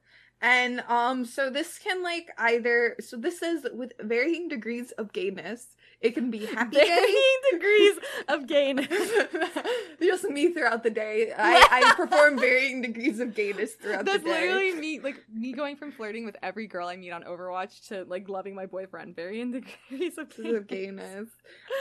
And 0.44 0.82
um 0.90 1.24
so 1.26 1.50
this 1.50 1.80
can 1.80 2.04
like 2.04 2.30
either 2.38 2.98
so 3.00 3.18
this 3.18 3.40
says 3.40 3.66
with 3.74 3.94
varying 4.00 4.50
degrees 4.50 4.92
of 4.92 5.12
gayness. 5.14 5.76
It 6.02 6.16
can 6.16 6.30
be 6.30 6.46
happy 6.58 6.76
gay. 6.76 6.86
Varying 6.86 7.42
degrees 7.54 7.98
of 8.28 8.46
gayness. 8.56 8.88
Just 10.02 10.26
me 10.26 10.52
throughout 10.52 10.84
the 10.84 10.90
day. 10.90 11.32
I, 11.36 11.66
I 11.72 11.94
perform 11.96 12.38
varying 12.38 12.82
degrees 12.82 13.22
of 13.22 13.34
gayness 13.34 13.76
throughout 13.76 14.04
That's 14.04 14.22
the 14.22 14.30
day. 14.30 14.42
literally 14.54 14.74
me, 14.74 15.00
like 15.00 15.24
me 15.34 15.54
going 15.54 15.78
from 15.78 15.94
flirting 15.94 16.26
with 16.26 16.36
every 16.44 16.68
girl 16.68 16.90
I 16.90 16.98
meet 16.98 17.12
on 17.12 17.24
Overwatch 17.24 17.88
to 17.88 18.04
like 18.04 18.28
loving 18.28 18.54
my 18.54 18.66
boyfriend. 18.66 19.16
Varying 19.16 19.52
degrees 19.52 20.18
of 20.18 20.28
Degrees 20.36 20.56
of 20.56 20.68
gayness. 20.68 21.30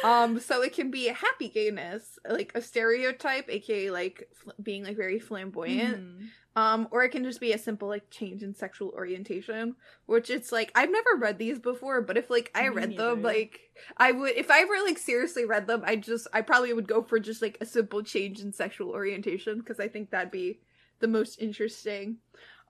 Um, 0.05 0.38
so 0.38 0.62
it 0.62 0.72
can 0.72 0.92
be 0.92 1.09
a 1.09 1.14
happy 1.14 1.48
gayness, 1.48 2.18
like 2.29 2.53
a 2.55 2.62
stereotype, 2.62 3.46
aka 3.48 3.90
like 3.90 4.29
fl- 4.35 4.51
being 4.62 4.85
like 4.85 4.96
very 4.96 5.18
flamboyant. 5.18 5.98
Mhm. 5.98 6.29
Um, 6.55 6.87
or 6.91 7.03
it 7.03 7.09
can 7.11 7.25
just 7.25 7.41
be 7.41 7.53
a 7.53 7.59
simple 7.59 7.88
like 7.88 8.11
change 8.11 8.43
in 8.43 8.55
sexual 8.55 8.91
orientation, 8.91 9.75
which 10.05 10.29
it's 10.29 10.53
like 10.53 10.71
I've 10.75 10.91
never 10.91 11.17
read 11.19 11.38
these 11.38 11.59
before, 11.59 12.03
but 12.03 12.19
if 12.19 12.29
like 12.29 12.51
I 12.55 12.69
Me 12.69 12.69
read 12.69 12.97
them, 12.99 13.23
like 13.23 13.61
I 13.97 14.12
would 14.12 14.33
if 14.37 14.51
I 14.51 14.61
ever 14.61 14.75
like 14.85 14.99
seriously 14.99 15.47
read 15.47 15.67
them, 15.67 15.83
I 15.87 15.97
just 15.97 16.27
I 16.33 16.43
probably 16.43 16.75
would 16.75 16.87
go 16.87 17.03
for 17.03 17.19
just 17.19 17.41
like 17.41 17.57
a 17.62 17.67
simple 17.67 18.03
change 18.03 18.41
in 18.41 18.53
sexual 18.53 18.91
orientation 18.91 19.61
because 19.61 19.81
I 19.81 19.88
think 19.88 20.11
that'd 20.11 20.31
be 20.31 20.61
the 21.01 21.09
most 21.09 21.41
interesting. 21.41 22.19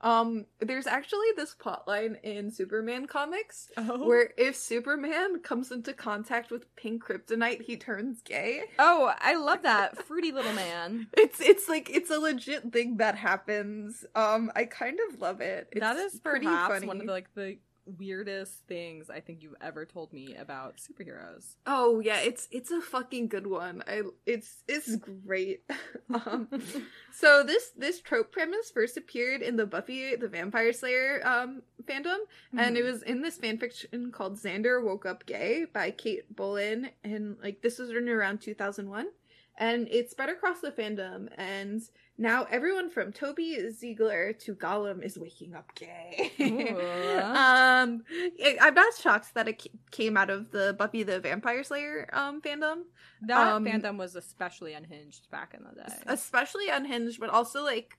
Um, 0.03 0.45
there's 0.59 0.85
actually 0.85 1.27
this 1.37 1.55
plotline 1.55 2.21
in 2.23 2.51
Superman 2.51 3.07
comics 3.07 3.71
Oh. 3.77 4.05
where 4.05 4.31
if 4.37 4.55
Superman 4.55 5.39
comes 5.39 5.71
into 5.71 5.93
contact 5.93 6.51
with 6.51 6.75
pink 6.75 7.03
kryptonite, 7.05 7.61
he 7.61 7.77
turns 7.77 8.21
gay. 8.21 8.63
oh, 8.77 9.13
I 9.17 9.35
love 9.35 9.63
that 9.63 10.05
fruity 10.05 10.31
little 10.31 10.53
man. 10.53 11.07
It's 11.17 11.39
it's 11.39 11.69
like 11.69 11.89
it's 11.89 12.09
a 12.11 12.19
legit 12.19 12.71
thing 12.73 12.97
that 12.97 13.15
happens. 13.15 14.03
Um, 14.13 14.51
I 14.55 14.65
kind 14.65 14.99
of 15.09 15.21
love 15.21 15.39
it. 15.39 15.69
It's 15.71 15.79
that 15.79 15.95
is 15.95 16.19
pretty 16.19 16.45
perhaps 16.45 16.73
funny. 16.73 16.87
one 16.87 16.99
of 16.99 17.07
the, 17.07 17.11
like 17.13 17.33
the 17.33 17.57
weirdest 17.85 18.65
things 18.67 19.09
I 19.09 19.19
think 19.19 19.41
you've 19.43 19.55
ever 19.61 19.85
told 19.85 20.13
me 20.13 20.35
about 20.35 20.77
superheroes. 20.77 21.55
oh 21.65 21.99
yeah, 21.99 22.19
it's 22.19 22.47
it's 22.51 22.71
a 22.71 22.81
fucking 22.81 23.27
good 23.27 23.47
one. 23.47 23.83
I 23.87 24.03
it's 24.25 24.63
it's 24.67 24.95
great. 24.95 25.63
um, 26.13 26.47
so 27.11 27.43
this 27.43 27.71
this 27.77 27.99
trope 28.01 28.31
premise 28.31 28.71
first 28.71 28.97
appeared 28.97 29.41
in 29.41 29.55
the 29.55 29.65
Buffy 29.65 30.15
the 30.15 30.27
Vampire 30.27 30.73
Slayer 30.73 31.21
um 31.25 31.61
fandom, 31.83 32.17
and 32.57 32.77
it 32.77 32.83
Mhm. 32.83 32.91
was 32.91 33.03
in 33.03 33.21
this 33.21 33.37
fanfiction 33.37 34.11
called 34.11 34.37
Xander 34.37 34.83
Woke 34.83 35.05
Up 35.05 35.25
Gay 35.25 35.65
by 35.71 35.91
Kate 35.91 36.33
Bolin, 36.35 36.89
and 37.03 37.37
like 37.43 37.61
this 37.61 37.79
was 37.79 37.93
written 37.93 38.09
around 38.09 38.39
two 38.41 38.53
thousand 38.53 38.89
one. 38.89 39.07
And 39.55 39.87
it 39.89 40.09
spread 40.09 40.29
across 40.29 40.61
the 40.61 40.71
fandom, 40.71 41.29
and 41.37 41.79
now 42.17 42.45
everyone 42.51 42.89
from 42.89 43.11
Toby 43.11 43.69
Ziegler 43.71 44.33
to 44.33 44.55
Gollum 44.55 45.03
is 45.03 45.17
waking 45.17 45.55
up 45.55 45.73
gay. 45.75 46.31
Um, 47.23 48.03
I- 48.43 48.57
I'm 48.61 48.73
not 48.73 48.93
shocked 48.95 49.33
that 49.33 49.47
it 49.47 49.65
came 49.91 50.17
out 50.17 50.29
of 50.29 50.51
the 50.51 50.75
Buffy 50.77 51.03
the 51.03 51.19
Vampire 51.19 51.63
Slayer 51.63 52.09
um 52.13 52.41
fandom, 52.41 52.83
that 53.23 53.53
um, 53.53 53.65
fandom 53.65 53.97
was 53.97 54.15
especially 54.15 54.73
unhinged 54.73 55.29
back 55.31 55.53
in 55.53 55.63
the 55.63 55.81
day. 55.81 55.95
especially 56.07 56.69
unhinged, 56.69 57.19
but 57.19 57.29
also 57.29 57.63
like, 57.63 57.97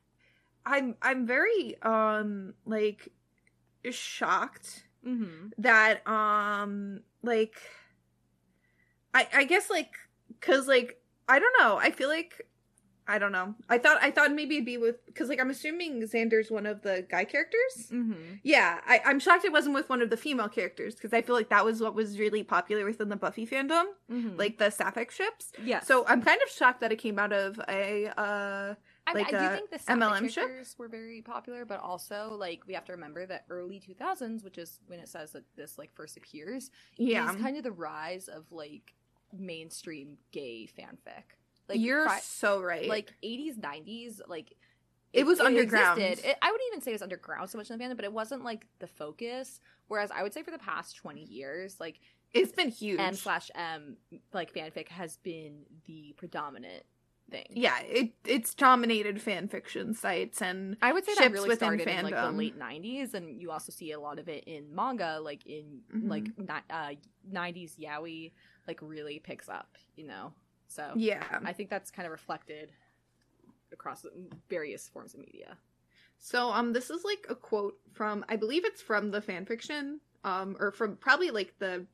I'm 0.65 0.97
I'm 1.03 1.27
very 1.27 1.77
um 1.83 2.55
like 2.65 3.11
shocked 3.91 4.85
mm-hmm. 5.07 5.49
that 5.59 6.07
um 6.07 7.01
like 7.23 7.57
I 9.13 9.29
I 9.35 9.45
guess 9.45 9.71
like 9.71 9.93
cuz 10.41 10.69
like 10.69 11.01
I 11.29 11.39
don't 11.39 11.55
know. 11.59 11.77
I 11.77 11.91
feel 11.91 12.09
like 12.09 12.47
I 13.07 13.19
don't 13.19 13.33
know. 13.33 13.55
I 13.69 13.77
thought 13.79 13.99
I 14.03 14.11
thought 14.11 14.33
maybe 14.33 14.57
it'd 14.57 14.65
be 14.65 14.79
with 14.79 14.97
cuz 15.15 15.29
like 15.29 15.41
I'm 15.41 15.51
assuming 15.51 16.01
Xander's 16.03 16.51
one 16.51 16.65
of 16.67 16.83
the 16.83 17.07
guy 17.09 17.25
characters. 17.25 17.89
Mm-hmm. 17.93 18.37
Yeah, 18.43 18.81
I, 18.87 19.01
I'm 19.05 19.19
shocked 19.21 19.45
it 19.45 19.53
wasn't 19.53 19.75
with 19.75 19.89
one 19.91 20.01
of 20.01 20.09
the 20.11 20.17
female 20.17 20.49
characters 20.49 20.95
because 20.95 21.13
I 21.13 21.21
feel 21.21 21.35
like 21.35 21.51
that 21.51 21.65
was 21.65 21.81
what 21.83 21.95
was 21.95 22.19
really 22.19 22.43
popular 22.43 22.85
within 22.87 23.11
the 23.11 23.17
Buffy 23.17 23.47
fandom, 23.47 23.85
Mm-hmm. 24.11 24.37
like 24.39 24.59
the 24.59 24.71
sapphic 24.71 25.11
ships. 25.11 25.53
yeah. 25.63 25.81
So 25.81 26.07
I'm 26.07 26.23
kind 26.23 26.41
of 26.43 26.49
shocked 26.51 26.81
that 26.81 26.93
it 26.93 26.97
came 26.97 27.19
out 27.19 27.33
of 27.33 27.61
a 27.69 28.07
uh 28.17 28.75
I, 29.07 29.13
like 29.13 29.35
I 29.35 29.39
do 29.51 29.55
think 29.57 29.71
the 29.71 29.79
MLM 29.93 30.31
ship? 30.31 30.47
characters 30.47 30.75
were 30.79 30.89
very 30.89 31.21
popular, 31.21 31.67
but 31.67 31.81
also 31.81 32.35
like 32.39 32.63
we 32.67 32.73
have 32.73 32.87
to 32.87 32.93
remember 32.93 33.27
that 33.27 33.45
early 33.51 33.79
2000s, 33.87 34.43
which 34.43 34.57
is 34.57 34.81
when 34.87 34.99
it 34.99 35.11
says 35.11 35.33
that 35.33 35.45
this 35.57 35.77
like 35.77 35.93
first 35.95 36.17
appears, 36.17 36.71
yeah. 36.97 37.29
is 37.31 37.37
kind 37.37 37.59
of 37.59 37.65
the 37.65 37.73
rise 37.73 38.29
of 38.29 38.51
like 38.51 38.95
mainstream 39.39 40.17
gay 40.33 40.67
fanfic. 40.79 41.37
Like 41.69 41.81
You're 41.81 42.05
pri- 42.07 42.21
so 42.21 42.63
right. 42.63 42.89
like 42.89 43.13
80s, 43.25 43.59
90s, 43.59 44.21
like 44.29 44.55
It 45.13 45.25
was 45.27 45.41
underground. 45.41 46.01
It, 46.01 46.19
I 46.43 46.51
wouldn't 46.51 46.69
even 46.73 46.81
say 46.83 46.91
it 46.91 46.95
was 46.95 47.03
underground 47.03 47.49
so 47.51 47.59
much 47.59 47.71
in 47.71 47.79
the 47.79 47.85
fandom, 47.85 47.97
but 47.97 48.05
it 48.05 48.13
wasn't 48.13 48.45
like 48.45 48.67
the 48.81 48.87
focus. 48.87 49.61
Whereas 49.89 50.11
I 50.11 50.23
would 50.23 50.33
say 50.35 50.43
for 50.43 50.51
the 50.51 50.59
past 50.59 50.97
20 50.97 51.23
years, 51.23 51.77
like 51.81 52.01
it's 52.33 52.53
been 52.53 52.69
huge. 52.71 52.99
M 53.01 53.15
slash 53.15 53.51
M 53.55 53.97
like 54.33 54.53
fanfic 54.53 54.89
has 54.89 55.17
been 55.19 55.63
the 55.87 56.15
predominant 56.17 56.83
thing. 57.31 57.47
yeah, 57.53 57.79
it 57.81 58.13
it's 58.27 58.55
dominated 58.55 59.23
fan 59.23 59.49
fiction 59.49 59.95
sites 59.95 60.43
and 60.43 60.77
I 60.83 60.93
would 60.93 61.07
say 61.07 61.15
that 61.15 61.33
really 61.33 61.55
started 61.57 61.87
in 61.89 62.05
like 62.05 62.15
the 62.15 62.31
late 62.33 62.59
'90s, 62.59 63.15
and 63.15 63.41
you 63.41 63.51
also 63.51 63.73
see 63.73 63.93
a 63.93 64.01
lot 64.01 64.19
of 64.19 64.29
it 64.29 64.45
in 64.45 64.75
manga, 64.75 65.21
like 65.23 65.47
in 65.47 65.81
Mhm. 65.95 66.09
like 66.11 66.27
uh, 66.71 66.91
'90s 67.33 67.79
yaoi, 67.79 68.33
like 68.69 68.79
really 68.83 69.21
picks 69.21 69.49
up, 69.49 69.77
you 69.97 70.07
know. 70.07 70.33
So 70.69 70.93
yeah. 70.97 71.25
I 71.45 71.53
think 71.53 71.71
that's 71.71 71.91
kind 71.91 72.07
of 72.07 72.13
reflected 72.13 72.73
across 73.73 74.07
various 74.49 74.89
forms 74.89 75.15
of 75.15 75.21
media. 75.21 75.57
So 76.19 76.51
um 76.51 76.73
this 76.73 76.91
is 76.91 77.05
like 77.05 77.27
a 77.29 77.35
quote 77.35 77.79
from 77.93 78.25
I 78.29 78.37
believe 78.37 78.65
it's 78.65 78.83
from 78.83 79.11
the 79.11 79.21
fan 79.21 79.45
fiction 79.47 80.01
um 80.25 80.57
or 80.59 80.71
from 80.73 80.97
probably 80.97 81.31
like 81.31 81.55
the 81.59 81.87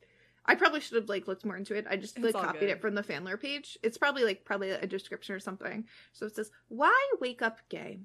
I 0.45 0.55
probably 0.55 0.79
should 0.79 0.95
have 0.95 1.09
like 1.09 1.27
looked 1.27 1.45
more 1.45 1.55
into 1.57 1.75
it. 1.75 1.85
I 1.89 1.97
just 1.97 2.17
like 2.17 2.33
copied 2.33 2.61
good. 2.61 2.69
it 2.69 2.81
from 2.81 2.95
the 2.95 3.03
Fanlore 3.03 3.39
page. 3.39 3.77
It's 3.83 3.97
probably 3.97 4.23
like 4.23 4.43
probably 4.43 4.71
a 4.71 4.87
description 4.87 5.35
or 5.35 5.39
something. 5.39 5.85
So 6.13 6.25
it 6.25 6.35
says, 6.35 6.49
"Why 6.67 7.11
wake 7.19 7.41
up 7.43 7.59
gay?" 7.69 7.99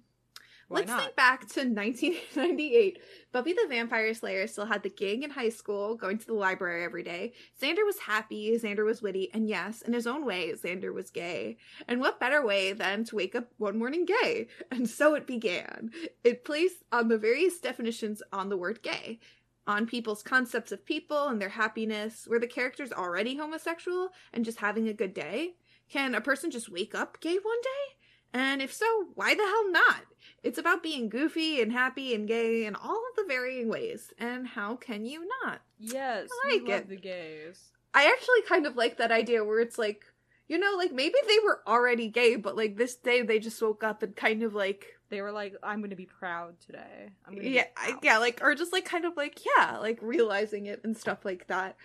Why 0.68 0.80
Let's 0.80 0.88
not? 0.88 1.00
think 1.02 1.16
back 1.16 1.40
to 1.50 1.60
1998. 1.60 2.98
Buffy 3.30 3.52
the 3.52 3.66
Vampire 3.68 4.12
Slayer 4.14 4.48
still 4.48 4.66
had 4.66 4.82
the 4.82 4.88
gang 4.88 5.22
in 5.22 5.30
high 5.30 5.50
school, 5.50 5.94
going 5.94 6.18
to 6.18 6.26
the 6.26 6.34
library 6.34 6.82
every 6.82 7.04
day. 7.04 7.34
Xander 7.62 7.84
was 7.84 8.00
happy, 8.00 8.58
Xander 8.58 8.84
was 8.84 9.00
witty, 9.00 9.30
and 9.32 9.48
yes, 9.48 9.82
in 9.82 9.92
his 9.92 10.08
own 10.08 10.24
way, 10.24 10.52
Xander 10.52 10.92
was 10.92 11.10
gay. 11.10 11.56
And 11.86 12.00
what 12.00 12.18
better 12.18 12.44
way 12.44 12.72
than 12.72 13.04
to 13.04 13.16
wake 13.16 13.36
up 13.36 13.48
one 13.58 13.78
morning 13.78 14.04
gay? 14.06 14.48
And 14.72 14.88
so 14.88 15.14
it 15.14 15.26
began. 15.26 15.90
It 16.24 16.44
placed 16.44 16.82
on 16.90 17.08
the 17.08 17.18
various 17.18 17.60
definitions 17.60 18.22
on 18.32 18.48
the 18.48 18.56
word 18.56 18.82
gay, 18.82 19.20
on 19.66 19.86
people's 19.86 20.22
concepts 20.22 20.72
of 20.72 20.84
people 20.84 21.28
and 21.28 21.40
their 21.40 21.48
happiness. 21.50 22.26
Were 22.28 22.40
the 22.40 22.46
characters 22.46 22.92
already 22.92 23.36
homosexual 23.36 24.10
and 24.32 24.44
just 24.44 24.58
having 24.58 24.88
a 24.88 24.92
good 24.92 25.14
day? 25.14 25.54
Can 25.88 26.14
a 26.14 26.20
person 26.20 26.50
just 26.50 26.68
wake 26.68 26.94
up 26.94 27.20
gay 27.20 27.36
one 27.40 27.60
day? 27.62 27.95
And 28.36 28.60
if 28.60 28.70
so, 28.70 29.06
why 29.14 29.34
the 29.34 29.42
hell 29.42 29.70
not? 29.70 30.02
It's 30.42 30.58
about 30.58 30.82
being 30.82 31.08
goofy 31.08 31.62
and 31.62 31.72
happy 31.72 32.14
and 32.14 32.28
gay 32.28 32.66
in 32.66 32.76
all 32.76 32.98
of 32.98 33.16
the 33.16 33.24
varying 33.26 33.70
ways. 33.70 34.12
And 34.18 34.46
how 34.46 34.76
can 34.76 35.06
you 35.06 35.26
not? 35.42 35.62
Yes, 35.78 36.28
I 36.44 36.52
like 36.52 36.68
love 36.68 36.80
it. 36.80 36.88
the 36.90 36.96
gays. 36.96 37.70
I 37.94 38.04
actually 38.04 38.42
kind 38.46 38.66
of 38.66 38.76
like 38.76 38.98
that 38.98 39.10
idea 39.10 39.42
where 39.42 39.60
it's 39.60 39.78
like, 39.78 40.04
you 40.48 40.58
know, 40.58 40.74
like 40.76 40.92
maybe 40.92 41.14
they 41.26 41.38
were 41.42 41.62
already 41.66 42.08
gay, 42.08 42.36
but 42.36 42.58
like 42.58 42.76
this 42.76 42.94
day 42.94 43.22
they 43.22 43.38
just 43.38 43.60
woke 43.62 43.82
up 43.82 44.02
and 44.02 44.14
kind 44.14 44.42
of 44.42 44.54
like, 44.54 44.84
They 45.08 45.22
were 45.22 45.32
like, 45.32 45.54
"I'm 45.62 45.78
going 45.78 45.90
to 45.90 45.96
be 45.96 46.06
proud 46.06 46.60
today." 46.60 47.08
I'm 47.26 47.36
gonna 47.36 47.48
yeah, 47.48 47.64
I, 47.74 47.92
proud." 47.92 48.04
yeah, 48.04 48.18
like, 48.18 48.40
or 48.42 48.54
just 48.54 48.72
like 48.72 48.84
kind 48.84 49.06
of 49.06 49.16
like, 49.16 49.40
yeah, 49.46 49.78
like 49.78 49.98
realizing 50.02 50.66
it 50.66 50.80
and 50.84 50.94
stuff 50.94 51.24
like 51.24 51.46
that. 51.46 51.76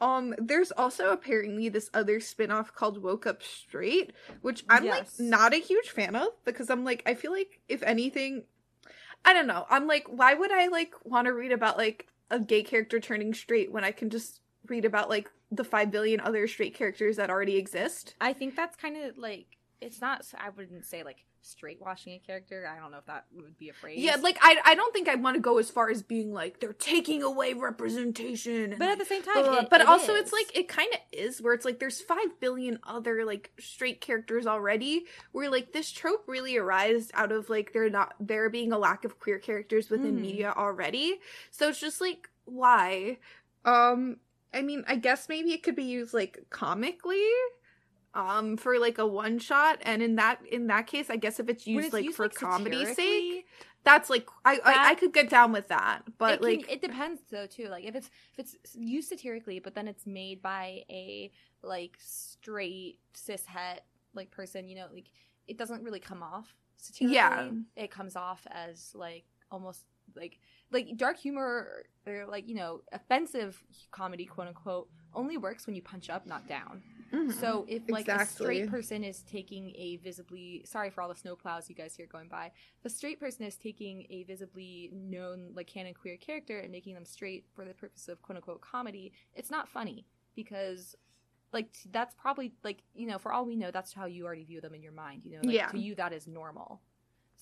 Um, 0.00 0.34
there's 0.38 0.70
also 0.72 1.10
apparently 1.10 1.68
this 1.68 1.90
other 1.92 2.20
spin-off 2.20 2.72
called 2.74 3.02
Woke 3.02 3.26
Up 3.26 3.42
Straight, 3.42 4.12
which 4.42 4.64
I'm 4.68 4.84
Yes. 4.84 5.18
like 5.18 5.28
not 5.28 5.52
a 5.52 5.58
huge 5.58 5.90
fan 5.90 6.14
of 6.14 6.28
because 6.44 6.70
I'm 6.70 6.84
like, 6.84 7.02
I 7.06 7.14
feel 7.14 7.32
like 7.32 7.60
if 7.68 7.82
anything, 7.82 8.44
I 9.24 9.32
don't 9.32 9.46
know. 9.46 9.66
I'm 9.68 9.86
like, 9.86 10.06
why 10.08 10.34
would 10.34 10.52
I 10.52 10.68
like 10.68 10.94
want 11.04 11.26
to 11.26 11.32
read 11.32 11.52
about 11.52 11.76
like 11.76 12.06
a 12.30 12.38
gay 12.38 12.62
character 12.62 13.00
turning 13.00 13.34
straight 13.34 13.72
when 13.72 13.84
I 13.84 13.90
can 13.90 14.10
just 14.10 14.40
read 14.66 14.84
about 14.84 15.08
like 15.08 15.30
the 15.50 15.64
five 15.64 15.90
billion 15.90 16.20
other 16.20 16.46
straight 16.46 16.74
characters 16.74 17.16
that 17.16 17.30
already 17.30 17.56
exist? 17.56 18.14
I 18.20 18.32
think 18.32 18.54
that's 18.54 18.76
kind 18.76 18.96
of 18.96 19.18
like 19.18 19.46
it's 19.80 20.00
not. 20.00 20.24
I 20.38 20.50
wouldn't 20.50 20.86
say 20.86 21.02
like 21.02 21.24
straight 21.42 21.80
washing 21.80 22.12
a 22.14 22.18
character. 22.18 22.66
I 22.70 22.78
don't 22.80 22.90
know 22.90 22.98
if 22.98 23.06
that 23.06 23.26
would 23.34 23.56
be 23.58 23.68
a 23.68 23.72
phrase. 23.72 23.98
Yeah, 23.98 24.16
like 24.20 24.38
I 24.42 24.56
I 24.64 24.74
don't 24.74 24.92
think 24.92 25.08
I 25.08 25.14
want 25.14 25.34
to 25.36 25.40
go 25.40 25.58
as 25.58 25.70
far 25.70 25.90
as 25.90 26.02
being 26.02 26.32
like 26.32 26.60
they're 26.60 26.72
taking 26.72 27.22
away 27.22 27.54
representation. 27.54 28.70
and, 28.72 28.78
but 28.78 28.88
at 28.90 28.98
the 28.98 29.04
same 29.04 29.22
time, 29.22 29.36
it- 29.44 29.70
but 29.70 29.80
it 29.80 29.86
also 29.88 30.14
is. 30.14 30.22
it's 30.22 30.32
like 30.32 30.56
it 30.56 30.68
kind 30.68 30.92
of 30.92 31.00
is 31.12 31.40
where 31.40 31.54
it's 31.54 31.64
like 31.64 31.78
there's 31.78 32.00
5 32.00 32.40
billion 32.40 32.78
other 32.86 33.24
like 33.24 33.50
straight 33.58 34.00
characters 34.00 34.46
already 34.46 35.04
where 35.32 35.50
like 35.50 35.72
this 35.72 35.90
trope 35.90 36.24
really 36.26 36.56
arised 36.56 37.10
out 37.14 37.32
of 37.32 37.48
like 37.48 37.72
there 37.72 37.88
not 37.90 38.14
there 38.20 38.50
being 38.50 38.72
a 38.72 38.78
lack 38.78 39.04
of 39.04 39.18
queer 39.18 39.38
characters 39.38 39.90
within 39.90 40.16
Mhm. 40.16 40.20
media 40.20 40.54
already 40.56 41.20
so 41.50 41.68
it's 41.68 41.80
just 41.80 42.00
like 42.00 42.28
why 42.44 43.18
um 43.64 44.16
i 44.54 44.62
mean 44.62 44.84
i 44.88 44.96
guess 44.96 45.28
maybe 45.28 45.52
it 45.52 45.62
could 45.62 45.76
be 45.76 45.84
used 45.84 46.14
like 46.14 46.38
comically 46.50 47.24
um 48.18 48.56
for 48.56 48.78
like 48.78 48.98
a 48.98 49.06
one 49.06 49.38
shot 49.38 49.78
and 49.82 50.02
in 50.02 50.16
that 50.16 50.40
in 50.50 50.66
that 50.66 50.86
case 50.86 51.08
i 51.08 51.16
guess 51.16 51.38
if 51.38 51.48
it's 51.48 51.66
used 51.66 51.86
it's 51.86 51.94
like 51.94 52.04
used, 52.04 52.16
for 52.16 52.24
like, 52.26 52.34
comedy's 52.34 52.94
sake 52.96 53.46
that's 53.84 54.10
like 54.10 54.28
I, 54.44 54.58
I 54.64 54.90
i 54.90 54.94
could 54.96 55.12
get 55.12 55.30
down 55.30 55.52
with 55.52 55.68
that 55.68 56.02
but 56.18 56.34
it 56.34 56.40
can- 56.40 56.48
like 56.48 56.72
it 56.72 56.82
depends 56.82 57.20
though 57.30 57.46
too. 57.46 57.68
Like 57.68 57.84
if 57.84 57.94
it's 57.94 58.10
if 58.36 58.38
it's 58.40 58.56
used 58.74 59.08
satirically, 59.08 59.58
but 59.60 59.74
then 59.74 59.88
it's 59.88 60.06
made 60.06 60.42
by 60.42 60.82
a 60.90 61.30
like 61.62 61.96
straight 61.98 62.98
cis 63.14 63.44
het 63.46 63.84
like 64.14 64.30
person, 64.30 64.68
you 64.68 64.76
know, 64.76 64.86
like 64.92 65.10
it 65.46 65.56
doesn't 65.58 65.82
really 65.82 66.00
come 66.00 66.22
off 66.22 66.54
satirically. 66.76 67.14
Yeah. 67.14 67.50
it 67.76 67.90
comes 67.90 68.16
off 68.16 68.46
as 68.50 68.92
like 68.94 69.24
almost 69.50 69.84
like 70.16 70.38
like 70.72 70.96
dark 70.96 71.18
humor 71.18 71.84
or 72.06 72.26
like 72.26 72.48
you 72.48 72.54
know 72.54 72.82
offensive 72.92 73.62
comedy 73.90 74.24
quote 74.24 74.48
unquote 74.48 74.88
only 75.14 75.36
works 75.36 75.66
when 75.66 75.74
you 75.76 75.82
punch 75.82 76.10
up 76.10 76.26
not 76.26 76.46
down 76.48 76.82
mhm. 77.12 77.32
so 77.32 77.64
if 77.68 77.82
like 77.88 78.08
a 78.08 78.24
straight 78.26 78.68
person 78.70 79.02
is 79.04 79.20
taking 79.22 79.74
a 79.76 79.96
visibly 79.96 80.62
sorry 80.64 80.90
for 80.90 81.02
all 81.02 81.08
the 81.08 81.14
snowplows 81.14 81.68
you 81.68 81.74
guys 81.74 81.94
hear 81.96 82.06
going 82.06 82.28
by, 82.28 82.50
a 82.84 82.88
straight 82.90 83.18
person 83.20 83.44
is 83.44 83.56
taking 83.56 84.06
a 84.10 84.24
visibly 84.24 84.90
known 84.92 85.50
like 85.54 85.66
canon 85.66 85.94
queer 85.94 86.16
character 86.16 86.58
and 86.60 86.70
making 86.72 86.94
them 86.94 87.04
straight 87.04 87.44
for 87.54 87.64
the 87.64 87.74
purpose 87.74 88.08
of 88.08 88.20
quote 88.22 88.36
unquote 88.36 88.60
comedy, 88.60 89.12
it's 89.34 89.50
not 89.50 89.68
funny 89.68 90.04
because 90.34 90.94
like 91.52 91.74
that's 91.92 92.14
probably 92.14 92.52
like 92.62 92.82
you 92.94 93.06
know 93.06 93.18
for 93.18 93.32
all 93.32 93.44
we 93.46 93.56
know 93.56 93.70
that's 93.70 93.92
how 93.92 94.04
you 94.06 94.26
already 94.26 94.44
view 94.44 94.60
them 94.60 94.74
in 94.74 94.82
your 94.82 94.92
mind. 94.92 95.22
You 95.24 95.32
know, 95.32 95.40
like, 95.44 95.54
Yeah. 95.54 95.68
to 95.68 95.78
you 95.78 95.94
that 95.94 96.12
is 96.12 96.26
normal. 96.26 96.80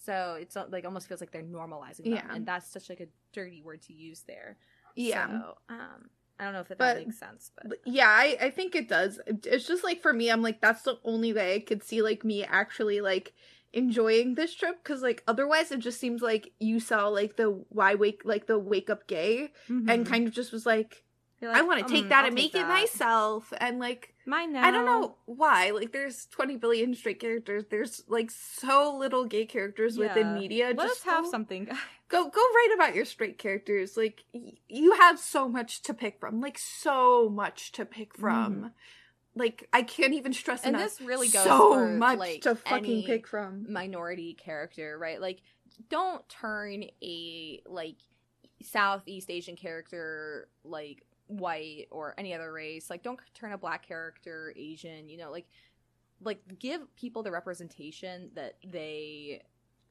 So 0.05 0.37
it's 0.41 0.57
uh, 0.57 0.67
like 0.71 0.85
almost 0.85 1.09
feels 1.09 1.21
like 1.21 1.33
they're 1.33 1.43
normalizing 1.43 2.05
them, 2.05 2.13
Yeah. 2.15 2.33
and 2.35 2.47
that's 2.47 2.71
such 2.71 2.89
like 2.89 3.01
a 3.01 3.09
dirty 3.33 3.63
word 3.63 3.83
to 3.83 3.93
use 3.93 4.21
there. 4.23 4.57
yeah 4.95 5.27
So, 5.27 5.59
um, 5.69 6.09
I 6.39 6.45
don't 6.45 6.53
know 6.53 6.61
if 6.61 6.69
that, 6.69 6.79
But- 6.79 6.97
makes 6.99 7.19
sense, 7.19 7.51
but 7.67 7.79
yeah, 7.87 8.09
I, 8.09 8.37
I 8.41 8.51
think 8.51 8.75
it 8.75 8.89
does. 8.89 9.21
It's 9.27 9.67
just 9.67 9.83
like 9.85 10.03
for 10.03 10.13
me, 10.13 10.31
I'm 10.31 10.43
like 10.43 10.61
that's 10.61 10.83
the 10.83 10.99
only 11.05 11.33
way 11.33 11.55
I 11.55 11.61
could 11.61 11.83
see 11.83 12.03
like 12.03 12.25
me 12.25 12.45
actually 12.45 13.01
like 13.01 13.33
enjoying 13.73 14.35
this 14.35 14.55
trip 14.55 14.83
because 14.83 15.03
like 15.03 15.23
otherwise 15.29 15.71
it 15.71 15.81
just 15.81 16.01
seems 16.01 16.23
like 16.23 16.53
you 16.61 16.81
saw 16.81 17.09
like 17.09 17.37
the 17.37 17.47
why 17.69 17.95
wake 17.95 18.23
like 18.25 18.47
the 18.47 18.59
wake 18.59 18.89
up 18.91 19.07
gay 19.07 19.51
and 19.69 19.89
Mhm. 19.89 20.07
kind 20.07 20.27
of 20.29 20.33
just 20.35 20.53
was 20.53 20.65
like, 20.67 21.05
You're 21.41 21.53
I 21.53 21.63
want 21.63 21.87
to 21.87 21.93
take 21.93 22.07
"Mm, 22.07 22.09
that 22.11 22.21
I'll 22.21 22.27
and 22.29 22.37
take 22.37 22.55
make 22.55 22.63
it 22.63 22.67
myself 22.67 23.53
and 23.59 23.79
like 23.79 24.15
Mine 24.27 24.53
now. 24.53 24.65
I 24.65 24.71
don't 24.73 24.85
know 24.85 25.15
why 25.27 25.71
like 25.71 25.93
there's 25.93 26.27
20 26.27 26.57
billion 26.57 26.95
straight 26.95 27.21
characters 27.21 27.65
there's 27.71 28.03
like 28.09 28.31
so 28.31 28.97
little 28.99 29.25
gay 29.25 29.47
characters 29.47 29.97
within 29.97 30.35
media 30.35 30.67
Let 30.77 30.89
just 30.89 31.01
us 31.01 31.03
have 31.05 31.25
go- 31.25 31.31
something. 31.31 31.67
go 32.09 32.29
go 32.29 32.41
write 32.55 32.73
about 32.75 32.95
your 32.97 33.05
straight 33.05 33.39
characters 33.39 33.97
like 33.97 34.25
y- 34.35 34.55
you 34.69 34.93
have 34.95 35.19
so 35.21 35.49
much 35.49 35.83
to 35.83 35.95
pick 35.95 36.19
from 36.19 36.41
like 36.41 36.59
so 36.59 37.29
much 37.29 37.71
to 37.73 37.85
pick 37.85 38.17
from 38.17 38.73
like 39.37 39.69
i 39.73 39.83
can't 39.83 40.15
even 40.15 40.33
stress 40.33 40.61
Mm-hmm. 40.61 40.69
and 40.69 40.77
enough 40.77 40.99
this 40.99 41.07
really 41.07 41.29
goes 41.29 41.45
so 41.45 41.75
for, 41.75 41.89
much 41.89 42.19
like, 42.19 42.41
to 42.43 42.57
fucking 42.57 43.05
pick 43.05 43.29
from 43.29 43.73
minority 43.73 44.35
character, 44.35 44.99
right? 44.99 45.21
Like, 45.21 45.41
don't 45.91 46.27
turn 46.29 46.85
a 47.03 47.63
like 47.67 47.97
Southeast 48.63 49.31
Asian 49.31 49.55
character 49.57 50.49
like 50.65 51.05
white 51.29 51.87
or 51.91 52.15
any 52.19 52.35
other 52.35 52.53
race. 52.53 52.91
Like, 52.91 53.03
don't 53.03 53.21
turn 53.35 53.53
a 53.53 53.59
black 53.59 53.87
character 53.87 54.53
Asian. 54.57 55.09
You 55.09 55.19
know, 55.19 55.31
like, 55.31 55.47
like 56.23 56.41
give 56.59 56.95
people 56.97 57.23
the 57.23 57.31
representation 57.31 58.31
that 58.35 58.57
they 58.65 59.43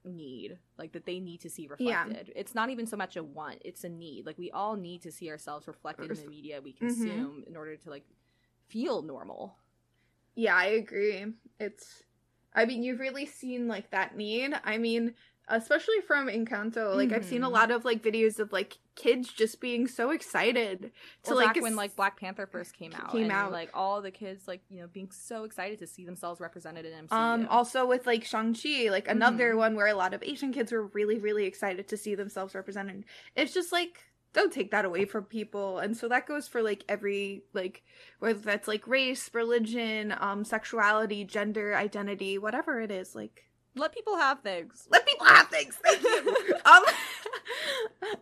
need 0.03 0.57
like 0.77 0.91
that 0.93 1.05
they 1.05 1.19
need 1.19 1.41
to 1.41 1.49
see 1.49 1.67
Yeah. 1.77 2.05
reflected 2.05 2.31
it's 2.35 2.53
not 2.53 2.69
even 2.69 2.85
so 2.85 2.95
much 2.95 3.15
a 3.17 3.23
want 3.23 3.57
it's 3.65 3.83
a 3.83 3.89
need 3.89 4.25
like 4.25 4.37
we 4.37 4.51
all 4.51 4.75
need 4.75 5.01
to 5.01 5.11
see 5.11 5.29
ourselves 5.31 5.67
reflected 5.67 6.11
in 6.11 6.19
the 6.19 6.25
media 6.27 6.61
we 6.61 6.71
Mm-hmm. 6.81 7.25
consume 7.25 7.43
in 7.47 7.57
order 7.57 7.75
to 7.75 7.89
like 7.89 8.05
feel 8.69 9.01
normal 9.01 9.57
yeah 10.35 10.55
i 10.55 10.65
agree 10.65 11.25
it's 11.59 12.03
i 12.53 12.65
mean 12.65 12.83
you've 12.83 12.99
really 12.99 13.25
seen 13.25 13.67
like 13.67 13.89
that 13.91 14.15
need 14.15 14.53
i 14.63 14.77
mean 14.77 15.13
especially 15.47 16.01
from 16.07 16.27
encanto 16.27 16.95
like 16.95 17.11
i've 17.13 17.25
seen 17.25 17.43
a 17.43 17.47
Mhm. 17.49 17.51
lot 17.53 17.71
of 17.71 17.85
like 17.85 18.01
videos 18.01 18.39
of 18.39 18.51
like 18.51 18.77
kids 18.95 19.31
just 19.31 19.59
being 19.59 19.87
so 19.87 20.11
excited 20.11 20.91
to 21.23 21.31
or 21.33 21.35
like 21.35 21.53
back 21.55 21.61
when 21.63 21.75
like 21.75 21.95
Black 21.95 22.17
Panther 22.19 22.47
first 22.47 22.73
came 22.73 22.93
out, 22.93 23.11
Came 23.11 23.23
and, 23.23 23.31
out. 23.31 23.51
like 23.51 23.69
all 23.73 24.01
the 24.01 24.09
kids 24.11 24.47
like 24.47 24.61
you 24.69 24.79
know 24.79 24.87
being 24.87 25.11
so 25.11 25.43
excited 25.43 25.79
to 25.79 25.87
see 25.87 26.05
themselves 26.05 26.39
represented 26.39 26.85
in 26.85 26.93
MCU. 27.07 27.11
Um, 27.17 27.47
also 27.49 27.85
with 27.85 28.07
like 28.07 28.23
Shang-Chi, 28.23 28.89
like 28.89 29.07
another 29.09 29.53
Mhm. 29.53 29.57
one 29.57 29.75
where 29.75 29.87
a 29.87 29.93
lot 29.95 30.13
of 30.13 30.23
Asian 30.23 30.53
kids 30.53 30.71
were 30.71 30.87
really, 30.87 31.17
really 31.19 31.43
excited 31.45 31.89
to 31.89 31.97
see 31.97 32.15
themselves 32.15 32.55
represented. 32.55 33.03
It's 33.35 33.53
just 33.53 33.73
like, 33.73 33.99
don't 34.33 34.53
take 34.53 34.71
that 34.71 34.85
away 34.85 35.03
from 35.05 35.25
people. 35.25 35.79
And 35.79 35.95
so 35.97 36.07
that 36.07 36.25
goes 36.25 36.47
for 36.47 36.61
like 36.61 36.85
every, 36.87 37.43
like, 37.53 37.83
whether 38.19 38.39
that's 38.39 38.67
like 38.67 38.87
race, 38.87 39.29
religion, 39.33 40.15
um, 40.19 40.45
sexuality, 40.45 41.25
gender, 41.25 41.75
identity, 41.75 42.37
whatever 42.37 42.79
it 42.79 42.91
is, 42.91 43.13
like, 43.13 43.43
let 43.75 43.93
people 43.93 44.17
have 44.17 44.39
things. 44.41 44.87
let 44.91 45.05
people 45.05 45.25
have 45.25 45.47
things. 45.47 45.75
Thank 45.83 46.03
you. 46.03 46.55
um, 46.65 46.83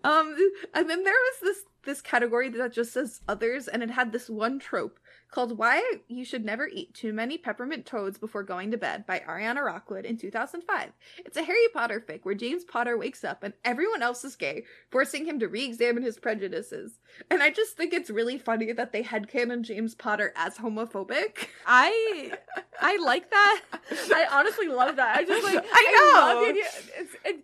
um, 0.03 0.35
and 0.73 0.89
then 0.89 1.03
there 1.03 1.13
was 1.13 1.39
this 1.41 1.63
this 1.85 2.01
category 2.01 2.49
that 2.49 2.73
just 2.73 2.93
says 2.93 3.21
others, 3.27 3.67
and 3.67 3.83
it 3.83 3.91
had 3.91 4.11
this 4.11 4.29
one 4.29 4.59
trope 4.59 4.99
called 5.33 5.57
"Why 5.57 5.81
You 6.07 6.23
Should 6.23 6.45
Never 6.45 6.67
Eat 6.67 6.93
Too 6.93 7.11
Many 7.11 7.37
Peppermint 7.37 7.85
Toads 7.85 8.17
Before 8.19 8.43
Going 8.43 8.69
to 8.71 8.77
Bed" 8.77 9.05
by 9.05 9.19
Ariana 9.19 9.65
Rockwood 9.65 10.05
in 10.05 10.15
2005. 10.17 10.91
It's 11.25 11.37
a 11.37 11.43
Harry 11.43 11.67
Potter 11.73 12.03
fic 12.07 12.19
where 12.23 12.35
James 12.35 12.63
Potter 12.63 12.97
wakes 12.97 13.23
up 13.23 13.43
and 13.43 13.53
everyone 13.65 14.03
else 14.03 14.23
is 14.23 14.35
gay, 14.35 14.63
forcing 14.91 15.25
him 15.25 15.39
to 15.39 15.47
re-examine 15.47 16.03
his 16.03 16.19
prejudices. 16.19 16.99
And 17.31 17.41
I 17.41 17.49
just 17.49 17.75
think 17.75 17.93
it's 17.93 18.11
really 18.11 18.37
funny 18.37 18.71
that 18.71 18.91
they 18.91 19.03
headcanon 19.03 19.63
James 19.63 19.95
Potter 19.95 20.33
as 20.35 20.57
homophobic. 20.57 21.47
I 21.65 22.33
I 22.79 22.97
like 23.03 23.31
that. 23.31 23.61
I 23.91 24.27
honestly 24.31 24.67
love 24.67 24.97
that. 24.97 25.17
I 25.17 25.23
just 25.23 25.43
like 25.43 25.65
I 25.73 26.11
know. 26.13 26.19
love 26.19 26.53
the. 26.53 26.59
It's, 27.01 27.15
it, 27.25 27.43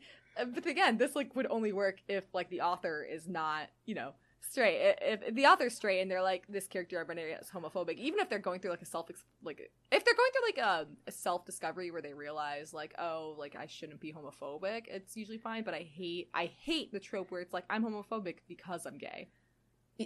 but 0.53 0.65
again, 0.67 0.97
this 0.97 1.15
like 1.15 1.35
would 1.35 1.47
only 1.49 1.73
work 1.73 1.97
if 2.07 2.23
like 2.33 2.49
the 2.49 2.61
author 2.61 3.03
is 3.03 3.27
not 3.27 3.67
you 3.85 3.95
know 3.95 4.13
straight. 4.41 4.95
If, 5.01 5.21
if 5.23 5.35
the 5.35 5.45
author's 5.45 5.75
straight 5.75 6.01
and 6.01 6.09
they're 6.09 6.21
like 6.21 6.45
this 6.47 6.67
character 6.67 6.99
identity 7.01 7.31
is 7.31 7.49
homophobic, 7.49 7.97
even 7.97 8.19
if 8.19 8.29
they're 8.29 8.39
going 8.39 8.59
through 8.59 8.71
like 8.71 8.81
a 8.81 8.85
self 8.85 9.09
like 9.43 9.71
if 9.91 10.05
they're 10.05 10.13
going 10.13 10.29
through 10.33 10.63
like 10.63 10.67
um, 10.67 10.87
a, 11.05 11.09
a 11.09 11.11
self 11.11 11.45
discovery 11.45 11.91
where 11.91 12.01
they 12.01 12.13
realize 12.13 12.73
like 12.73 12.93
oh 12.99 13.35
like 13.37 13.55
I 13.55 13.67
shouldn't 13.67 13.99
be 13.99 14.13
homophobic, 14.13 14.83
it's 14.87 15.15
usually 15.17 15.37
fine. 15.37 15.63
But 15.63 15.73
I 15.73 15.87
hate 15.91 16.29
I 16.33 16.45
hate 16.45 16.91
the 16.91 16.99
trope 16.99 17.31
where 17.31 17.41
it's 17.41 17.53
like 17.53 17.65
I'm 17.69 17.83
homophobic 17.83 18.37
because 18.47 18.85
I'm 18.85 18.97
gay. 18.97 19.29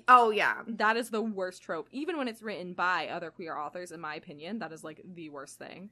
Oh 0.07 0.31
yeah. 0.31 0.61
That 0.67 0.97
is 0.97 1.09
the 1.09 1.21
worst 1.21 1.61
trope. 1.61 1.88
Even 1.91 2.17
when 2.17 2.27
it's 2.27 2.41
written 2.41 2.73
by 2.73 3.07
other 3.07 3.29
queer 3.29 3.55
authors, 3.55 3.91
in 3.91 3.99
my 3.99 4.15
opinion, 4.15 4.59
that 4.59 4.71
is 4.71 4.84
like 4.84 5.01
the 5.13 5.29
worst 5.29 5.59
thing. 5.59 5.89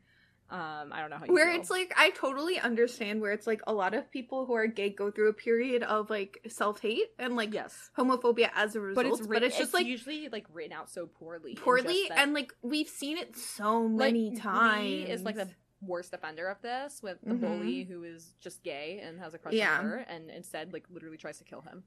Um, 0.50 0.92
I 0.92 1.00
don't 1.00 1.10
know 1.10 1.18
how 1.18 1.26
you 1.26 1.34
Where 1.34 1.50
feel. 1.50 1.62
it's 1.62 1.70
like 1.70 1.94
I 1.96 2.10
totally 2.10 2.60
understand 2.60 3.22
where 3.22 3.32
it's 3.32 3.48
like 3.48 3.62
a 3.68 3.74
lot 3.74 3.94
of 3.94 4.12
people 4.12 4.46
who 4.46 4.54
are 4.54 4.68
gay 4.68 4.90
go 4.90 5.10
through 5.10 5.30
a 5.30 5.34
period 5.34 5.82
of 5.82 6.10
like 6.10 6.40
self 6.50 6.82
hate 6.82 7.12
and 7.18 7.38
like 7.38 7.54
yes, 7.54 7.90
homophobia 7.98 8.50
as 8.54 8.76
a 8.76 8.82
result. 8.82 8.96
but 8.96 9.06
it's 9.06 9.20
written, 9.22 9.34
but 9.34 9.44
it's 9.44 9.58
just 9.58 9.74
like 9.74 9.86
usually 9.86 10.28
like 10.28 10.46
written 10.52 10.74
out 10.74 10.90
so 10.90 11.06
poorly, 11.08 11.56
poorly 11.56 12.06
that- 12.10 12.20
and 12.20 12.34
like 12.34 12.54
we've 12.62 12.90
seen 12.90 13.18
it 13.18 13.38
so 13.38 13.88
many 13.88 14.32
Glee 14.32 14.40
times. 14.40 15.10
is 15.10 15.22
like 15.24 15.36
the 15.36 15.48
worst 15.82 16.14
offender 16.14 16.48
of 16.48 16.62
this 16.62 17.02
with 17.02 17.18
the 17.24 17.34
Mhm. 17.34 17.40
bully 17.40 17.84
who 17.86 18.04
is 18.04 18.36
just 18.42 18.62
gay 18.62 19.00
and 19.04 19.20
has 19.22 19.34
a 19.34 19.38
crush 19.38 19.54
Yeah. 19.54 19.80
on 19.80 19.86
her 19.86 19.98
and 20.00 20.30
instead 20.30 20.74
like 20.74 20.84
literally 20.90 21.18
tries 21.18 21.38
to 21.38 21.44
kill 21.46 21.62
him. 21.62 21.84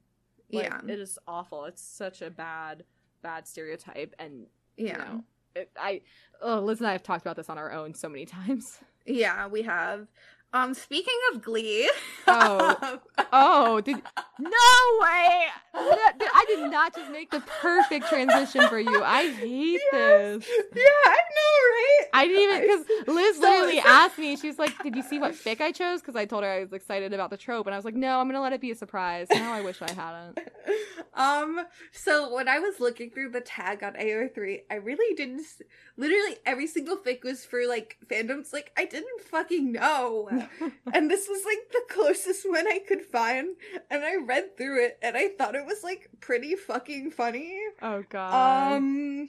Like, 0.51 0.65
yeah, 0.65 0.81
it 0.89 0.99
is 0.99 1.19
awful. 1.29 1.67
It's 1.67 1.83
such 1.83 2.23
a 2.23 2.31
bad, 2.31 2.85
bad 3.23 3.47
stereotype, 3.47 4.15
and 4.19 4.47
yeah, 4.77 4.93
you 4.93 4.99
know, 5.17 5.25
I, 5.81 6.01
oh, 6.43 6.61
Liz 6.61 6.81
and 6.81 6.89
I 6.89 6.93
have 6.93 7.03
talked 7.03 7.23
about 7.25 7.37
this 7.37 7.49
on 7.49 7.59
our 7.59 7.73
own 7.73 7.95
so 7.95 8.09
many 8.09 8.27
times. 8.27 8.79
yeah. 9.07 9.47
We 9.47 9.63
have. 9.63 10.07
Um, 10.53 10.73
speaking 10.73 11.19
of 11.33 11.43
Glee, 11.43 11.91
Oh. 12.29 13.01
Oh, 13.37 13.81
did 13.81 13.97
no 14.39 14.49
way! 15.01 15.47
I 15.75 16.45
did 16.47 16.71
not 16.71 16.95
just 16.95 17.11
make 17.11 17.31
the 17.33 17.41
perfect 17.41 18.07
transition 18.09 18.69
for 18.69 18.79
you. 18.79 19.03
I 19.03 19.29
hate 19.33 19.81
this. 19.91 20.47
yeah, 20.73 20.83
I 20.85 21.19
right? 21.37 22.01
I 22.15 22.27
didn't 22.27 22.43
even 22.43 22.61
because 22.63 23.07
Liz 23.15 23.37
So- 23.37 23.43
literally 23.43 23.79
asked 23.81 24.19
me. 24.19 24.37
She's 24.37 24.59
like, 24.59 24.81
"Did 24.83 24.95
you 24.97 25.03
see 25.03 25.19
what 25.19 25.33
fic 25.33 25.61
I 25.61 25.73
chose?" 25.73 26.01
Because 26.01 26.17
I 26.17 26.25
told 26.25 26.45
her 26.45 26.51
I 26.51 26.61
was 26.61 26.73
excited 26.73 27.13
about 27.13 27.31
the 27.31 27.37
trope, 27.37 27.67
and 27.67 27.75
I 27.75 27.79
was 27.79 27.85
like, 27.85 27.95
"No, 27.95 28.21
I'm 28.21 28.27
gonna 28.29 28.41
let 28.41 28.53
it 28.53 28.61
be 28.61 28.71
a 28.71 28.75
surprise." 28.75 29.27
Now 29.33 29.53
I 29.53 29.61
wish 29.63 29.81
I 29.83 29.91
hadn't. 29.91 30.39
um 31.15 31.65
so 31.93 32.35
when 32.35 32.49
i 32.49 32.59
was 32.59 32.81
looking 32.81 33.09
through 33.09 33.29
the 33.31 33.41
tag 33.41 33.85
on 33.85 33.93
ao3 33.95 34.63
i 34.69 34.75
really 34.75 35.15
didn't 35.15 35.41
s- 35.41 35.63
literally 35.97 36.37
every 36.45 36.67
single 36.67 36.97
fic 36.97 37.23
was 37.23 37.45
for 37.45 37.67
like 37.69 37.97
fandoms 38.09 38.53
like 38.53 38.73
i 38.77 38.85
didn't 38.85 39.21
fucking 39.21 39.71
know 39.71 40.29
and 40.93 41.09
this 41.09 41.29
was 41.29 41.45
like 41.45 41.59
the 41.71 41.83
closest 41.89 42.49
one 42.49 42.67
i 42.67 42.81
could 42.89 43.03
find 43.03 43.51
and 43.91 44.03
i 44.05 44.17
read 44.17 44.57
through 44.57 44.83
it 44.85 44.99
and 45.03 45.17
i 45.17 45.29
thought 45.29 45.55
it 45.55 45.65
was 45.65 45.85
like 45.85 46.09
pretty 46.21 46.57
fucking 46.57 47.11
funny 47.13 47.61
oh 47.83 48.03
god. 48.09 48.73
um 48.79 49.29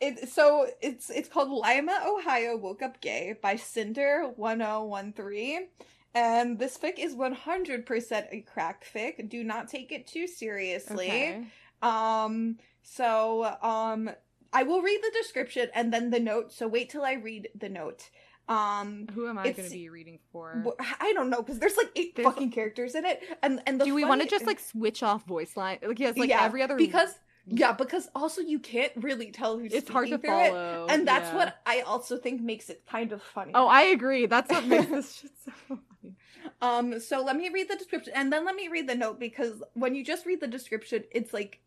it, 0.00 0.28
so 0.28 0.66
it's 0.80 1.10
it's 1.10 1.28
called 1.28 1.50
Lima, 1.50 1.98
Ohio 2.06 2.56
Woke 2.56 2.82
Up 2.82 3.00
Gay 3.00 3.34
by 3.40 3.56
Cinder 3.56 4.30
1013. 4.36 5.68
And 6.12 6.58
this 6.58 6.76
fic 6.76 6.98
is 6.98 7.14
100% 7.14 8.26
a 8.32 8.40
crack 8.40 8.84
fic. 8.92 9.28
Do 9.28 9.44
not 9.44 9.68
take 9.68 9.92
it 9.92 10.06
too 10.08 10.26
seriously. 10.26 11.06
okay. 11.06 11.44
Um 11.82 12.56
so 12.82 13.44
um 13.62 14.10
I 14.52 14.64
will 14.64 14.82
read 14.82 15.00
the 15.02 15.12
description 15.16 15.68
and 15.74 15.92
then 15.92 16.10
the 16.10 16.18
note. 16.20 16.52
So 16.52 16.66
wait 16.66 16.90
till 16.90 17.04
I 17.04 17.12
read 17.14 17.48
the 17.54 17.68
note. 17.68 18.10
Um 18.48 19.06
Who 19.14 19.28
am 19.28 19.38
I 19.38 19.44
going 19.52 19.68
to 19.68 19.70
be 19.70 19.88
reading 19.88 20.18
for? 20.32 20.64
I 21.00 21.12
don't 21.12 21.30
know 21.30 21.42
cuz 21.44 21.58
there's 21.60 21.76
like 21.76 21.90
eight 21.94 22.16
There's- 22.16 22.30
fucking 22.32 22.50
characters 22.50 22.94
in 22.96 23.04
it 23.04 23.22
and 23.42 23.62
and 23.66 23.80
the 23.80 23.84
Do 23.84 23.94
we 23.94 24.04
want 24.04 24.20
to 24.22 24.26
just 24.28 24.46
like 24.46 24.58
switch 24.58 25.02
off 25.04 25.24
voice 25.24 25.56
line? 25.56 25.78
Like 25.82 26.00
yes, 26.00 26.16
like 26.18 26.28
Yeah, 26.28 26.42
every 26.44 26.60
other 26.62 26.76
because 26.76 27.14
yeah, 27.50 27.72
because 27.72 28.08
also 28.14 28.40
you 28.40 28.58
can't 28.58 28.92
really 28.96 29.30
tell 29.30 29.58
who's 29.58 29.72
it's 29.72 29.90
hard 29.90 30.08
to 30.08 30.18
through 30.18 30.40
it. 30.40 30.52
and 30.90 31.06
that's 31.06 31.30
yeah. 31.30 31.36
what 31.36 31.56
I 31.66 31.80
also 31.80 32.16
think 32.16 32.40
makes 32.40 32.70
it 32.70 32.86
kind 32.86 33.12
of 33.12 33.22
funny. 33.22 33.52
Oh, 33.54 33.66
I 33.66 33.82
agree. 33.82 34.26
That's 34.26 34.50
what 34.50 34.64
makes 34.66 34.86
this 34.86 35.12
shit 35.20 35.32
so 35.44 35.52
funny. 35.68 36.14
um. 36.62 37.00
So 37.00 37.22
let 37.22 37.36
me 37.36 37.48
read 37.48 37.68
the 37.68 37.76
description, 37.76 38.12
and 38.14 38.32
then 38.32 38.44
let 38.44 38.54
me 38.54 38.68
read 38.68 38.88
the 38.88 38.94
note 38.94 39.18
because 39.18 39.62
when 39.74 39.94
you 39.94 40.04
just 40.04 40.26
read 40.26 40.40
the 40.40 40.46
description, 40.46 41.04
it's 41.10 41.32
like, 41.32 41.60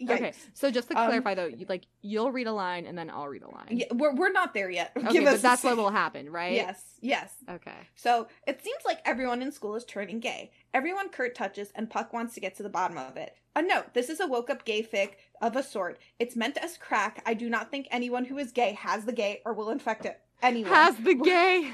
yikes. 0.00 0.10
Okay, 0.10 0.32
so 0.54 0.70
just 0.70 0.88
to 0.88 0.98
Um, 0.98 1.06
clarify 1.06 1.34
though, 1.34 1.46
you, 1.46 1.66
like 1.68 1.86
you'll 2.02 2.32
read 2.32 2.46
a 2.46 2.52
line 2.52 2.86
and 2.86 2.96
then 2.96 3.10
I'll 3.10 3.28
read 3.28 3.42
a 3.42 3.50
line. 3.50 3.66
Yeah, 3.70 3.86
we're 3.92 4.14
we're 4.14 4.32
not 4.32 4.54
there 4.54 4.70
yet. 4.70 4.92
Okay, 4.96 5.12
Give 5.12 5.24
but 5.24 5.34
us 5.34 5.42
that's 5.42 5.62
what 5.64 5.76
will 5.76 5.90
happen, 5.90 6.30
right? 6.30 6.52
Yes, 6.54 6.82
yes. 7.00 7.32
Okay. 7.48 7.76
So 7.94 8.28
it 8.46 8.62
seems 8.62 8.82
like 8.84 9.00
everyone 9.04 9.42
in 9.42 9.52
school 9.52 9.74
is 9.76 9.84
turning 9.84 10.20
gay. 10.20 10.50
Everyone 10.72 11.08
Kurt 11.08 11.34
touches, 11.34 11.70
and 11.74 11.88
Puck 11.90 12.12
wants 12.12 12.34
to 12.34 12.40
get 12.40 12.56
to 12.56 12.62
the 12.62 12.68
bottom 12.68 12.98
of 12.98 13.16
it. 13.16 13.36
A 13.56 13.62
note: 13.62 13.94
This 13.94 14.08
is 14.10 14.20
a 14.20 14.26
woke 14.26 14.50
up 14.50 14.64
gay 14.64 14.82
fic 14.82 15.12
of 15.40 15.56
a 15.56 15.62
sort. 15.62 15.98
It's 16.18 16.34
meant 16.36 16.56
as 16.58 16.76
crack. 16.76 17.22
I 17.26 17.34
do 17.34 17.48
not 17.48 17.70
think 17.70 17.86
anyone 17.90 18.24
who 18.24 18.38
is 18.38 18.50
gay 18.52 18.72
has 18.72 19.04
the 19.04 19.12
gay 19.12 19.42
or 19.44 19.52
will 19.52 19.70
infect 19.70 20.04
it. 20.06 20.20
Anyone. 20.42 20.72
Has 20.72 20.96
the 20.96 21.14
gay. 21.32 21.72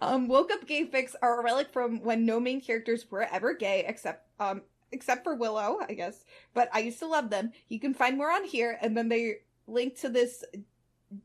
um, 0.00 0.26
woke 0.28 0.50
up 0.50 0.66
gay 0.66 0.84
fics 0.86 1.14
are 1.22 1.40
a 1.40 1.44
relic 1.44 1.72
from 1.72 2.02
when 2.02 2.26
no 2.26 2.40
main 2.40 2.60
characters 2.60 3.08
were 3.10 3.22
ever 3.22 3.54
gay, 3.54 3.84
except 3.86 4.26
um, 4.40 4.62
except 4.92 5.24
for 5.24 5.34
Willow, 5.34 5.78
I 5.88 5.94
guess. 5.94 6.24
But 6.54 6.68
I 6.72 6.80
used 6.80 6.98
to 7.00 7.06
love 7.06 7.30
them. 7.30 7.52
You 7.68 7.78
can 7.80 7.94
find 7.94 8.16
more 8.18 8.30
on 8.30 8.44
here, 8.44 8.78
and 8.80 8.96
then 8.96 9.08
they 9.08 9.36
link 9.66 9.98
to 10.00 10.08
this. 10.08 10.44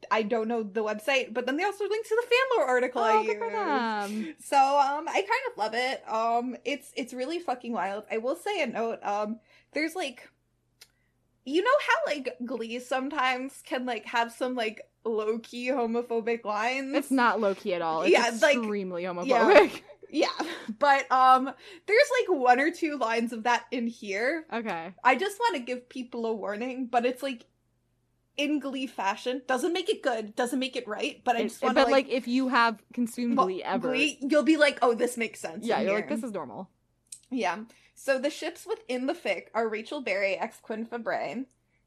I 0.09 0.24
don't 0.24 0.47
know 0.47 0.63
the 0.63 0.84
website, 0.84 1.32
but 1.32 1.45
then 1.45 1.57
they 1.57 1.63
also 1.63 1.84
link 1.88 2.07
to 2.07 2.16
the 2.22 2.28
fan 2.28 2.57
lore 2.57 2.68
article 2.68 3.03
I 3.03 3.13
Oh, 3.18 3.24
good 3.24 3.38
for 3.38 3.49
them. 3.51 4.36
So 4.43 4.57
um, 4.57 5.07
I 5.07 5.13
kind 5.13 5.45
of 5.51 5.57
love 5.57 5.74
it. 5.76 6.03
Um, 6.11 6.57
it's 6.66 6.91
it's 6.95 7.13
really 7.13 7.38
fucking 7.39 7.72
wild. 7.72 8.05
I 8.11 8.18
will 8.18 8.36
say 8.36 8.63
a 8.63 8.68
note. 8.68 8.99
Um, 9.03 9.39
there's 9.74 9.95
like, 9.95 10.28
you 11.45 11.61
know 11.61 11.70
how 11.88 12.11
like 12.16 12.36
Glee 12.45 12.80
sometimes 12.80 13.61
can 13.63 13.86
like 13.86 14.05
have 14.05 14.32
some 14.32 14.55
like 14.55 14.82
low 15.03 15.38
key 15.38 15.68
homophobic 15.68 16.43
lines. 16.45 16.95
It's 16.95 17.11
not 17.11 17.39
low 17.39 17.53
key 17.53 17.76
at 17.76 17.84
all. 17.84 18.01
It's 18.01 18.11
Yeah, 18.11 18.32
like- 18.41 18.57
extremely 18.57 19.03
yeah. 19.03 19.09
homophobic. 19.13 19.28
Yeah, 19.28 19.80
but 20.80 21.11
um, 21.11 21.51
there's 21.88 22.09
like 22.20 22.39
one 22.39 22.59
or 22.59 22.72
two 22.72 22.97
lines 22.97 23.34
of 23.34 23.43
that 23.43 23.66
in 23.72 23.88
here. 23.88 24.45
Okay. 24.51 24.93
I 25.03 25.16
just 25.16 25.39
want 25.39 25.55
to 25.55 25.61
give 25.61 25.89
people 25.89 26.26
a 26.26 26.34
warning, 26.34 26.88
but 26.88 27.05
it's 27.05 27.24
like 27.24 27.45
in 28.38 28.59
Glee 28.59 28.88
fashion. 28.88 29.41
Doesn't 29.47 29.74
make 29.74 29.89
it 29.89 30.01
good. 30.01 30.36
Doesn't 30.36 30.59
make 30.59 30.76
it 30.76 30.88
right. 30.88 31.22
But 31.24 31.36
I 31.36 31.43
just 31.43 31.61
want 31.61 31.76
but 31.76 31.86
to 31.86 31.91
like, 31.91 32.09
if 32.09 32.28
you 32.28 32.49
have 32.49 32.82
consumed 32.93 33.38
well, 33.38 33.47
Glee 33.47 33.63
ever, 33.63 33.89
Glee, 33.89 34.20
you'll 34.22 34.43
be 34.43 34.57
like, 34.57 34.80
oh, 34.82 34.93
this 34.93 35.18
makes 35.18 35.39
sense. 35.39 35.66
yeah, 35.66 35.82
you're 35.82 35.95
like 35.95 36.09
this 36.09 36.24
is 36.24 36.32
normal. 36.32 36.70
Yeah. 37.30 37.59
So 37.93 38.20
the 38.20 38.30
ships 38.30 38.66
within 38.68 39.07
the 39.07 39.13
fic 39.13 39.45
are 39.53 39.68
Rachel 39.68 40.01
Berry, 40.01 40.36
ex 40.36 40.59
Quinn 40.61 40.86
Fabray, 40.86 41.45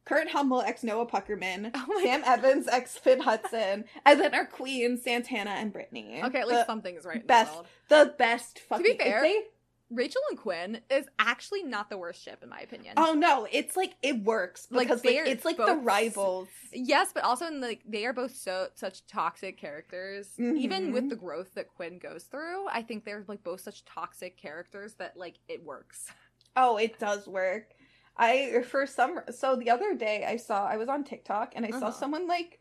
Kurt 0.09 0.29
Hummel, 0.31 0.63
ex 0.63 0.83
Noah 0.83 1.07
Puckerman, 1.07 1.71
Oh 1.75 2.01
Sam 2.03 2.23
Evans, 2.25 2.67
ex 2.69 2.97
Finn 2.97 3.21
Hudson, 3.21 3.85
and 4.07 4.21
then 4.21 4.35
our 4.35 4.47
queens, 4.47 5.03
Santana 5.05 5.51
and 5.51 5.73
Brittany. 5.73 6.21
Okay, 6.25 6.41
at 6.41 6.49
least 6.49 6.67
something 6.67 6.97
is 6.97 7.05
right 7.05 7.21
in 7.21 7.27
best- 7.27 7.51
the 7.51 7.57
world. 7.57 7.67
the 8.07 8.15
best 8.19 8.59
fucking. 8.61 8.85
be 8.85 8.97
fair- 8.99 9.21
they- 9.23 9.43
Rachel 9.91 10.21
and 10.29 10.39
Quinn 10.39 10.81
is 10.91 11.07
actually 11.19 11.63
not 11.63 11.89
the 11.89 11.97
worst 11.97 12.23
ship 12.23 12.41
in 12.43 12.51
my 12.51 12.59
opinion. 12.61 12.93
oh 12.99 13.15
no, 13.15 13.47
it's 13.51 13.75
like 13.75 13.95
it 14.03 14.23
works 14.23 14.67
Like, 14.71 14.89
because 14.89 15.03
like, 15.03 15.15
they're 15.15 15.25
it's 15.27 15.47
like 15.47 15.57
the 15.57 15.77
rivals. 15.83 16.49
Yes, 16.75 17.11
but 17.15 17.25
also 17.25 17.47
in 17.47 17.63
like 17.63 17.81
they 17.89 18.05
are 18.05 18.13
both 18.13 18.37
so 18.37 18.69
such 18.75 19.07
toxic 19.07 19.57
characters. 19.59 20.29
Even 20.39 20.89
Mhm. 20.89 20.93
with 20.93 21.09
the 21.09 21.17
growth 21.17 21.55
that 21.55 21.69
Quinn 21.75 21.99
goes 21.99 22.25
through, 22.25 22.69
I 22.69 22.83
think 22.83 23.07
they're 23.07 23.25
like 23.29 23.43
both 23.43 23.63
such 23.63 23.83
toxic 23.87 24.37
characters 24.37 24.93
that 24.99 25.17
like 25.17 25.37
it 25.49 25.65
works. 25.65 26.11
Oh, 26.55 26.77
it 26.77 26.99
does 26.99 27.27
work. 27.27 27.69
I 28.19 28.63
for 28.63 28.87
some 28.87 29.21
so 29.31 29.57
the 29.57 29.71
other 29.71 29.95
day 29.95 30.25
I 30.27 30.37
saw 30.37 30.67
I 30.67 30.77
was 30.77 30.89
on 30.89 31.05
TikTok 31.05 31.53
and 31.57 31.65
I 31.65 31.71
saw 31.71 31.91
Uh-huh. 31.91 31.91
someone 31.91 32.27
like 32.27 32.59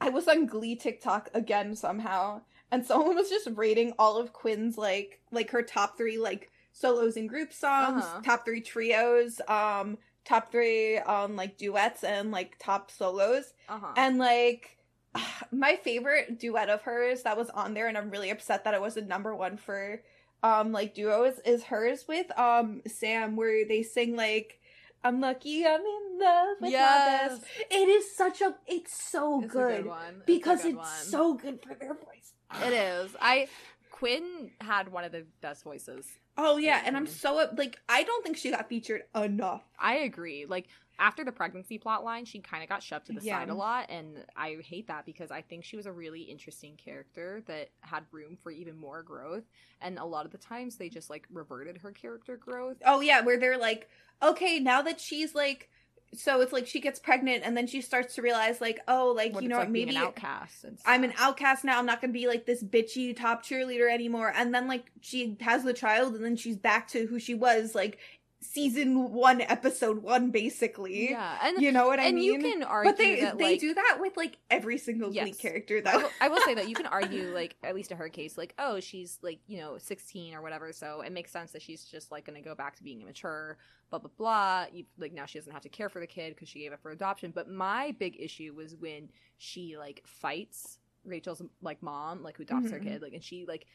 I 0.00 0.10
was 0.10 0.28
on 0.28 0.46
Glee 0.46 0.76
TikTok 0.76 1.30
again 1.34 1.74
somehow 1.76 2.42
and 2.70 2.84
someone 2.86 3.16
was 3.16 3.30
just 3.30 3.48
rating 3.54 3.94
all 3.98 4.18
of 4.18 4.32
Quinn's 4.32 4.78
like 4.78 5.20
like 5.32 5.50
her 5.50 5.62
top 5.62 5.96
3 5.98 6.18
like 6.18 6.50
solos 6.72 7.16
and 7.16 7.28
group 7.28 7.52
songs, 7.52 8.14
Uh-huh. 8.14 8.22
top 8.22 8.44
3 8.44 8.60
trios, 8.62 9.40
um 9.48 9.98
top 10.24 10.50
3 10.52 10.98
um 10.98 11.36
like 11.36 11.58
duets 11.58 12.04
and 12.04 12.30
like 12.32 12.56
top 12.58 12.90
solos 12.90 13.54
Uh 13.68 13.78
huh. 13.78 13.96
and 13.96 14.18
like 14.18 14.78
my 15.52 15.76
favorite 15.76 16.38
duet 16.38 16.68
of 16.70 16.82
hers 16.82 17.22
that 17.22 17.36
was 17.36 17.50
on 17.50 17.74
there 17.74 17.88
and 17.88 17.96
I'm 17.98 18.10
really 18.10 18.30
upset 18.30 18.64
that 18.64 18.74
it 18.74 18.80
wasn't 18.80 19.08
number 19.08 19.34
1 19.34 19.56
for 19.56 20.02
um 20.42 20.72
like 20.72 20.94
duos 20.94 21.38
is 21.44 21.64
hers 21.64 22.06
with 22.08 22.26
um 22.38 22.82
Sam 22.86 23.36
where 23.36 23.66
they 23.66 23.82
sing 23.82 24.16
like 24.16 24.60
I'm 25.06 25.20
lucky 25.20 25.64
I'm 25.64 25.80
in 25.80 26.18
love 26.20 26.56
with 26.60 26.72
my 26.72 27.28
best. 27.28 27.42
It 27.70 27.88
is 27.88 28.14
such 28.16 28.40
a 28.40 28.56
it's 28.66 29.00
so 29.10 29.40
It's 29.42 29.54
a 29.54 29.58
good, 29.58 29.86
one. 29.86 30.16
It's 30.16 30.26
because 30.26 30.62
good 30.62 30.76
it's 30.76 31.08
so 31.08 31.34
good 31.34 31.62
for 31.62 31.74
their 31.74 31.94
voice. 31.94 32.32
It 32.64 32.72
is. 32.72 33.14
I 33.20 33.48
Quinn 33.92 34.50
had 34.60 34.90
one 34.90 35.04
of 35.04 35.12
the 35.12 35.24
best 35.40 35.62
voices. 35.62 36.06
Oh 36.38 36.56
yeah, 36.56 36.82
and 36.84 36.96
I'm 36.96 37.06
so 37.06 37.34
like 37.56 37.78
I 37.88 38.02
don't 38.02 38.22
think 38.24 38.36
she 38.36 38.50
got 38.50 38.68
featured 38.68 39.04
enough. 39.14 39.64
I 39.78 39.96
agree. 39.96 40.46
Like 40.46 40.68
after 40.98 41.24
the 41.24 41.32
pregnancy 41.32 41.78
plot 41.78 42.02
line, 42.04 42.24
she 42.24 42.40
kind 42.40 42.62
of 42.62 42.68
got 42.68 42.82
shoved 42.82 43.06
to 43.06 43.12
the 43.12 43.20
Yeah. 43.20 43.20
side 43.20 43.50
a 43.50 43.54
lot, 43.54 43.86
and 43.90 44.24
I 44.34 44.56
hate 44.64 44.86
that 44.88 45.04
because 45.04 45.30
I 45.30 45.42
think 45.42 45.64
she 45.64 45.76
was 45.76 45.86
a 45.86 45.92
really 45.92 46.22
interesting 46.22 46.76
character 46.76 47.42
that 47.46 47.70
had 47.80 48.04
room 48.10 48.36
for 48.42 48.50
even 48.50 48.76
more 48.78 49.02
growth. 49.02 49.44
And 49.80 49.98
a 49.98 50.04
lot 50.04 50.24
of 50.24 50.32
the 50.32 50.38
times, 50.38 50.76
they 50.76 50.88
just 50.88 51.10
like 51.10 51.26
reverted 51.30 51.78
her 51.78 51.92
character 51.92 52.36
growth. 52.36 52.78
Oh 52.84 53.00
yeah, 53.00 53.20
where 53.20 53.38
they're 53.38 53.58
like, 53.58 53.88
okay, 54.22 54.58
now 54.58 54.82
that 54.82 55.00
she's 55.00 55.34
like, 55.34 55.70
so 56.16 56.40
it's 56.40 56.52
like 56.52 56.66
she 56.66 56.80
gets 56.80 56.98
pregnant 56.98 57.42
and 57.44 57.56
then 57.56 57.66
she 57.66 57.80
starts 57.80 58.14
to 58.14 58.22
realize 58.22 58.60
like, 58.60 58.80
oh, 58.88 59.12
like 59.14 59.34
What 59.34 59.42
you 59.42 59.48
know 59.48 59.58
like 59.58 59.70
maybe 59.70 59.94
an 59.94 60.02
outcast. 60.02 60.64
I'm 60.84 61.04
an 61.04 61.12
outcast 61.18 61.64
now. 61.64 61.78
I'm 61.78 61.86
not 61.86 62.00
gonna 62.00 62.12
be 62.12 62.26
like 62.26 62.46
this 62.46 62.62
bitchy 62.62 63.16
top 63.16 63.44
cheerleader 63.44 63.92
anymore. 63.92 64.32
And 64.34 64.54
then 64.54 64.66
like 64.66 64.90
she 65.00 65.36
has 65.40 65.64
the 65.64 65.74
child 65.74 66.14
and 66.14 66.24
then 66.24 66.36
she's 66.36 66.56
back 66.56 66.88
to 66.88 67.06
who 67.06 67.18
she 67.18 67.34
was 67.34 67.74
like 67.74 67.98
season 68.40 69.12
one, 69.12 69.40
episode 69.40 70.02
one, 70.02 70.30
basically. 70.30 71.10
Yeah, 71.10 71.38
and 71.42 71.56
You 71.56 71.72
know 71.72 71.86
what 71.86 72.00
I 72.00 72.10
mean. 72.12 72.16
and 72.16 72.20
you 72.24 72.36
can 72.38 72.62
argue 72.62 72.90
but 72.90 72.98
they 72.98 73.16
that 73.20 73.38
they 73.38 73.44
like, 73.44 73.60
do 73.60 73.74
that 73.74 73.98
with 74.00 74.16
like 74.16 74.38
every 74.50 74.78
single 74.78 75.10
Yes. 75.10 75.36
character 75.38 75.80
I 75.84 75.98
though. 75.98 76.02
will, 76.02 76.14
I 76.20 76.28
will 76.28 76.40
say 76.40 76.54
that 76.54 76.66
you 76.66 76.74
can 76.74 76.86
argue, 76.86 77.32
like, 77.32 77.56
at 77.62 77.74
least 77.74 77.92
in 77.92 77.96
her 77.96 78.08
case, 78.08 78.36
like, 78.36 78.54
oh, 78.58 78.80
she's 78.80 79.18
like, 79.22 79.38
you 79.46 79.58
know, 79.58 79.78
16 79.78 80.34
or 80.34 80.42
whatever, 80.42 80.72
so 80.72 81.00
it 81.00 81.12
makes 81.12 81.30
sense 81.30 81.52
that 81.52 81.62
she's 81.62 81.84
just 81.84 82.10
like 82.10 82.24
going 82.26 82.36
to 82.40 82.46
go 82.46 82.56
back 82.56 82.74
to 82.76 82.82
being 82.82 83.00
immature, 83.02 83.56
blah, 83.90 84.00
blah, 84.00 84.10
blah. 84.16 84.66
You, 84.72 84.84
like, 84.98 85.12
now 85.12 85.26
she 85.26 85.38
doesn't 85.38 85.52
have 85.52 85.62
to 85.62 85.68
care 85.68 85.88
for 85.88 86.00
the 86.00 86.06
kid 86.08 86.34
because 86.34 86.48
she 86.48 86.58
gave 86.60 86.72
it 86.72 86.80
for 86.80 86.90
adoption. 86.90 87.30
But 87.32 87.48
my 87.48 87.94
big 87.98 88.16
issue 88.18 88.52
was 88.54 88.74
when 88.76 89.10
she, 89.38 89.76
like, 89.78 90.02
fights 90.06 90.78
Rachel's, 91.04 91.40
like, 91.62 91.82
mom, 91.82 92.22
like, 92.24 92.36
who 92.36 92.42
adopts 92.42 92.72
her 92.72 92.78
Mhm. 92.78 92.80
kid, 92.80 93.00
like, 93.00 93.12
and 93.12 93.22
she, 93.22 93.44
like, 93.46 93.66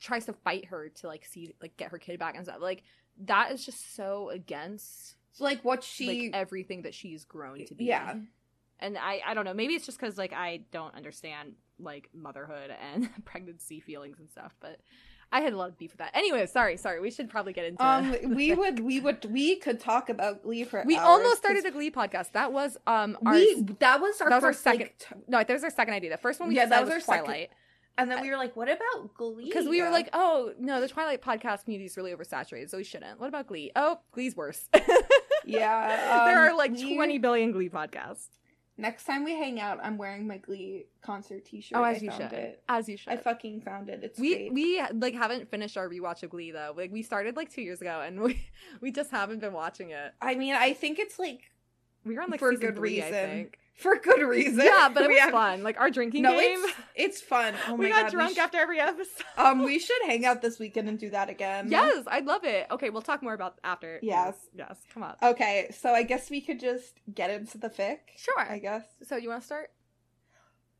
tries 0.00 0.24
to 0.26 0.32
fight 0.32 0.64
her 0.66 0.88
to, 0.88 1.06
like, 1.06 1.26
see, 1.26 1.54
like, 1.60 1.76
get 1.76 1.90
her 1.90 1.98
kid 1.98 2.18
back 2.18 2.36
and 2.36 2.44
stuff. 2.46 2.60
Like, 2.60 2.84
that 3.26 3.52
is 3.52 3.64
just 3.64 3.94
so 3.94 4.30
against, 4.30 5.16
like 5.38 5.64
what 5.64 5.82
she 5.84 6.24
like, 6.28 6.30
everything 6.34 6.82
that 6.82 6.94
she's 6.94 7.24
grown 7.24 7.64
to 7.66 7.74
be. 7.74 7.84
Yeah. 7.86 8.14
and 8.78 8.98
I 8.98 9.20
I 9.26 9.34
don't 9.34 9.44
know. 9.44 9.54
Maybe 9.54 9.74
it's 9.74 9.86
just 9.86 9.98
because 9.98 10.18
like 10.18 10.32
I 10.32 10.62
don't 10.72 10.94
understand 10.94 11.54
like 11.78 12.08
motherhood 12.14 12.70
and 12.92 13.08
pregnancy 13.24 13.80
feelings 13.80 14.18
and 14.18 14.28
stuff 14.28 14.54
but 14.60 14.80
I 15.32 15.40
had 15.40 15.52
a 15.52 15.56
lot 15.56 15.68
of 15.70 15.78
beef 15.78 15.92
with 15.92 15.98
that. 15.98 16.10
Anyway 16.14 16.44
sorry 16.46 16.76
sorry. 16.76 17.00
We 17.00 17.10
should 17.10 17.30
probably 17.30 17.52
get 17.54 17.64
into 17.66 17.84
Um, 17.84 18.14
we 18.34 18.52
would, 18.54 18.80
we 18.80 19.00
would, 19.00 19.24
we 19.30 19.56
could 19.56 19.80
talk 19.80 20.08
about 20.10 20.42
Glee 20.42 20.64
for. 20.64 20.82
we 20.86 20.96
hours, 20.96 21.06
almost 21.06 21.36
started 21.38 21.64
the 21.64 21.70
Glee 21.70 21.90
podcast. 21.90 22.32
That 22.32 22.52
was 22.52 22.76
um 22.86 23.16
our 23.24 23.32
we 23.34 23.62
that 23.78 24.00
was 24.00 24.20
our 24.20 24.28
that 24.28 24.36
was 24.36 24.44
our 24.44 24.50
first 24.52 24.62
second- 24.62 24.80
like, 24.80 24.98
t- 24.98 25.06
no 25.28 25.38
that 25.38 25.48
was 25.48 25.64
our 25.64 25.70
second 25.70 25.94
idea. 25.94 26.10
The 26.10 26.16
first 26.18 26.38
one 26.40 26.48
we 26.50 26.56
Yeah, 26.56 26.66
that 26.66 26.80
was 26.80 26.88
was, 26.88 26.94
our 26.94 27.00
second- 27.00 27.24
Twilight 27.24 27.50
and 27.98 28.10
then 28.10 28.22
we 28.22 28.30
were 28.30 28.36
like, 28.36 28.56
what 28.56 28.68
about 28.68 29.14
Glee? 29.14 29.44
because 29.44 29.66
we 29.68 29.82
were 29.82 29.90
like 29.90 30.08
oh 30.12 30.52
no 30.58 30.80
the 30.80 30.88
Twilight 30.88 31.22
podcast 31.22 31.64
community 31.64 31.86
is 31.86 31.96
really 31.96 32.12
oversaturated 32.12 32.70
so 32.70 32.76
we 32.78 32.84
shouldn't 32.84 33.20
what 33.20 33.28
about 33.28 33.46
Glee 33.46 33.70
oh 33.76 33.98
Glee's 34.12 34.36
worse 34.36 34.68
yeah, 35.44 35.96
there 36.26 36.38
um, 36.42 36.52
are 36.52 36.56
like 36.56 36.72
we- 36.72 36.94
20 36.94 37.18
billion 37.18 37.52
Glee 37.52 37.68
podcasts 37.68 38.26
Next 38.78 39.04
time 39.04 39.24
we 39.24 39.32
hang 39.34 39.60
out, 39.60 39.78
I'm 39.82 39.98
wearing 39.98 40.26
my 40.26 40.38
Glee 40.38 40.86
concert 41.02 41.44
T-shirt. 41.44 41.76
oh 41.76 41.82
I 41.82 41.92
as 41.92 42.02
you 42.02 42.08
found 42.08 42.22
should 42.22 42.32
It. 42.32 42.62
as 42.66 42.88
you 42.88 42.96
should 42.96 43.12
I 43.12 43.18
fucking 43.18 43.60
found 43.60 43.90
it. 43.90 44.00
It's 44.02 44.18
we 44.18 44.34
great. 44.34 44.52
we 44.54 44.82
like 44.94 45.12
haven't 45.12 45.50
finished 45.50 45.76
our 45.76 45.86
rewatch 45.86 46.22
of 46.22 46.30
Glee 46.30 46.50
though. 46.50 46.72
Like 46.74 46.90
we 46.90 47.02
started 47.02 47.36
like 47.36 47.52
two 47.52 47.60
years 47.60 47.82
ago, 47.82 48.00
and 48.00 48.20
we 48.22 48.48
we 48.80 48.90
just 48.90 49.10
haven't 49.10 49.40
been 49.40 49.52
watching 49.52 49.90
it. 49.90 50.14
I 50.22 50.34
mean, 50.34 50.54
I 50.54 50.72
think 50.72 50.98
it's 50.98 51.18
like 51.18 51.42
We 52.06 52.14
were 52.14 52.22
on 52.22 52.30
like 52.30 52.40
For 52.40 52.54
good 52.54 52.76
three, 52.76 53.02
I 53.02 53.06
reason. 53.10 53.50
For 53.80 53.96
good 53.96 54.20
reason. 54.22 54.64
Yeah, 54.64 54.88
but 54.92 55.02
it 55.04 55.08
We 55.08 55.14
was 55.14 55.22
have- 55.22 55.32
fun. 55.32 55.62
Like 55.62 55.80
our 55.80 55.90
drinking 55.90 56.22
No, 56.22 56.32
game. 56.38 56.58
it's 56.62 56.72
it's 56.94 57.20
fun. 57.20 57.54
Oh 57.68 57.74
we 57.76 57.86
my 57.86 57.90
got 57.90 58.02
god, 58.04 58.10
drunk 58.12 58.28
we 58.30 58.34
sh- 58.34 58.38
after 58.38 58.58
every 58.58 58.78
episode. 58.80 59.24
um, 59.36 59.62
we 59.64 59.78
should 59.78 60.00
hang 60.06 60.24
out 60.26 60.42
this 60.42 60.58
weekend 60.58 60.88
and 60.88 60.98
do 60.98 61.10
that 61.10 61.28
again. 61.30 61.70
yes, 61.70 62.04
I'd 62.06 62.26
love 62.26 62.44
it. 62.44 62.66
Okay, 62.70 62.90
we'll 62.90 63.02
talk 63.02 63.22
more 63.22 63.34
about 63.34 63.58
after. 63.64 63.98
Yes. 64.02 64.36
yes. 64.54 64.76
Come 64.94 65.02
on. 65.02 65.16
Okay, 65.22 65.70
so 65.78 65.92
I 65.92 66.02
guess 66.02 66.30
we 66.30 66.40
could 66.40 66.60
just 66.60 67.00
get 67.14 67.30
into 67.30 67.58
the 67.58 67.68
fic. 67.70 67.98
Sure. 68.16 68.38
I 68.40 68.58
guess. 68.58 68.84
So 69.06 69.16
you 69.16 69.28
want 69.30 69.40
to 69.42 69.46
start? 69.46 69.70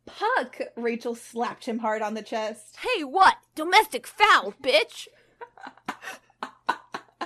Puck. 0.07 0.59
Rachel 0.77 1.15
slapped 1.15 1.67
him 1.67 1.79
hard 1.79 2.03
on 2.03 2.15
the 2.15 2.23
chest. 2.23 2.77
Hey, 2.81 3.05
what? 3.05 3.37
Domestic 3.55 4.07
foul, 4.07 4.55
bitch. 4.63 5.07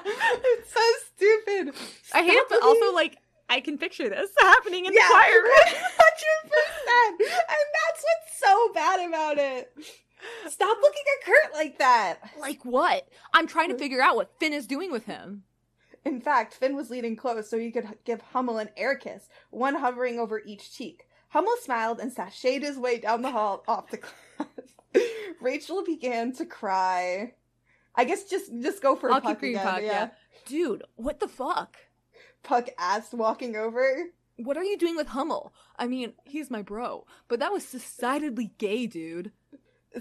it's 0.05 0.73
so 0.73 0.81
stupid. 1.17 1.75
I 2.13 2.23
hate 2.23 2.33
it, 2.33 2.47
but 2.51 2.63
also 2.63 2.93
like 2.93 3.19
I 3.49 3.61
can 3.61 3.79
picture 3.79 4.09
this 4.09 4.31
happening 4.41 4.87
in 4.87 4.93
yeah, 4.93 5.01
the 5.01 5.13
choir 5.13 5.43
room. 5.43 5.53
hundred 5.65 6.51
percent, 6.51 7.21
and 7.21 7.67
that's 7.75 8.05
what's 8.05 8.39
so 8.39 8.73
bad 8.73 9.09
about 9.09 9.39
it. 9.39 9.73
Stop 10.49 10.79
looking 10.83 11.03
at 11.19 11.27
Kurt 11.27 11.55
like 11.55 11.79
that. 11.79 12.19
like 12.41 12.65
what? 12.65 13.09
I'm 13.33 13.47
trying 13.47 13.69
to 13.69 13.75
mm. 13.75 13.79
figure 13.79 14.01
out 14.01 14.17
what 14.17 14.39
Finn 14.41 14.53
is 14.53 14.67
doing 14.67 14.91
with 14.91 15.05
him. 15.05 15.45
In 16.05 16.21
fact, 16.21 16.55
Finn 16.55 16.77
was 16.77 16.91
leaning 16.91 17.17
close 17.17 17.49
so 17.49 17.59
he 17.59 17.71
could 17.71 17.87
give 18.05 18.21
Hummel 18.21 18.59
an 18.59 18.69
air 18.77 18.95
kiss, 18.95 19.29
one 19.51 19.77
hovering 19.77 20.19
over 20.19 20.43
each 20.45 20.77
cheek. 20.77 21.09
Hummel 21.29 21.55
smiled 21.63 21.99
and 21.99 22.15
sashayed 22.15 22.63
his 22.63 22.79
way 22.79 22.99
down 22.99 23.23
the 23.23 23.33
hall 23.33 23.65
off 23.69 23.91
the 23.91 23.99
class. 23.99 24.49
Rachel 25.41 25.83
began 25.85 26.33
to 26.35 26.47
cry. 26.47 27.35
I 27.97 28.05
guess 28.05 28.25
just 28.25 28.53
just 28.61 28.83
go 28.83 28.97
for 28.97 29.11
I'll 29.11 29.21
Puck 29.21 29.37
keep 29.37 29.43
reading 29.43 29.61
again. 29.61 29.73
Puck, 29.73 29.83
yeah. 29.83 29.89
yeah. 29.89 30.09
Dude, 30.47 30.83
what 30.97 31.21
the 31.21 31.29
fuck? 31.29 31.77
Puck 32.45 32.69
asked, 32.79 33.13
walking 33.15 33.57
over. 33.57 34.05
What 34.37 34.57
are 34.57 34.65
you 34.65 34.77
doing 34.79 34.97
with 34.97 35.09
Hummel? 35.09 35.53
I 35.79 35.87
mean, 35.87 36.13
he's 36.25 36.51
my 36.51 36.63
bro, 36.63 37.07
but 37.29 37.41
that 37.41 37.53
was 37.53 37.71
decidedly 37.71 38.53
gay, 38.59 38.87
dude. 38.87 39.33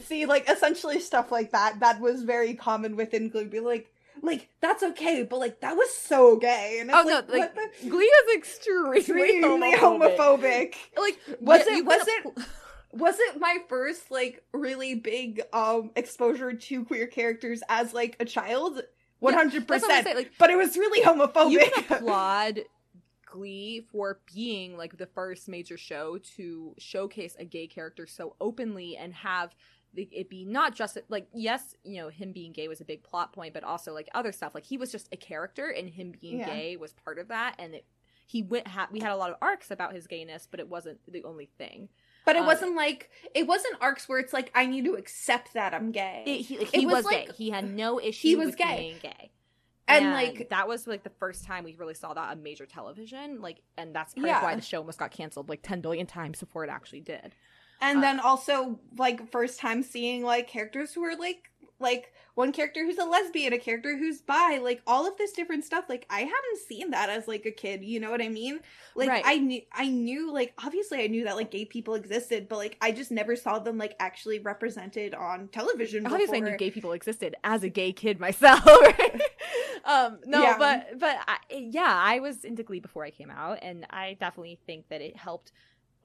See, 0.02 0.26
like 0.26 0.50
essentially 0.50 1.00
stuff 1.00 1.32
like 1.32 1.52
that. 1.52 1.80
That 1.82 2.00
was 2.00 2.24
very 2.24 2.56
common 2.56 2.96
within 2.96 3.30
Glee. 3.30 3.46
Be 3.46 3.60
like, 3.60 3.91
like 4.24 4.50
that's 4.60 4.82
okay, 4.82 5.22
but 5.24 5.38
like 5.39 5.60
that 5.62 5.76
was 5.76 5.89
so 5.96 6.38
gay. 6.38 6.80
And 6.82 6.89
Oh, 6.89 7.04
like, 7.06 7.06
no, 7.30 7.38
like, 7.38 7.54
the- 7.56 7.89
Glee 7.89 8.06
is 8.06 8.36
extremely, 8.38 8.98
extremely 9.00 9.74
homophobic. 9.76 10.18
homophobic. 10.18 10.74
Like, 10.98 11.20
Was 11.39 11.62
yeah, 11.68 11.78
it- 11.78 11.86
was 11.86 12.04
could've- 12.04 12.48
was 12.94 13.16
it 13.20 13.39
my 13.39 13.58
first 13.70 14.10
like 14.12 14.44
really 14.54 14.96
big 14.96 15.41
um 15.54 15.91
exposure 15.96 16.54
to 16.54 16.86
queer 16.86 17.06
characters 17.08 17.62
as 17.70 17.94
like 17.94 18.16
a 18.20 18.26
child? 18.26 18.82
One 19.24 19.34
hundred 19.34 19.67
That's 19.67 19.82
what 19.84 19.91
I'm 19.91 20.03
percent. 20.03 20.28
But 20.38 20.49
it 20.49 20.57
was 20.57 20.78
really 20.78 20.99
you 20.99 21.05
homophobic. 21.05 21.71
can 21.74 21.84
applaud 21.97 22.59
Glee 23.26 23.86
for 23.91 24.19
being 24.34 24.78
like 24.78 24.97
the 24.97 25.07
first 25.07 25.47
major 25.47 25.78
show 25.78 26.17
to 26.36 26.76
showcase 26.78 27.36
a 27.39 27.45
gay 27.45 27.67
character 27.67 28.05
so 28.05 28.36
openly 28.39 28.95
and 28.97 29.13
have 29.13 29.55
it 29.95 30.28
be 30.30 30.43
not 30.43 30.74
just 30.76 30.97
like 31.09 31.28
yes, 31.34 31.76
you 31.84 32.01
know, 32.01 32.09
him 32.09 32.32
being 32.32 32.51
gay 32.51 32.67
was 32.67 32.82
a 32.82 32.86
big 32.86 33.03
plot 33.03 33.32
point, 33.32 33.53
but 33.53 33.63
also 33.63 33.93
like 33.93 34.09
other 34.15 34.32
stuff. 34.32 34.53
Like 34.55 34.65
he 34.65 34.78
was 34.78 34.91
just 34.91 35.07
a 35.11 35.17
character, 35.17 35.67
and 35.69 35.88
him 35.89 36.13
being 36.19 36.39
Yeah. 36.39 36.47
gay 36.47 36.78
was 36.78 36.93
part 36.93 37.19
of 37.19 37.28
that. 37.28 37.55
And 37.59 37.76
it, 37.76 37.86
he 38.26 38.41
went. 38.41 38.67
Ha- 38.67 38.88
we 38.91 38.99
had 38.99 39.11
a 39.11 39.15
lot 39.15 39.30
of 39.30 39.38
arcs 39.41 39.69
about 39.69 39.93
his 39.93 40.07
gayness, 40.07 40.47
but 40.49 40.59
it 40.59 40.67
wasn't 40.67 40.99
the 41.07 41.24
only 41.24 41.45
thing. 41.59 41.89
But 42.26 42.36
it 42.36 42.39
Um, 42.39 42.45
wasn't 42.45 42.76
like 42.76 43.09
it 43.34 43.47
wasn't 43.47 43.76
arcs 43.82 44.07
where 44.09 44.19
it's 44.19 44.34
like 44.34 44.51
I 44.55 44.65
need 44.65 44.86
to 44.86 44.93
accept 44.95 45.53
that 45.53 45.74
I'm 45.74 45.91
gay. 45.91 46.24
It, 46.26 46.41
he 46.45 46.57
like, 46.59 46.74
It 46.74 46.80
he 46.82 46.86
was 46.86 46.95
was, 46.95 47.05
like- 47.05 47.28
gay. 47.28 47.34
He 47.36 47.49
had 47.49 47.69
no 47.69 47.99
issue. 47.99 48.28
he 48.30 48.36
was 48.36 48.47
with 48.47 48.57
gay. 48.57 48.78
being 48.78 48.95
gay. 49.01 49.32
And, 49.88 50.11
like- 50.13 50.49
that 50.49 50.67
was 50.67 50.88
like 50.88 51.03
the 51.03 51.09
first 51.11 51.43
time 51.43 51.63
we 51.65 51.76
really 51.76 51.93
saw 51.93 52.13
that 52.13 52.30
on 52.32 52.41
major 52.41 52.65
television. 52.65 53.41
Like, 53.41 53.61
and 53.78 53.93
that's 53.93 54.13
Yeah. 54.15 54.38
of 54.38 54.43
why 54.43 54.55
the 54.55 54.61
show 54.61 54.80
almost 54.80 54.97
got 54.99 55.11
canceled 55.11 55.49
like 55.49 55.61
ten 55.61 55.82
billion 55.82 56.05
times 56.07 56.39
before 56.39 56.63
it 56.63 56.69
actually 56.69 57.01
did. 57.01 57.36
and 57.82 57.97
uh, 57.97 58.01
then 58.01 58.19
also 58.21 58.80
like 58.97 59.30
first 59.32 59.59
time 59.59 59.84
seeing 59.84 60.24
like 60.24 60.47
characters 60.47 60.93
who 60.93 61.03
are 61.03 61.15
like 61.17 61.51
like 61.80 62.13
one 62.36 62.51
character 62.51 62.84
who's 62.86 62.97
a 62.97 63.03
lesbian, 63.05 63.53
a 63.53 63.57
character 63.57 63.97
who's 63.97 64.21
bi, 64.21 64.59
like 64.61 64.82
all 64.88 65.07
of 65.07 65.17
this 65.17 65.34
different 65.34 65.63
stuff. 65.65 65.86
Like 65.89 66.05
I 66.09 66.21
hadn't 66.21 66.59
seen 66.67 66.91
that 66.91 67.09
as 67.09 67.28
like 67.28 67.45
a 67.45 67.51
kid. 67.51 67.84
You 67.84 67.99
know 67.99 68.09
what 68.09 68.21
I 68.21 68.30
mean? 68.30 68.59
Like 68.95 69.09
Right. 69.09 69.24
I 69.26 69.38
knew, 69.38 69.61
I 69.71 69.89
knew, 69.89 70.32
like 70.34 70.53
obviously 70.63 71.03
I 71.03 71.07
knew 71.07 71.26
that 71.26 71.36
like 71.36 71.51
gay 71.51 71.65
people 71.65 71.93
existed, 71.95 72.47
but 72.47 72.57
like 72.57 72.78
I 72.82 72.91
just 72.91 73.11
never 73.11 73.36
saw 73.36 73.59
them 73.59 73.78
like 73.78 73.95
actually 73.99 74.39
represented 74.39 75.13
on 75.13 75.47
television. 75.49 76.05
Obviously, 76.07 76.38
I 76.38 76.41
knew 76.41 76.57
gay 76.57 76.71
people 76.71 76.93
existed 76.93 77.36
as 77.43 77.63
a 77.63 77.69
gay 77.69 77.91
kid 77.93 78.19
myself. 78.19 78.63
Right? 78.84 79.21
um, 79.86 80.19
no, 80.26 80.41
Yeah. 80.41 80.57
but 80.57 80.99
but 80.99 81.17
I, 81.28 81.38
yeah, 81.49 81.93
I 82.03 82.19
was 82.19 82.43
into 82.45 82.63
Glee 82.63 82.80
before 82.80 83.03
I 83.03 83.11
came 83.11 83.30
out, 83.30 83.59
and 83.61 83.86
I 83.89 84.17
definitely 84.19 84.59
think 84.65 84.88
that 84.89 85.01
it 85.01 85.15
helped 85.17 85.51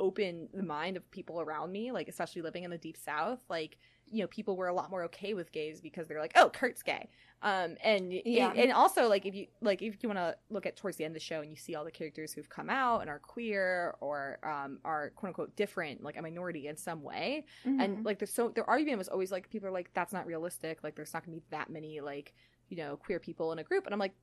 open 0.01 0.49
the 0.55 0.63
mind 0.63 0.97
of 0.97 1.11
people 1.11 1.41
around 1.41 1.73
me, 1.73 1.91
like 1.93 2.09
especially 2.09 2.43
living 2.43 2.65
in 2.65 2.71
the 2.71 2.79
deep 2.79 2.97
south. 2.97 3.41
Like 3.49 3.79
you 4.11 4.23
know, 4.23 4.27
people 4.29 4.57
were 4.57 4.69
a 4.69 4.75
lot 4.75 4.91
more 4.91 5.05
okay 5.05 5.35
with 5.35 5.53
gays 5.53 5.81
because 5.81 6.07
they're 6.09 6.21
like, 6.21 6.33
oh, 6.37 6.51
Kurt's 6.51 6.83
gay. 6.83 7.09
Um, 7.43 7.77
and 7.85 8.13
Yeah. 8.25 8.51
and, 8.51 8.59
and 8.59 8.73
also 8.73 9.09
like 9.09 9.25
if 9.25 9.35
you 9.35 9.47
like 9.61 9.81
if 9.81 10.03
you 10.03 10.09
want 10.09 10.19
to 10.19 10.37
look 10.51 10.67
at 10.67 10.77
towards 10.77 10.97
the 10.97 11.05
end 11.05 11.13
of 11.13 11.15
the 11.15 11.25
show 11.25 11.41
and 11.41 11.49
you 11.51 11.57
see 11.57 11.77
all 11.77 11.85
the 11.85 11.91
characters 11.93 12.33
who've 12.33 12.49
come 12.49 12.69
out 12.69 13.01
and 13.01 13.09
are 13.09 13.21
queer 13.21 13.95
or 14.01 14.39
um 14.43 14.81
are 14.85 15.11
quote 15.11 15.29
unquote 15.29 15.55
different, 15.55 16.03
like 16.03 16.17
a 16.17 16.23
minority 16.23 16.67
in 16.67 16.77
some 16.77 17.03
way, 17.03 17.45
Mhm. 17.65 17.81
and 17.83 18.05
like 18.05 18.19
there's 18.19 18.33
so 18.33 18.49
their 18.49 18.69
argument 18.69 18.99
was 18.99 19.09
always 19.09 19.31
like 19.31 19.49
people 19.51 19.69
are 19.69 19.73
like 19.73 19.91
that's 19.95 20.13
not 20.13 20.27
realistic 20.27 20.83
like 20.83 20.97
there's 20.97 21.15
not 21.15 21.25
gonna 21.25 21.37
be 21.37 21.43
that 21.51 21.71
many 21.71 22.01
like 22.01 22.35
you 22.69 22.77
know 22.77 22.97
queer 22.97 23.21
people 23.21 23.53
in 23.53 23.59
a 23.61 23.63
group 23.65 23.85
and 23.87 23.95
i'm 23.95 23.99
like 24.01 24.15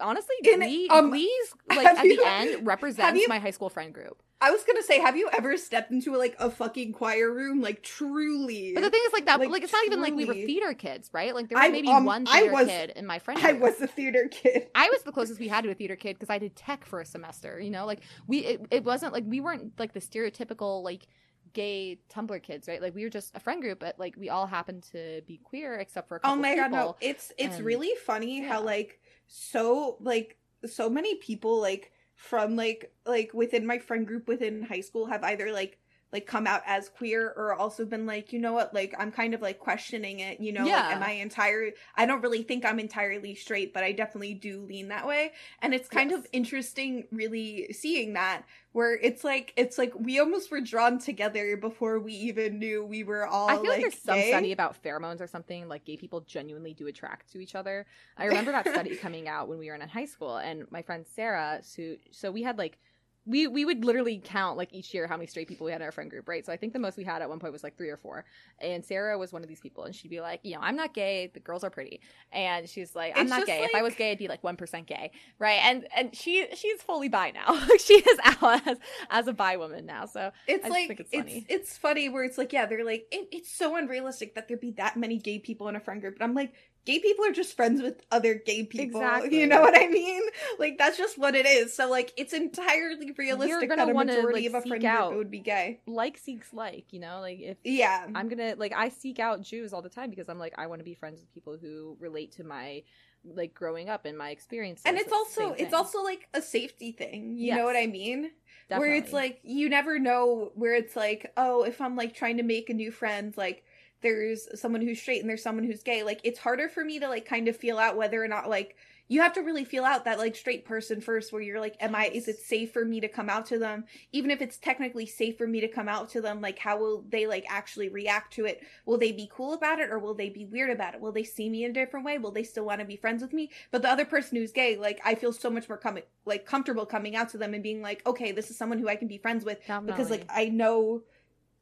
honestly, 0.00 0.34
In- 0.44 0.60
Glee, 0.60 0.88
um, 0.90 1.10
Glee's 1.10 1.54
like 1.68 1.86
at 1.86 2.04
you- 2.04 2.16
the 2.16 2.26
end 2.28 2.66
represents 2.66 3.20
you- 3.20 3.28
my 3.28 3.38
high 3.38 3.50
school 3.50 3.70
friend 3.70 3.92
group. 3.94 4.22
I 4.42 4.50
was 4.52 4.62
gonna 4.64 4.82
say, 4.82 4.98
have 5.00 5.18
you 5.18 5.28
ever 5.34 5.58
stepped 5.58 5.90
into 5.90 6.16
like 6.16 6.34
a 6.38 6.50
fucking 6.50 6.94
choir 6.94 7.30
room? 7.30 7.60
Like 7.60 7.82
truly. 7.82 8.72
But 8.74 8.80
the 8.82 8.88
thing 8.90 9.02
is, 9.06 9.12
like 9.12 9.26
that, 9.26 9.38
like, 9.38 9.50
Like, 9.50 9.62
it's 9.62 9.72
not 9.72 9.84
even 9.84 10.00
like 10.00 10.14
we 10.14 10.24
were 10.24 10.32
theater 10.32 10.72
kids, 10.72 11.10
right? 11.12 11.34
Like 11.34 11.50
there 11.50 11.58
was 11.58 11.66
I- 11.66 11.68
maybe 11.70 11.88
um, 11.88 12.06
one 12.06 12.24
theater 12.24 12.50
was- 12.52 12.66
kid 12.68 12.92
in 12.96 13.04
my 13.06 13.18
friend 13.18 13.38
Group. 13.38 13.50
I 13.54 13.58
was 13.58 13.80
a 13.82 13.86
theater 13.86 14.28
kid. 14.30 14.68
I 14.74 14.88
was 14.88 15.02
the 15.02 15.12
closest 15.12 15.40
we 15.40 15.48
had 15.48 15.64
to 15.64 15.70
a 15.70 15.74
theater 15.74 15.96
kid 15.96 16.14
because 16.18 16.30
I 16.30 16.38
did 16.38 16.56
tech 16.56 16.86
for 16.86 17.00
a 17.00 17.04
semester. 17.04 17.60
You 17.60 17.70
know, 17.70 17.84
like 17.84 18.00
we 18.26 18.38
it, 18.38 18.66
it 18.70 18.84
wasn't 18.84 19.12
like 19.12 19.24
we 19.26 19.40
weren't 19.40 19.78
like 19.78 19.92
the 19.92 20.00
stereotypical 20.00 20.82
like 20.82 21.06
gay 21.52 21.98
Tumblr 22.10 22.42
kids, 22.42 22.66
right? 22.68 22.80
Like 22.80 22.94
we 22.94 23.02
were 23.04 23.10
just 23.10 23.36
a 23.36 23.40
friend 23.40 23.60
group, 23.60 23.78
but 23.80 23.98
like 23.98 24.14
we 24.16 24.30
all 24.30 24.46
happened 24.46 24.84
to 24.92 25.20
be 25.26 25.38
queer 25.42 25.74
except 25.76 26.08
for 26.08 26.16
a 26.16 26.20
couple 26.20 26.38
Oh 26.38 26.40
my 26.40 26.54
god, 26.56 26.70
no. 26.72 26.96
It's 27.02 27.30
it's 27.36 27.56
and- 27.56 27.64
really 27.66 27.90
funny 28.06 28.40
how 28.40 28.62
like 28.62 29.00
so 29.30 29.96
like 30.00 30.36
so 30.66 30.90
many 30.90 31.14
people 31.16 31.60
like 31.60 31.92
from 32.16 32.56
like 32.56 32.92
like 33.06 33.32
within 33.32 33.66
my 33.66 33.78
friend 33.78 34.06
group 34.06 34.28
within 34.28 34.62
high 34.62 34.80
school 34.80 35.06
have 35.06 35.22
either 35.24 35.52
like 35.52 35.78
like 36.12 36.26
come 36.26 36.46
out 36.46 36.62
as 36.66 36.88
queer 36.88 37.32
or 37.36 37.54
also 37.54 37.84
been 37.84 38.06
like, 38.06 38.32
you 38.32 38.38
know 38.38 38.52
what, 38.52 38.74
like 38.74 38.94
I'm 38.98 39.12
kind 39.12 39.34
of 39.34 39.40
like 39.40 39.58
questioning 39.58 40.20
it, 40.20 40.40
you 40.40 40.52
know, 40.52 40.68
Yeah. 40.68 40.70
like 40.70 40.90
am 40.90 41.02
I 41.02 41.12
entire 41.12 41.70
I 41.96 42.06
don't 42.06 42.22
really 42.22 42.42
think 42.42 42.64
I'm 42.64 42.80
entirely 42.80 43.34
straight, 43.34 43.72
but 43.72 43.84
I 43.84 43.92
definitely 43.92 44.34
do 44.34 44.60
lean 44.62 44.88
that 44.88 45.06
way. 45.06 45.32
And 45.60 45.74
it's 45.74 45.88
kind 45.88 46.10
Yes. 46.10 46.12
of 46.12 46.26
interesting 46.32 47.06
really 47.12 47.72
seeing 47.72 48.14
that 48.14 48.44
where 48.72 48.96
it's 48.96 49.24
like 49.24 49.52
it's 49.56 49.78
like 49.78 49.92
we 49.98 50.18
almost 50.18 50.50
were 50.50 50.60
drawn 50.60 50.98
together 50.98 51.56
before 51.56 51.98
we 52.00 52.12
even 52.14 52.58
knew 52.58 52.84
we 52.84 53.04
were 53.04 53.26
all 53.26 53.54
I 53.54 53.56
feel 53.56 53.70
like, 53.70 53.80
like 53.80 53.90
there's 53.90 53.94
some 53.98 54.22
study 54.22 54.52
about 54.52 54.80
pheromones 54.80 55.20
or 55.20 55.26
something. 55.26 55.66
Like 55.68 55.84
gay 55.84 55.96
people 55.96 56.20
genuinely 56.20 56.72
do 56.72 56.86
attract 56.86 57.32
to 57.32 57.40
each 57.40 57.54
other. 57.56 57.86
I 58.16 58.26
remember 58.26 58.52
that 58.52 58.68
study 58.68 58.94
coming 58.96 59.26
out 59.26 59.48
when 59.48 59.58
we 59.58 59.68
were 59.68 59.74
in 59.74 59.80
high 59.88 60.04
school, 60.04 60.36
and 60.36 60.70
my 60.70 60.82
friend 60.82 61.04
Sarah, 61.06 61.60
so 61.62 61.96
so 62.12 62.30
we 62.30 62.42
had 62.42 62.58
like. 62.58 62.78
We, 63.26 63.46
we 63.46 63.64
would 63.64 63.84
literally 63.84 64.20
count 64.24 64.56
like 64.56 64.72
each 64.72 64.92
year 64.94 65.06
how 65.06 65.16
many 65.16 65.26
straight 65.26 65.46
people 65.46 65.66
we 65.66 65.72
had 65.72 65.80
in 65.80 65.84
our 65.84 65.92
friend 65.92 66.10
group, 66.10 66.28
right? 66.28 66.44
So 66.44 66.52
I 66.52 66.56
think 66.56 66.72
the 66.72 66.78
most 66.78 66.96
we 66.96 67.04
had 67.04 67.22
at 67.22 67.28
one 67.28 67.38
point 67.38 67.52
was 67.52 67.62
like 67.62 67.76
three 67.76 67.90
or 67.90 67.96
four. 67.96 68.24
And 68.60 68.84
Sarah 68.84 69.16
was 69.18 69.32
one 69.32 69.42
of 69.42 69.48
these 69.48 69.60
people, 69.60 69.84
and 69.84 69.94
she'd 69.94 70.08
be 70.10 70.20
like, 70.20 70.40
you 70.42 70.54
know, 70.54 70.60
I'm 70.62 70.76
not 70.76 70.94
gay. 70.94 71.30
The 71.32 71.40
girls 71.40 71.62
are 71.62 71.70
pretty, 71.70 72.00
and 72.32 72.68
she's 72.68 72.94
like, 72.96 73.12
I'm 73.16 73.22
It's 73.26 73.30
not 73.30 73.46
gay. 73.46 73.62
If 73.62 73.74
I 73.74 73.82
was 73.82 73.94
gay, 73.94 74.12
I'd 74.12 74.18
be 74.18 74.28
like 74.28 74.42
one 74.42 74.56
percent 74.56 74.86
gay, 74.86 75.10
right? 75.38 75.60
And 75.62 75.86
and 75.96 76.14
she 76.14 76.46
she's 76.54 76.82
fully 76.82 77.08
bi 77.08 77.30
now. 77.32 77.60
She 77.78 77.94
is 77.94 78.18
out 78.24 78.66
as 78.66 78.78
as 79.10 79.26
a 79.28 79.32
bi 79.32 79.56
woman 79.56 79.86
now. 79.86 80.06
So 80.06 80.32
it's 80.46 80.64
I 80.64 80.68
like 80.68 80.88
think 80.88 81.00
it's 81.00 81.10
it's 81.12 81.22
funny. 81.22 81.46
it's 81.48 81.78
funny 81.78 82.08
where 82.08 82.24
it's 82.24 82.38
like 82.38 82.52
yeah 82.52 82.66
they're 82.66 82.84
like 82.84 83.06
it, 83.10 83.28
it's 83.32 83.50
so 83.50 83.76
unrealistic 83.76 84.34
that 84.34 84.48
there'd 84.48 84.60
be 84.60 84.72
that 84.72 84.96
many 84.96 85.18
gay 85.18 85.38
people 85.38 85.68
in 85.68 85.76
a 85.76 85.80
friend 85.80 86.00
group 86.00 86.18
but 86.18 86.24
i'm 86.24 86.34
like 86.34 86.52
gay 86.90 86.98
people 86.98 87.24
are 87.24 87.32
just 87.32 87.56
friends 87.56 87.82
with 87.82 88.02
other 88.10 88.34
gay 88.34 88.64
people. 88.64 88.80
Exactly. 89.00 89.40
you 89.40 89.46
know 89.46 89.60
what 89.60 89.76
i 89.76 89.86
mean? 89.88 90.22
Like 90.58 90.76
that's 90.76 90.98
just 90.98 91.18
what 91.18 91.34
it 91.34 91.46
is. 91.46 91.74
So 91.74 91.88
like 91.88 92.12
it's 92.16 92.32
entirely 92.32 93.12
realistic 93.16 93.68
that 93.68 93.78
a 93.78 93.92
majority 93.92 94.48
like, 94.48 94.56
of 94.56 94.64
a 94.64 94.68
friend 94.68 94.84
out- 94.84 95.08
group 95.08 95.18
would 95.18 95.30
be 95.30 95.38
gay. 95.38 95.80
like 95.86 96.18
seeks 96.18 96.52
like, 96.52 96.92
you 96.92 97.00
know, 97.00 97.20
like 97.20 97.40
if 97.40 97.58
yeah. 97.64 98.06
I'm 98.14 98.28
gonna 98.28 98.54
like 98.56 98.72
I 98.74 98.88
seek 98.88 99.18
out 99.18 99.42
Jews 99.42 99.72
all 99.72 99.82
the 99.82 99.88
time 99.88 100.10
because 100.10 100.28
I'm 100.28 100.38
like 100.38 100.54
I 100.58 100.66
want 100.66 100.80
to 100.80 100.84
be 100.84 100.94
friends 100.94 101.20
with 101.20 101.32
people 101.32 101.56
who 101.60 101.96
relate 102.00 102.32
to 102.32 102.44
my 102.44 102.82
like 103.24 103.54
growing 103.54 103.88
up 103.88 104.06
and 104.06 104.16
my 104.16 104.30
experience 104.30 104.80
and 104.86 104.96
it's 104.96 105.12
also 105.12 105.52
it's 105.52 105.74
also 105.74 106.02
like 106.02 106.28
a 106.34 106.42
safety 106.42 106.92
thing. 106.92 107.36
You 107.36 107.54
know 107.56 107.64
what 107.64 107.76
i 107.76 107.86
mean? 107.86 108.30
Where 108.68 108.94
it's 108.94 109.12
like 109.12 109.40
you 109.42 109.68
never 109.68 109.98
know 109.98 110.52
where 110.54 110.74
it's 110.74 110.96
like 110.96 111.32
oh 111.36 111.64
if 111.64 111.80
i'm 111.80 111.96
like 111.96 112.14
trying 112.14 112.36
to 112.38 112.42
make 112.42 112.70
a 112.70 112.74
new 112.74 112.90
friend 112.90 113.34
like 113.36 113.64
there's 114.02 114.48
someone 114.58 114.82
who's 114.82 115.00
straight 115.00 115.20
and 115.20 115.28
there's 115.28 115.42
someone 115.42 115.64
who's 115.64 115.82
gay 115.82 116.02
like 116.02 116.20
it's 116.24 116.38
harder 116.38 116.68
for 116.68 116.84
me 116.84 116.98
to 116.98 117.08
like 117.08 117.26
kind 117.26 117.48
of 117.48 117.56
feel 117.56 117.78
out 117.78 117.96
whether 117.96 118.22
or 118.22 118.28
not 118.28 118.48
like 118.48 118.76
you 119.10 119.20
have 119.20 119.32
to 119.32 119.40
really 119.40 119.64
feel 119.64 119.84
out 119.84 120.04
that 120.04 120.18
like 120.18 120.36
straight 120.36 120.64
person 120.64 121.00
first 121.00 121.32
where 121.32 121.42
you're 121.42 121.58
like 121.58 121.76
am 121.80 121.96
i 121.96 122.06
is 122.06 122.28
it 122.28 122.38
safe 122.38 122.72
for 122.72 122.84
me 122.84 123.00
to 123.00 123.08
come 123.08 123.28
out 123.28 123.44
to 123.46 123.58
them? 123.58 123.84
Even 124.12 124.30
if 124.30 124.40
it's 124.40 124.56
technically 124.56 125.04
safe 125.04 125.36
for 125.36 125.48
me 125.48 125.60
to 125.60 125.66
come 125.66 125.88
out 125.88 126.08
to 126.10 126.20
them 126.20 126.40
like 126.40 126.58
how 126.60 126.78
will 126.78 127.04
they 127.08 127.26
like 127.26 127.44
actually 127.48 127.88
react 127.88 128.32
to 128.34 128.46
it? 128.46 128.62
Will 128.86 128.98
they 128.98 129.10
be 129.10 129.28
cool 129.34 129.52
about 129.52 129.80
it 129.80 129.90
or 129.90 129.98
will 129.98 130.14
they 130.14 130.28
be 130.28 130.44
weird 130.44 130.70
about 130.70 130.94
it? 130.94 131.00
Will 131.00 131.10
they 131.10 131.24
see 131.24 131.48
me 131.50 131.64
in 131.64 131.72
a 131.72 131.74
different 131.74 132.06
way? 132.06 132.18
Will 132.18 132.30
they 132.30 132.44
still 132.44 132.64
want 132.64 132.78
to 132.80 132.86
be 132.86 132.96
friends 132.96 133.20
with 133.20 133.32
me? 133.32 133.50
But 133.72 133.82
the 133.82 133.90
other 133.90 134.04
person 134.04 134.38
who's 134.38 134.52
gay 134.52 134.76
like 134.76 135.00
i 135.04 135.16
feel 135.16 135.32
so 135.32 135.50
much 135.50 135.68
more 135.68 135.76
coming 135.76 136.04
like 136.24 136.46
comfortable 136.46 136.86
coming 136.86 137.16
out 137.16 137.30
to 137.30 137.38
them 137.38 137.52
and 137.52 137.62
being 137.64 137.82
like 137.82 138.06
okay 138.06 138.30
this 138.30 138.48
is 138.48 138.56
someone 138.56 138.78
who 138.78 138.88
i 138.88 138.94
can 138.94 139.08
be 139.08 139.18
friends 139.18 139.44
with 139.44 139.58
because 139.86 140.08
like 140.10 140.24
i 140.30 140.44
know 140.46 141.02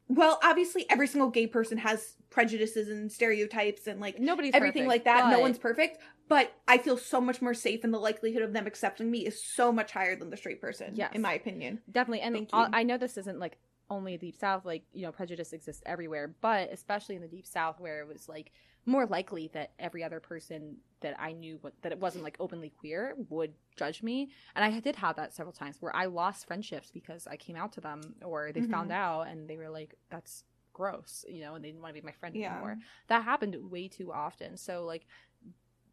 well 0.09 0.39
obviously 0.43 0.85
every 0.89 1.07
single 1.07 1.29
gay 1.29 1.47
person 1.47 1.77
has 1.77 2.15
prejudices 2.29 2.89
and 2.89 3.11
stereotypes 3.11 3.87
and 3.87 4.01
like 4.01 4.19
nobody's 4.19 4.53
everything 4.53 4.83
perfect, 4.85 5.05
like 5.05 5.15
that. 5.21 5.31
No 5.31 5.39
one's 5.39 5.57
perfect 5.57 5.99
but 6.27 6.51
i 6.67 6.77
feel 6.77 6.97
so 6.97 7.21
much 7.21 7.41
more 7.41 7.53
safe 7.53 7.83
and 7.83 7.93
the 7.93 7.97
likelihood 7.99 8.41
of 8.41 8.51
them 8.53 8.67
accepting 8.67 9.09
me 9.09 9.25
is 9.25 9.41
so 9.41 9.71
much 9.71 9.91
higher 9.91 10.15
than 10.15 10.29
the 10.29 10.37
straight 10.37 10.59
person 10.61 10.93
Yeah, 10.95 11.09
in 11.13 11.21
my 11.21 11.33
opinion. 11.33 11.79
Definitely 11.91 12.21
and 12.21 12.35
Thank 12.35 12.49
all- 12.53 12.65
you. 12.65 12.69
I 12.73 12.83
know 12.83 12.97
this 12.97 13.17
isn't 13.17 13.39
like 13.39 13.57
only 13.91 14.17
deep 14.17 14.35
south 14.35 14.65
like 14.65 14.83
you 14.93 15.03
know 15.03 15.11
prejudice 15.11 15.53
exists 15.53 15.81
everywhere 15.85 16.35
but 16.41 16.69
especially 16.71 17.15
in 17.15 17.21
the 17.21 17.27
deep 17.27 17.47
south 17.47 17.79
where 17.79 18.01
it 18.01 18.07
was 18.07 18.29
like 18.29 18.51
more 18.89 19.05
likely 19.05 19.49
that 19.53 19.71
every 19.79 20.03
other 20.03 20.19
person 20.19 20.77
that 21.01 21.15
I 21.19 21.31
knew 21.31 21.57
what, 21.61 21.73
that 21.81 21.91
it 21.91 21.99
wasn't 21.99 22.23
like 22.23 22.37
openly 22.39 22.69
queer 22.69 23.15
would 23.29 23.53
judge 23.77 24.03
me 24.03 24.29
and 24.55 24.65
I 24.65 24.79
did 24.79 24.95
have 24.97 25.15
that 25.15 25.33
several 25.33 25.53
times 25.53 25.77
where 25.79 25.95
I 25.95 26.05
lost 26.05 26.47
friendships 26.47 26.91
because 26.91 27.27
I 27.27 27.37
came 27.37 27.55
out 27.55 27.71
to 27.73 27.81
them 27.81 28.15
or 28.23 28.51
they 28.51 28.61
Mhm. 28.61 28.71
found 28.71 28.91
out 28.91 29.27
and 29.27 29.47
they 29.49 29.57
were 29.57 29.69
like 29.69 29.95
that's 30.09 30.43
gross 30.73 31.25
you 31.27 31.41
know 31.41 31.55
and 31.55 31.63
they 31.63 31.69
didn't 31.69 31.81
want 31.81 31.93
to 31.95 32.01
be 32.01 32.05
my 32.05 32.13
friend 32.13 32.35
Yeah. 32.35 32.51
anymore 32.51 32.77
that 33.07 33.23
happened 33.23 33.55
way 33.69 33.87
too 33.87 34.11
often 34.13 34.57
so 34.57 34.85
like 34.85 35.05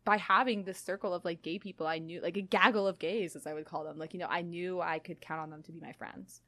by 0.05 0.16
having 0.16 0.62
this 0.62 0.78
circle 0.78 1.12
of 1.12 1.24
like 1.24 1.42
gay 1.42 1.59
people 1.59 1.86
i 1.86 1.99
knew 1.99 2.20
like 2.20 2.36
a 2.36 2.42
gaggle 2.42 2.86
of 2.86 2.99
gays 2.99 3.34
as 3.34 3.47
i 3.47 3.55
would 3.55 3.64
call 3.64 3.82
them 3.84 3.99
like 3.99 4.12
you 4.14 4.20
know 4.20 4.28
i 4.30 4.42
knew 4.42 4.80
i 4.80 4.99
could 5.01 5.20
count 5.20 5.40
on 5.40 5.51
them 5.51 5.62
to 5.62 5.72
be 5.72 5.80
my 5.80 5.92
friends 5.92 6.40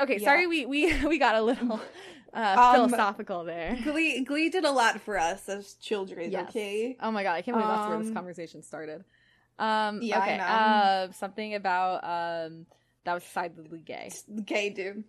okay 0.00 0.18
Yeah. 0.18 0.24
sorry 0.26 0.46
we 0.46 0.66
we 0.66 1.04
we 1.06 1.18
got 1.18 1.34
a 1.36 1.42
little 1.42 1.80
uh 2.34 2.56
Um, 2.58 2.74
philosophical 2.88 3.44
there 3.44 3.78
glee 3.82 4.22
glee 4.24 4.48
did 4.50 4.64
a 4.64 4.70
lot 4.70 5.00
for 5.00 5.18
us 5.18 5.48
as 5.48 5.74
children 5.74 6.30
Yes. 6.30 6.48
okay 6.50 6.96
oh 7.00 7.10
my 7.10 7.22
god 7.22 7.34
i 7.34 7.42
can't 7.42 7.56
believe 7.56 7.68
that's 7.68 7.88
where 7.88 7.98
this 7.98 8.08
Um, 8.08 8.14
conversation 8.14 8.62
started 8.62 9.04
um 9.58 10.00
yeah, 10.02 10.18
okay 10.18 10.38
uh 10.38 11.12
something 11.12 11.54
about 11.54 12.04
um 12.04 12.66
that 13.04 13.14
was 13.14 13.22
decidedly 13.24 13.80
gay 13.80 14.12
gay 14.44 14.70
dude 14.70 15.04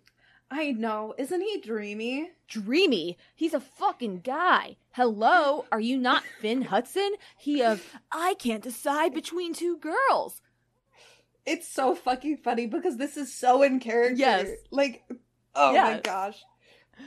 i 0.50 0.72
know 0.72 1.14
isn't 1.18 1.40
he 1.40 1.60
dreamy 1.60 2.30
Dreamy. 2.48 3.16
He's 3.36 3.54
a 3.54 3.60
fucking 3.60 4.22
guy. 4.22 4.76
Hello, 4.90 5.64
are 5.70 5.78
you 5.78 5.96
not 5.96 6.24
Finn 6.40 6.62
Hudson? 6.62 7.12
He 7.38 7.62
of 7.62 7.80
I 8.10 8.34
can't 8.40 8.60
decide 8.64 9.14
between 9.14 9.54
two 9.54 9.76
girls. 9.76 10.42
It's 11.46 11.68
so 11.68 11.94
fucking 11.94 12.38
funny 12.38 12.66
because 12.66 12.96
this 12.96 13.16
is 13.16 13.34
so 13.34 13.62
in 13.62 13.80
character. 13.80 14.16
Yes. 14.16 14.48
Like, 14.70 15.04
oh 15.54 15.72
my 15.72 16.00
gosh. 16.02 16.42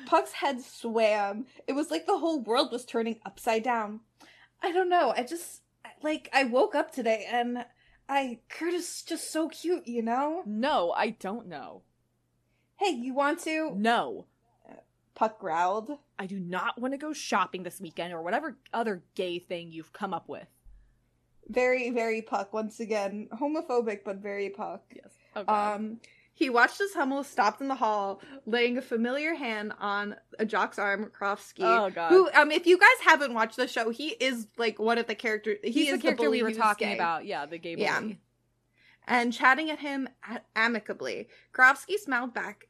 Puck's 0.05 0.33
head 0.33 0.61
swam. 0.61 1.45
It 1.67 1.73
was 1.73 1.91
like 1.91 2.05
the 2.05 2.17
whole 2.17 2.41
world 2.41 2.71
was 2.71 2.85
turning 2.85 3.19
upside 3.25 3.63
down. 3.63 3.99
I 4.61 4.71
don't 4.71 4.89
know. 4.89 5.13
I 5.15 5.23
just, 5.23 5.61
like, 6.01 6.29
I 6.33 6.45
woke 6.45 6.73
up 6.73 6.91
today 6.91 7.27
and 7.31 7.65
I, 8.09 8.39
Curtis 8.49 8.97
is 8.97 9.03
just 9.03 9.31
so 9.31 9.49
cute, 9.49 9.87
you 9.87 10.01
know? 10.01 10.41
No, 10.45 10.91
I 10.91 11.11
don't 11.11 11.47
know. 11.47 11.83
Hey, 12.77 12.89
you 12.89 13.13
want 13.13 13.39
to? 13.41 13.71
No. 13.75 14.25
Puck 15.15 15.39
growled. 15.39 15.91
I 16.17 16.25
do 16.25 16.39
not 16.39 16.81
want 16.81 16.93
to 16.93 16.97
go 16.97 17.13
shopping 17.13 17.61
this 17.61 17.79
weekend 17.79 18.13
or 18.13 18.21
whatever 18.23 18.57
other 18.73 19.03
gay 19.13 19.37
thing 19.37 19.71
you've 19.71 19.93
come 19.93 20.13
up 20.13 20.27
with. 20.27 20.47
Very, 21.49 21.89
very 21.89 22.21
Puck 22.21 22.53
once 22.53 22.79
again. 22.79 23.27
Homophobic, 23.33 23.99
but 24.05 24.17
very 24.17 24.49
Puck. 24.49 24.81
Yes. 24.95 25.09
Oh, 25.35 25.43
God. 25.43 25.75
Um, 25.75 25.99
he 26.35 26.49
watched 26.49 26.81
as 26.81 26.93
Hummel 26.93 27.23
stopped 27.23 27.61
in 27.61 27.67
the 27.67 27.75
hall, 27.75 28.19
laying 28.45 28.77
a 28.77 28.81
familiar 28.81 29.35
hand 29.35 29.73
on 29.79 30.15
a 30.39 30.45
jock's 30.45 30.79
arm, 30.79 31.11
Karofsky. 31.17 31.61
Oh, 31.61 31.89
God. 31.91 32.09
Who, 32.09 32.29
um, 32.33 32.49
if 32.51 32.65
you 32.65 32.77
guys 32.79 33.05
haven't 33.05 33.33
watched 33.33 33.55
the 33.57 33.67
show, 33.67 33.89
he 33.91 34.09
is 34.19 34.47
like 34.57 34.79
one 34.79 34.97
of 34.97 35.05
the 35.07 35.15
characters. 35.15 35.59
He 35.63 35.71
He's 35.71 35.89
is 35.89 35.95
the 35.97 36.01
character 36.01 36.23
bully 36.25 36.41
we 36.41 36.49
were 36.51 36.57
talking 36.57 36.87
gay. 36.89 36.95
about. 36.95 37.25
Yeah, 37.25 37.45
the 37.45 37.57
gay 37.59 37.75
Yeah. 37.77 38.01
and 39.07 39.31
chatting 39.33 39.69
at 39.69 39.79
him 39.79 40.09
amicably. 40.55 41.27
Karofsky 41.53 41.97
smiled 41.99 42.33
back. 42.33 42.67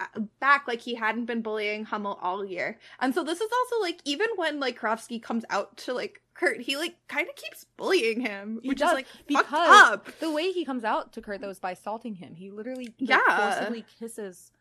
uh, 0.00 0.20
Back 0.40 0.66
like 0.68 0.80
he 0.80 0.94
hadn't 0.94 1.24
been 1.26 1.40
bullying 1.42 1.84
Hummel 1.86 2.18
all 2.22 2.44
year, 2.44 2.78
and 3.00 3.14
so 3.14 3.24
this 3.24 3.40
is 3.40 3.50
also 3.50 3.80
like 3.82 4.00
even 4.04 4.28
when 4.36 4.60
like 4.60 4.78
Karofsky 4.78 5.20
comes 5.22 5.44
out 5.50 5.76
to 5.78 5.92
like 5.94 6.20
Kurt, 6.38 6.60
he 6.60 6.76
like 6.76 6.94
kind 7.08 7.28
of 7.28 7.34
keeps 7.34 7.66
bullying 7.76 8.20
him, 8.20 8.60
He 8.62 8.68
which 8.68 8.78
does, 8.78 8.90
is 8.90 8.94
like 8.94 9.06
because 9.26 9.92
up. 9.92 10.18
The 10.20 10.30
way 10.30 10.52
he 10.52 10.64
comes 10.64 10.84
out 10.84 11.12
to 11.14 11.20
Kurt 11.20 11.40
though 11.40 11.48
is 11.50 11.58
by 11.58 11.72
assaulting 11.72 12.14
him. 12.14 12.34
He 12.36 12.50
literally 12.50 12.86
like, 12.86 12.94
Yeah. 13.10 13.54
forcibly 13.54 13.84
kisses 13.98 14.52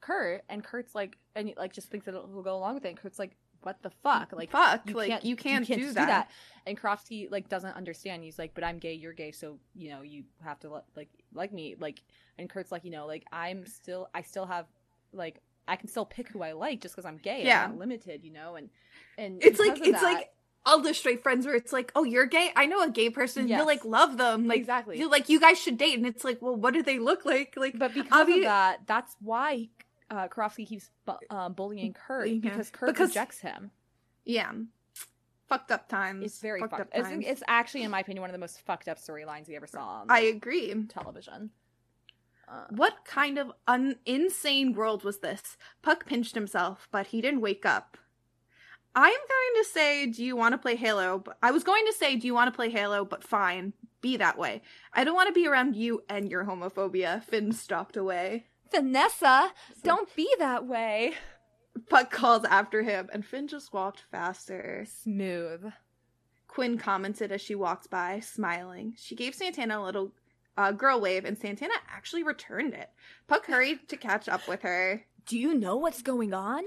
Kurt, 0.00 0.44
and 0.48 0.62
Kurt's 0.62 0.94
like, 0.94 1.18
and 1.34 1.52
like 1.56 1.72
just 1.72 1.88
thinks 1.90 2.06
that 2.06 2.12
he'll 2.12 2.42
go 2.42 2.54
along 2.56 2.74
with 2.74 2.84
it. 2.84 2.90
And 2.90 2.96
Kurt's 2.98 3.18
like, 3.18 3.32
"What 3.62 3.82
the 3.82 3.90
fuck? 4.04 4.32
Like, 4.32 4.50
Fuck, 4.52 4.82
like 4.94 5.24
you 5.24 5.34
can't, 5.34 5.66
do, 5.66 5.74
just 5.76 5.94
that. 5.96 6.30
And 6.64 6.80
Karofsky 6.80 7.28
like 7.30 7.48
doesn't 7.48 7.74
understand. 7.74 8.22
He's 8.22 8.38
like, 8.38 8.54
"But 8.54 8.62
I'm 8.62 8.78
gay, 8.78 8.92
you're 8.94 9.12
gay, 9.12 9.32
so 9.32 9.58
you 9.74 9.90
know 9.90 10.02
you 10.02 10.22
have 10.44 10.60
to 10.60 10.82
like 10.94 11.08
like 11.34 11.52
me." 11.52 11.74
Like, 11.78 12.02
and 12.38 12.48
Kurt's 12.48 12.70
like, 12.70 12.84
you 12.84 12.90
know, 12.92 13.06
like 13.06 13.24
I'm 13.32 13.66
still, 13.66 14.08
I 14.14 14.22
still 14.22 14.46
have 14.46 14.66
like. 15.12 15.40
I 15.68 15.74
can 15.74 15.88
still 15.88 16.04
pick 16.06 16.28
who 16.28 16.42
I 16.42 16.52
like 16.52 16.80
just 16.80 16.94
because 16.94 17.04
I'm 17.04 17.16
gay. 17.16 17.42
Yeah. 17.44 17.64
I'm 17.64 17.70
not 17.70 17.78
limited, 17.80 18.22
you 18.22 18.30
know, 18.32 18.54
and 18.54 18.70
and 19.18 19.42
It's 19.42 19.58
like 19.58 19.80
it's 19.80 20.00
that- 20.00 20.02
like 20.04 20.30
all 20.66 20.80
the 20.80 20.92
straight 20.92 21.22
friends 21.22 21.46
where 21.46 21.54
it's 21.54 21.72
like, 21.72 21.92
oh, 21.94 22.04
you're 22.04 22.26
gay. 22.26 22.50
I 22.56 22.66
know 22.66 22.82
a 22.82 22.90
gay 22.90 23.08
person. 23.08 23.48
Yes. 23.48 23.60
You 23.60 23.66
like 23.66 23.84
love 23.84 24.18
them. 24.18 24.46
Like 24.48 24.58
exactly. 24.58 24.98
you 24.98 25.08
like 25.08 25.28
you 25.28 25.40
guys 25.40 25.58
should 25.58 25.78
date. 25.78 25.96
And 25.96 26.06
it's 26.06 26.24
like, 26.24 26.42
well, 26.42 26.56
what 26.56 26.74
do 26.74 26.82
they 26.82 26.98
look 26.98 27.24
like? 27.24 27.54
Like 27.56 27.78
But 27.78 27.94
because 27.94 28.10
Obvi- 28.26 28.38
of 28.38 28.42
that, 28.44 28.80
that's 28.86 29.16
why 29.22 29.68
uh, 30.10 30.28
Karofsky 30.28 30.66
keeps 30.66 30.90
bu- 31.06 31.14
um, 31.34 31.52
bullying 31.54 31.94
Kurt 31.94 32.28
him. 32.28 32.40
because 32.40 32.70
Kurt 32.70 32.88
Because- 32.88 33.10
rejects 33.10 33.38
him. 33.40 33.70
yeah, 34.24 34.52
fucked 35.48 35.70
up 35.70 35.88
times. 35.88 36.24
It's 36.24 36.40
very 36.40 36.60
fucked 36.60 36.72
fucked. 36.72 36.80
up 36.82 36.88
It's, 36.92 37.08
times. 37.08 37.24
it's 37.26 37.42
actually, 37.48 37.84
in 37.84 37.90
my 37.90 38.00
opinion, 38.00 38.20
one 38.22 38.30
of 38.30 38.34
the 38.34 38.38
most 38.40 38.60
fucked 38.62 38.88
up 38.88 38.98
storylines 38.98 39.48
we 39.48 39.56
ever 39.56 39.66
saw 39.66 40.00
on 40.00 40.06
I 40.10 40.20
agree. 40.20 40.74
television. 40.88 41.50
Uh, 42.48 42.64
What 42.70 43.04
kind 43.04 43.38
of 43.38 43.50
un- 43.66 43.96
insane 44.06 44.72
world 44.72 45.02
was 45.04 45.18
this? 45.18 45.56
Puck 45.82 46.06
pinched 46.06 46.34
himself, 46.36 46.88
but 46.92 47.08
he 47.08 47.20
didn't 47.20 47.40
wake 47.40 47.64
up. 47.66 47.96
I'm 48.98 49.12
going 49.12 49.62
to 49.62 49.70
say, 49.70 50.06
do 50.06 50.24
you 50.24 50.36
want 50.36 50.52
to 50.52 50.58
play 50.58 50.74
Halo? 50.74 51.18
But 51.18 51.36
I 51.42 51.50
was 51.50 51.64
going 51.64 51.84
to 51.86 51.92
say, 51.92 52.16
do 52.16 52.26
you 52.26 52.32
want 52.32 52.50
to 52.50 52.56
play 52.56 52.70
Halo? 52.70 53.04
But 53.04 53.22
fine, 53.22 53.74
be 54.00 54.16
that 54.16 54.38
way. 54.38 54.62
I 54.94 55.04
don't 55.04 55.14
want 55.14 55.28
to 55.28 55.34
be 55.34 55.46
around 55.46 55.76
you 55.76 56.02
and 56.08 56.30
your 56.30 56.46
homophobia. 56.46 57.22
Finn 57.22 57.52
stopped 57.52 57.98
away. 57.98 58.46
Vanessa, 58.70 59.52
don't 59.84 60.14
be 60.16 60.28
that 60.38 60.66
way. 60.66 61.12
Puck 61.90 62.10
calls 62.10 62.44
after 62.44 62.82
him, 62.82 63.10
and 63.12 63.24
Finn 63.24 63.48
just 63.48 63.74
walked 63.74 64.02
faster. 64.10 64.86
Smooth. 65.02 65.72
Quinn 66.48 66.78
commented 66.78 67.30
as 67.30 67.42
she 67.42 67.54
walked 67.54 67.90
by, 67.90 68.20
smiling. 68.20 68.94
She 68.96 69.14
gave 69.14 69.34
Santana 69.34 69.78
a 69.78 69.84
little 69.84 70.12
uh, 70.56 70.72
girl 70.72 71.02
wave, 71.02 71.26
and 71.26 71.36
Santana 71.36 71.74
actually 71.94 72.22
returned 72.22 72.72
it. 72.72 72.88
Puck 73.28 73.44
hurried 73.44 73.90
to 73.90 73.98
catch 73.98 74.26
up 74.26 74.48
with 74.48 74.62
her. 74.62 75.04
Do 75.26 75.38
you 75.38 75.52
know 75.52 75.76
what's 75.76 76.00
going 76.00 76.32
on? 76.32 76.62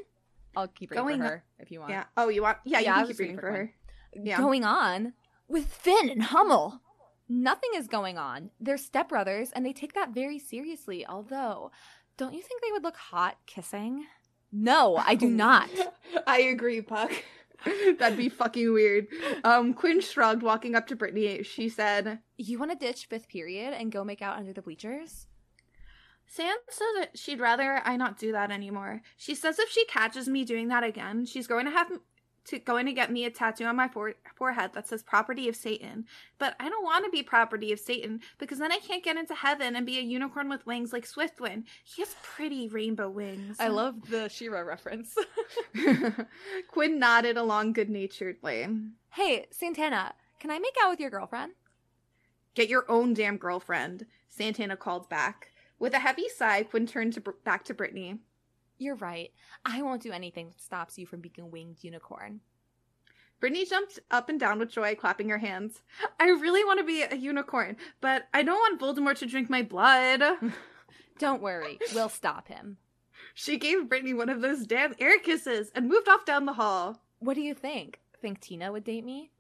I'll 0.56 0.68
keep 0.68 0.91
reading 0.91 1.06
Going 1.06 1.20
for 1.20 1.26
her 1.26 1.43
if 1.60 1.72
you 1.72 1.80
want. 1.80 1.91
Yeah. 1.91 2.06
Oh, 2.18 2.30
you 2.30 2.41
want? 2.41 2.58
Yeah, 2.66 2.80
Yeah, 2.80 2.95
I 2.95 3.00
you 3.02 3.06
can 3.06 3.08
keep 3.08 3.20
reading 3.20 3.36
reading 3.36 3.36
for 3.38 3.41
for 3.41 3.58
her. 3.58 3.74
Yeah. 4.14 4.38
Going 4.38 4.64
on 4.64 5.14
with 5.47 5.68
Finn 5.68 6.10
and 6.10 6.24
Hummel. 6.24 6.82
Nothing 7.28 7.70
is 7.76 7.88
going 7.88 8.18
on. 8.18 8.50
They're 8.60 8.78
stepbrothers, 8.78 9.52
and 9.54 9.64
they 9.66 9.74
take 9.74 9.93
that 9.93 10.10
very 10.10 10.39
seriously. 10.39 11.06
Although, 11.06 11.72
don't 12.18 12.34
you 12.34 12.41
think 12.41 12.62
they 12.62 12.72
would 12.72 12.84
look 12.84 12.97
hot 12.97 13.38
kissing? 13.45 14.06
No, 14.52 14.97
I 14.97 15.14
do 15.14 15.30
not. 15.30 15.70
I 16.28 16.39
agree, 16.41 16.82
Puck. 16.82 17.12
That'd 18.00 18.18
be 18.18 18.30
fucking 18.30 18.74
weird. 18.74 19.08
Um, 19.43 19.74
Quinn 19.74 20.02
shrugged, 20.02 20.41
walking 20.41 20.76
up 20.76 20.88
to 20.88 20.95
Brittany. 20.95 21.43
She 21.43 21.70
said, 21.70 22.20
You 22.38 22.58
want 22.58 22.72
to 22.72 22.78
ditch 22.78 23.06
fifth 23.06 23.28
period 23.28 23.74
and 23.74 23.91
go 23.91 24.04
make 24.04 24.22
out 24.22 24.38
under 24.38 24.54
the 24.54 24.62
bleachers? 24.62 25.28
Sam 26.32 26.55
said 26.69 26.86
that 26.97 27.17
she'd 27.17 27.39
rather 27.39 27.82
I 27.84 27.97
not 27.97 28.19
do 28.19 28.32
that 28.34 28.51
anymore. 28.51 29.01
She 29.17 29.34
says 29.34 29.57
if 29.57 29.69
she 29.69 29.84
catches 29.86 30.30
me 30.30 30.45
doing 30.45 30.67
that 30.67 30.84
again, 30.84 31.25
she's 31.25 31.47
going 31.47 31.65
to 31.65 31.71
have 31.71 31.89
to 32.45 32.59
going 32.59 32.86
to 32.86 32.93
get 32.93 33.11
me 33.11 33.25
a 33.25 33.32
tattoo 33.32 33.65
on 33.65 33.75
my 33.75 33.88
fore- 33.88 34.15
forehead 34.36 34.71
that 34.73 34.88
says 34.88 35.01
"Property 35.01 35.49
of 35.49 35.55
Satan." 35.55 36.05
But 36.38 36.55
I 36.59 36.69
don't 36.69 36.84
want 36.84 37.03
to 37.05 37.11
be 37.11 37.23
property 37.23 37.71
of 37.71 37.80
Satan 37.80 38.21
because 38.38 38.59
then 38.59 38.71
I 38.71 38.77
can't 38.77 39.03
get 39.03 39.17
into 39.17 39.34
heaven 39.34 39.75
and 39.75 39.86
be 39.88 39.97
a 39.97 40.03
unicorn 40.03 40.49
with 40.49 40.65
wings 40.67 40.93
like 40.93 41.07
Swiftwind. 41.07 41.63
He 41.84 42.03
has 42.03 42.15
pretty 42.21 42.67
rainbow 42.67 43.09
wings. 43.09 43.57
I 43.59 43.69
love 43.69 44.09
the 44.09 44.30
She-Ra 44.30 44.59
reference. 44.61 45.15
Quinn 46.67 46.99
nodded 46.99 47.38
along 47.38 47.73
good 47.73 47.89
naturedly. 47.89 48.67
hey, 49.11 49.47
Santana, 49.49 50.13
can 50.39 50.51
I 50.51 50.59
make 50.59 50.75
out 50.82 50.91
with 50.91 50.99
your 50.99 51.09
girlfriend? 51.09 51.53
Get 52.55 52.69
your 52.69 52.86
own 52.89 53.13
damn 53.13 53.38
girlfriend, 53.38 54.05
Santana 54.27 54.77
called 54.77 55.09
back. 55.09 55.51
With 55.80 55.93
a 55.93 55.99
heavy 55.99 56.27
sigh, 56.30 56.63
Quinn 56.63 56.86
turned 56.86 57.13
to, 57.13 57.21
back 57.43 57.63
to 57.65 57.73
Brittany. 57.73 58.19
You're 58.77 58.95
right. 58.95 59.32
I 59.65 59.82
won't 59.82 60.03
do 60.03 60.11
anything 60.11 60.49
that 60.49 60.61
stops 60.61 60.97
you 60.97 61.05
from 61.05 61.21
being 61.21 61.34
a 61.39 61.45
winged 61.45 61.84
unicorn. 61.84 62.41
Brittany 63.39 63.65
jumped 63.65 63.99
up 64.11 64.27
and 64.27 64.39
down 64.39 64.59
with 64.59 64.69
joy, 64.71 64.95
clapping 64.95 65.30
her 65.30 65.38
hands. 65.38 65.82
I 66.19 66.25
really 66.25 66.65
want 66.65 66.80
to 66.80 66.86
be 66.86 67.03
a 67.03 67.15
unicorn, 67.15 67.77
but 68.01 68.27
I 68.34 68.43
don't 68.43 68.55
want 68.55 68.80
Voldemort 68.80 69.17
to 69.19 69.25
drink 69.25 69.49
my 69.49 69.61
blood. 69.61 70.21
Don't 71.19 71.41
worry, 71.41 71.80
we'll 71.93 72.09
stop 72.09 72.47
him. 72.47 72.77
she 73.34 73.57
gave 73.57 73.89
Brittany 73.89 74.13
one 74.13 74.30
of 74.30 74.41
those 74.41 74.65
damn 74.65 74.93
air 74.99 75.19
kisses 75.19 75.69
and 75.75 75.88
moved 75.88 76.07
off 76.07 76.25
down 76.25 76.45
the 76.45 76.53
hall. 76.53 77.01
What 77.19 77.34
do 77.36 77.41
you 77.41 77.53
think? 77.53 77.99
Think 78.21 78.39
Tina 78.39 78.71
would 78.71 78.86
date 78.86 79.05
me? 79.05 79.32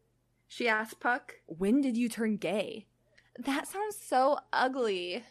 She 0.47 0.67
asked 0.67 0.99
Puck. 0.99 1.35
When 1.45 1.79
did 1.81 1.95
you 1.95 2.09
turn 2.09 2.35
gay? 2.37 2.85
That 3.37 3.67
sounds 3.67 3.97
so 3.97 4.39
ugly. 4.51 5.23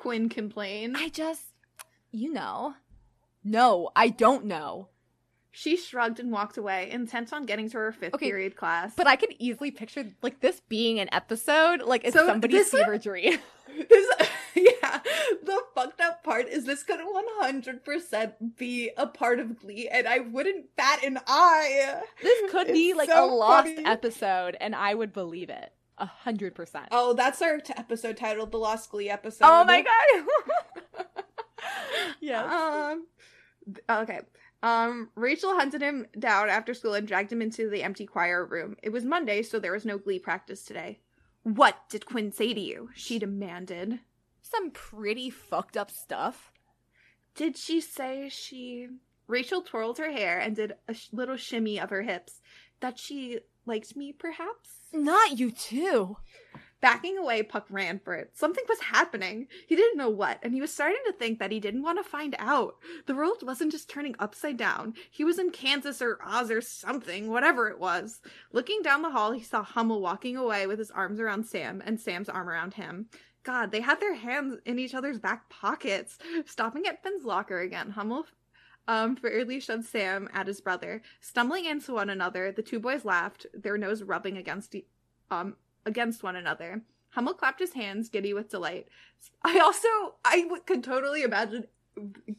Quinn 0.00 0.30
complained. 0.30 0.96
I 0.96 1.10
just, 1.10 1.42
you 2.10 2.32
know. 2.32 2.74
No, 3.44 3.90
I 3.94 4.08
don't 4.08 4.46
know. 4.46 4.88
She 5.52 5.76
shrugged 5.76 6.18
and 6.18 6.32
walked 6.32 6.56
away, 6.56 6.90
intent 6.90 7.34
on 7.34 7.44
getting 7.44 7.68
to 7.70 7.76
her 7.76 7.92
fifth 7.92 8.14
Okay, 8.14 8.30
period 8.30 8.56
class. 8.56 8.94
But 8.96 9.06
I 9.06 9.16
can 9.16 9.28
easily 9.38 9.70
picture 9.70 10.06
like 10.22 10.40
this 10.40 10.62
being 10.70 11.00
an 11.00 11.10
episode, 11.12 11.82
like 11.82 12.04
it's 12.04 12.16
So 12.16 12.24
somebody's 12.24 12.70
fever 12.70 12.96
dream. 13.08 13.38
This, 13.88 14.06
yeah, 14.54 15.00
the 15.42 15.60
fucked 15.74 16.00
up 16.00 16.24
part 16.24 16.48
is 16.48 16.64
this 16.64 16.82
could 16.82 17.00
100% 17.42 18.56
be 18.56 18.90
a 18.96 19.06
part 19.06 19.38
of 19.38 19.58
Glee, 19.60 19.86
and 19.88 20.08
I 20.08 20.20
wouldn't 20.20 20.76
bat 20.76 21.04
an 21.04 21.18
eye. 21.26 22.00
this 22.22 22.50
could 22.50 22.68
be 22.68 22.94
like 22.94 23.10
so 23.10 23.24
a 23.24 23.26
lost 23.34 23.68
funny. 23.74 23.84
episode, 23.84 24.56
and 24.60 24.74
I 24.74 24.94
would 24.94 25.12
believe 25.12 25.50
it 25.50 25.72
a 26.00 26.06
hundred 26.06 26.54
percent. 26.54 26.86
Oh, 26.90 27.12
that's 27.12 27.40
our 27.42 27.58
t- 27.58 27.72
episode 27.76 28.16
title, 28.16 28.46
the 28.46 28.56
Lost 28.56 28.90
Glee 28.90 29.10
episode. 29.10 29.44
Oh 29.46 29.64
my 29.64 29.82
god! 29.82 31.04
yes. 32.20 32.52
Um, 32.52 33.06
okay. 33.88 34.20
Um, 34.62 35.10
Rachel 35.14 35.54
hunted 35.54 35.80
him 35.80 36.06
down 36.18 36.48
after 36.50 36.74
school 36.74 36.94
and 36.94 37.06
dragged 37.06 37.32
him 37.32 37.40
into 37.40 37.70
the 37.70 37.82
empty 37.82 38.06
choir 38.06 38.44
room. 38.44 38.76
It 38.82 38.90
was 38.90 39.04
Monday, 39.04 39.42
so 39.42 39.58
there 39.58 39.72
was 39.72 39.86
no 39.86 39.98
Glee 39.98 40.18
practice 40.18 40.64
today. 40.64 41.00
What 41.42 41.76
did 41.88 42.04
Quinn 42.04 42.32
say 42.32 42.52
to 42.52 42.60
you? 42.60 42.90
She 42.94 43.18
demanded. 43.18 44.00
Some 44.42 44.70
pretty 44.70 45.30
fucked 45.30 45.76
up 45.76 45.90
stuff. 45.90 46.52
Did 47.34 47.56
she 47.56 47.80
say 47.80 48.28
she. 48.28 48.88
Rachel 49.26 49.62
twirled 49.62 49.98
her 49.98 50.10
hair 50.10 50.38
and 50.38 50.56
did 50.56 50.74
a 50.88 50.94
sh- 50.94 51.08
little 51.12 51.36
shimmy 51.36 51.78
of 51.78 51.90
her 51.90 52.02
hips. 52.02 52.40
That 52.80 52.98
she 52.98 53.40
liked 53.70 53.96
me, 53.96 54.12
perhaps? 54.12 54.80
Not 54.92 55.38
you 55.38 55.50
too. 55.50 56.16
Backing 56.80 57.16
away, 57.18 57.42
Puck 57.42 57.66
ran 57.70 58.00
for 58.00 58.14
it. 58.14 58.30
Something 58.34 58.64
was 58.68 58.80
happening. 58.80 59.46
He 59.68 59.76
didn't 59.76 59.98
know 59.98 60.08
what, 60.08 60.40
and 60.42 60.52
he 60.54 60.60
was 60.60 60.72
starting 60.72 61.00
to 61.06 61.12
think 61.12 61.38
that 61.38 61.52
he 61.52 61.60
didn't 61.60 61.82
want 61.82 62.02
to 62.02 62.10
find 62.10 62.34
out. 62.38 62.76
The 63.06 63.14
world 63.14 63.42
wasn't 63.42 63.70
just 63.70 63.88
turning 63.88 64.16
upside 64.18 64.56
down. 64.56 64.94
He 65.10 65.22
was 65.22 65.38
in 65.38 65.50
Kansas 65.50 66.02
or 66.02 66.18
Oz 66.24 66.50
or 66.50 66.60
something, 66.60 67.28
whatever 67.28 67.68
it 67.68 67.78
was. 67.78 68.20
Looking 68.50 68.80
down 68.82 69.02
the 69.02 69.10
hall, 69.10 69.32
he 69.32 69.42
saw 69.42 69.62
Hummel 69.62 70.00
walking 70.00 70.36
away 70.36 70.66
with 70.66 70.78
his 70.78 70.90
arms 70.90 71.20
around 71.20 71.44
Sam 71.44 71.82
and 71.84 72.00
Sam's 72.00 72.28
arm 72.28 72.48
around 72.48 72.74
him. 72.74 73.06
God, 73.42 73.70
they 73.70 73.80
had 73.80 74.00
their 74.00 74.14
hands 74.14 74.58
in 74.66 74.78
each 74.78 74.94
other's 74.94 75.18
back 75.18 75.48
pockets. 75.48 76.18
Stopping 76.46 76.86
at 76.86 77.02
Finn's 77.02 77.24
locker 77.24 77.60
again, 77.60 77.90
Hummel 77.90 78.26
um, 78.88 79.16
fairly 79.16 79.60
shoved 79.60 79.84
Sam 79.86 80.28
at 80.32 80.46
his 80.46 80.60
brother. 80.60 81.02
Stumbling 81.20 81.64
into 81.66 81.92
one 81.94 82.10
another, 82.10 82.50
the 82.52 82.62
two 82.62 82.80
boys 82.80 83.04
laughed, 83.04 83.46
their 83.54 83.78
nose 83.78 84.02
rubbing 84.02 84.36
against 84.36 84.74
um 85.30 85.56
against 85.86 86.22
one 86.22 86.36
another. 86.36 86.82
Hummel 87.10 87.34
clapped 87.34 87.60
his 87.60 87.72
hands, 87.72 88.08
giddy 88.08 88.32
with 88.34 88.50
delight. 88.50 88.86
I 89.42 89.58
also 89.60 89.88
I 90.24 90.42
w- 90.42 90.62
could 90.64 90.84
totally 90.84 91.22
imagine 91.22 91.66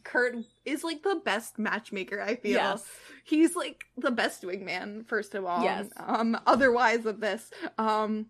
Kurt 0.02 0.36
is 0.64 0.82
like 0.82 1.02
the 1.02 1.20
best 1.24 1.58
matchmaker. 1.58 2.20
I 2.20 2.36
feel 2.36 2.52
Yes. 2.52 2.84
he's 3.24 3.54
like 3.54 3.84
the 3.96 4.10
best 4.10 4.42
wingman. 4.42 5.06
First 5.06 5.34
of 5.34 5.44
all, 5.44 5.62
Yes. 5.62 5.88
Um, 5.96 6.38
otherwise 6.46 7.04
of 7.06 7.20
this, 7.20 7.50
um, 7.78 8.26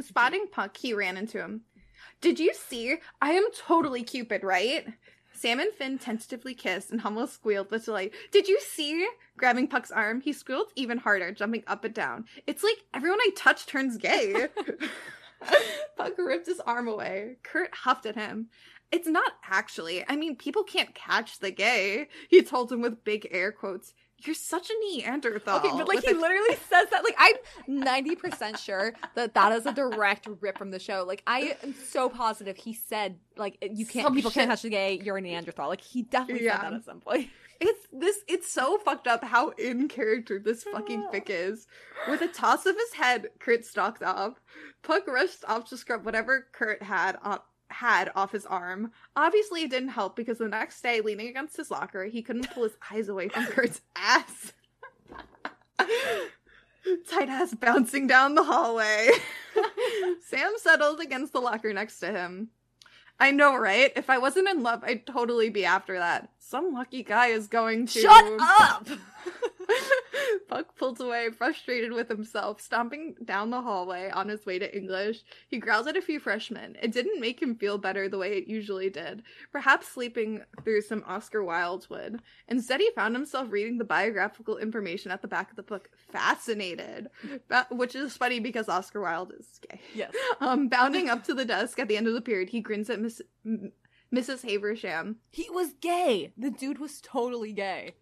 spotting 0.00 0.46
Puck, 0.50 0.76
he 0.76 0.94
ran 0.94 1.16
into 1.16 1.38
him. 1.38 1.62
Did 2.20 2.38
you 2.40 2.52
see? 2.54 2.96
I 3.20 3.32
am 3.32 3.44
totally 3.56 4.02
Cupid, 4.02 4.42
right? 4.44 4.86
Sam 5.42 5.58
and 5.58 5.72
Finn 5.72 5.98
tentatively 5.98 6.54
kissed, 6.54 6.92
and 6.92 7.00
Hummel 7.00 7.26
squealed 7.26 7.72
with 7.72 7.86
delight. 7.86 8.12
Did 8.30 8.46
you 8.46 8.60
see? 8.60 9.08
Grabbing 9.36 9.66
Puck's 9.66 9.90
arm, 9.90 10.20
he 10.20 10.32
squealed 10.32 10.68
even 10.76 10.98
harder, 10.98 11.32
jumping 11.32 11.64
up 11.66 11.82
and 11.82 11.92
down. 11.92 12.26
It's 12.46 12.62
like 12.62 12.76
everyone 12.94 13.18
I 13.20 13.30
touch 13.36 13.66
turns 13.66 13.96
gay. 13.96 14.46
Puck 15.96 16.12
ripped 16.16 16.46
his 16.46 16.60
arm 16.60 16.86
away. 16.86 17.38
Kurt 17.42 17.74
huffed 17.74 18.06
at 18.06 18.14
him. 18.14 18.50
It's 18.92 19.08
not 19.08 19.32
actually. 19.50 20.04
I 20.08 20.14
mean, 20.14 20.36
people 20.36 20.62
can't 20.62 20.94
catch 20.94 21.40
the 21.40 21.50
gay. 21.50 22.06
He 22.28 22.42
told 22.42 22.70
him 22.70 22.80
with 22.80 23.02
big 23.02 23.26
air 23.32 23.50
quotes. 23.50 23.94
You're 24.24 24.34
such 24.34 24.70
a 24.70 24.74
Neanderthal. 24.80 25.58
Okay, 25.58 25.70
but 25.76 25.88
like 25.88 26.04
he 26.04 26.12
a- 26.12 26.14
literally 26.14 26.54
says 26.70 26.88
that. 26.90 27.02
Like 27.04 27.16
I'm 27.18 27.34
ninety 27.66 28.14
percent 28.16 28.58
sure 28.58 28.92
that 29.14 29.34
that 29.34 29.52
is 29.52 29.66
a 29.66 29.72
direct 29.72 30.28
rip 30.40 30.58
from 30.58 30.70
the 30.70 30.78
show. 30.78 31.04
Like 31.06 31.22
I 31.26 31.56
am 31.62 31.74
so 31.74 32.08
positive 32.08 32.56
he 32.56 32.72
said 32.74 33.18
like 33.36 33.58
you 33.60 33.86
can't 33.86 34.06
Some 34.06 34.14
people 34.14 34.30
can't 34.30 34.50
touch 34.50 34.62
the 34.62 34.70
gay. 34.70 35.00
You're 35.02 35.16
a 35.16 35.20
Neanderthal. 35.20 35.68
Like 35.68 35.80
he 35.80 36.02
definitely 36.02 36.44
Yeah. 36.44 36.60
said 36.60 36.70
that 36.72 36.76
at 36.76 36.84
some 36.84 37.00
point. 37.00 37.28
It's 37.64 37.86
this. 37.92 38.18
It's 38.26 38.50
so 38.50 38.76
fucked 38.78 39.06
up 39.06 39.22
how 39.22 39.50
in 39.50 39.86
character 39.86 40.40
this 40.40 40.64
fucking 40.64 41.06
fic 41.12 41.26
is. 41.28 41.68
With 42.08 42.20
a 42.20 42.26
toss 42.26 42.66
of 42.66 42.74
his 42.74 42.92
head, 42.94 43.28
Kurt 43.38 43.64
stalked 43.64 44.02
off. 44.02 44.40
Puck 44.82 45.06
rushed 45.06 45.44
off 45.46 45.68
to 45.68 45.76
scrub 45.76 46.04
whatever 46.04 46.48
Kurt 46.50 46.82
had 46.82 47.18
on 47.22 47.38
had 47.72 48.10
off 48.14 48.32
his 48.32 48.46
arm. 48.46 48.92
Obviously, 49.16 49.62
it 49.62 49.70
didn't 49.70 49.90
help 49.90 50.16
because 50.16 50.38
the 50.38 50.48
next 50.48 50.80
day, 50.82 51.00
leaning 51.00 51.28
against 51.28 51.56
his 51.56 51.70
locker, 51.70 52.04
he 52.04 52.22
couldn't 52.22 52.50
pull 52.50 52.64
his 52.64 52.76
eyes 52.90 53.08
away 53.08 53.28
from 53.28 53.46
Kurt's 53.46 53.80
ass. 53.96 54.52
Tight 57.08 57.28
ass 57.28 57.54
bouncing 57.54 58.06
down 58.06 58.34
the 58.34 58.44
hallway. 58.44 59.10
Sam 60.26 60.52
settled 60.58 61.00
against 61.00 61.32
the 61.32 61.40
locker 61.40 61.72
next 61.72 62.00
to 62.00 62.10
him. 62.10 62.50
I 63.20 63.30
know, 63.30 63.56
right? 63.56 63.92
If 63.94 64.10
I 64.10 64.18
wasn't 64.18 64.48
in 64.48 64.62
love, 64.62 64.82
I'd 64.84 65.06
totally 65.06 65.48
be 65.48 65.64
after 65.64 65.98
that. 65.98 66.30
Some 66.38 66.72
lucky 66.72 67.02
guy 67.02 67.28
is 67.28 67.46
going 67.46 67.86
to. 67.86 68.00
Shut 68.00 68.32
up! 68.40 68.88
Puck 70.48 70.76
pulls 70.76 71.00
away, 71.00 71.30
frustrated 71.30 71.92
with 71.92 72.08
himself, 72.08 72.60
stomping 72.60 73.14
down 73.24 73.50
the 73.50 73.62
hallway 73.62 74.10
on 74.10 74.28
his 74.28 74.44
way 74.44 74.58
to 74.58 74.76
English. 74.76 75.22
He 75.48 75.58
growls 75.58 75.86
at 75.86 75.96
a 75.96 76.02
few 76.02 76.20
freshmen. 76.20 76.76
It 76.82 76.92
didn't 76.92 77.20
make 77.20 77.40
him 77.40 77.56
feel 77.56 77.78
better 77.78 78.08
the 78.08 78.18
way 78.18 78.36
it 78.36 78.48
usually 78.48 78.90
did. 78.90 79.22
Perhaps 79.50 79.88
sleeping 79.88 80.42
through 80.64 80.82
some 80.82 81.04
Oscar 81.06 81.42
Wilde 81.42 81.86
would. 81.90 82.20
Instead, 82.48 82.80
he 82.80 82.90
found 82.94 83.14
himself 83.14 83.48
reading 83.50 83.78
the 83.78 83.84
biographical 83.84 84.58
information 84.58 85.10
at 85.10 85.22
the 85.22 85.28
back 85.28 85.50
of 85.50 85.56
the 85.56 85.62
book, 85.62 85.88
fascinated. 86.10 87.08
Which 87.70 87.94
is 87.94 88.16
funny 88.16 88.40
because 88.40 88.68
Oscar 88.68 89.00
Wilde 89.00 89.32
is 89.38 89.60
gay. 89.68 89.80
yes. 89.94 90.12
Um, 90.40 90.68
bounding 90.68 91.08
up 91.08 91.24
to 91.24 91.34
the 91.34 91.44
desk 91.44 91.78
at 91.78 91.88
the 91.88 91.96
end 91.96 92.08
of 92.08 92.14
the 92.14 92.20
period, 92.20 92.48
he 92.48 92.60
grins 92.60 92.90
at 92.90 93.00
Miss, 93.00 93.20
Mrs. 94.14 94.48
Haversham. 94.48 95.16
He 95.30 95.48
was 95.50 95.72
gay. 95.80 96.32
The 96.36 96.50
dude 96.50 96.78
was 96.78 97.00
totally 97.00 97.52
gay. 97.52 97.94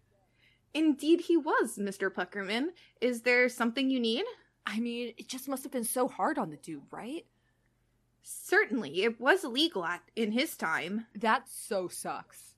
Indeed, 0.73 1.21
he 1.21 1.37
was, 1.37 1.77
Mr. 1.77 2.09
Puckerman. 2.09 2.69
Is 3.01 3.21
there 3.21 3.49
something 3.49 3.89
you 3.89 3.99
need? 3.99 4.23
I 4.65 4.79
mean, 4.79 5.13
it 5.17 5.27
just 5.27 5.49
must 5.49 5.63
have 5.63 5.71
been 5.71 5.83
so 5.83 6.07
hard 6.07 6.37
on 6.37 6.49
the 6.49 6.57
dude, 6.57 6.83
right? 6.91 7.25
Certainly, 8.23 9.03
it 9.03 9.19
was 9.19 9.43
illegal 9.43 9.83
at 9.83 10.01
in 10.15 10.31
his 10.31 10.55
time. 10.55 11.07
That 11.15 11.49
so 11.49 11.87
sucks. 11.87 12.55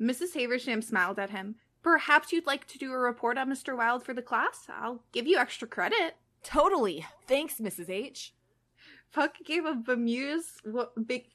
Mrs. 0.00 0.34
Haversham 0.34 0.82
smiled 0.82 1.18
at 1.18 1.30
him. 1.30 1.56
Perhaps 1.82 2.32
you'd 2.32 2.46
like 2.46 2.66
to 2.68 2.78
do 2.78 2.92
a 2.92 2.98
report 2.98 3.36
on 3.36 3.50
Mr. 3.50 3.76
Wilde 3.76 4.04
for 4.04 4.14
the 4.14 4.22
class? 4.22 4.66
I'll 4.68 5.02
give 5.12 5.26
you 5.26 5.36
extra 5.36 5.68
credit. 5.68 6.16
Totally. 6.42 7.06
Thanks, 7.28 7.60
Mrs. 7.60 7.90
H. 7.90 8.32
Puck 9.12 9.36
gave 9.44 9.64
a 9.64 9.74
bemused 9.74 10.60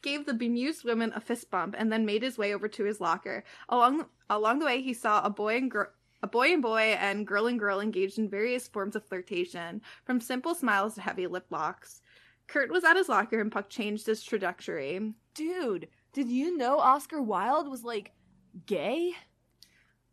gave 0.01 0.25
the 0.25 0.33
bemused 0.33 0.83
woman 0.83 1.13
a 1.15 1.21
fist 1.21 1.49
bump 1.49 1.75
and 1.77 1.91
then 1.91 2.05
made 2.05 2.23
his 2.23 2.37
way 2.37 2.53
over 2.53 2.67
to 2.67 2.83
his 2.83 2.99
locker. 2.99 3.45
Along 3.69 4.05
along 4.29 4.59
the 4.59 4.65
way, 4.65 4.81
he 4.81 4.93
saw 4.93 5.23
a 5.23 5.29
boy 5.29 5.55
and 5.55 5.71
girl. 5.71 5.87
A 6.21 6.27
boy 6.27 6.53
and 6.53 6.61
boy 6.61 6.97
and 6.99 7.25
girl 7.25 7.47
and 7.47 7.59
girl 7.59 7.79
engaged 7.79 8.19
in 8.19 8.29
various 8.29 8.67
forms 8.67 8.95
of 8.95 9.05
flirtation, 9.05 9.81
from 10.03 10.19
simple 10.19 10.53
smiles 10.53 10.95
to 10.95 11.01
heavy 11.01 11.27
lip 11.27 11.45
locks. 11.49 12.01
Kurt 12.47 12.71
was 12.71 12.83
at 12.83 12.97
his 12.97 13.07
locker 13.09 13.39
and 13.39 13.51
Puck 13.51 13.69
changed 13.69 14.07
his 14.07 14.23
trajectory. 14.23 15.13
Dude, 15.33 15.87
did 16.13 16.27
you 16.27 16.57
know 16.57 16.79
Oscar 16.79 17.21
Wilde 17.21 17.69
was 17.69 17.83
like 17.83 18.11
gay? 18.65 19.13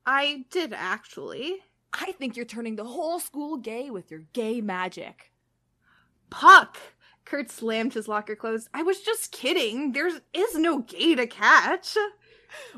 I 0.04 0.44
did 0.50 0.72
actually. 0.72 1.56
I 1.92 2.12
think 2.12 2.36
you're 2.36 2.44
turning 2.44 2.76
the 2.76 2.84
whole 2.84 3.18
school 3.18 3.56
gay 3.56 3.90
with 3.90 4.10
your 4.10 4.24
gay 4.32 4.60
magic. 4.60 5.32
Puck! 6.30 6.78
Kurt 7.24 7.50
slammed 7.50 7.94
his 7.94 8.06
locker 8.06 8.36
closed. 8.36 8.68
I 8.72 8.84
was 8.84 9.00
just 9.00 9.32
kidding. 9.32 9.92
There 9.92 10.06
is 10.06 10.54
no 10.54 10.80
gay 10.80 11.16
to 11.16 11.26
catch. 11.26 11.96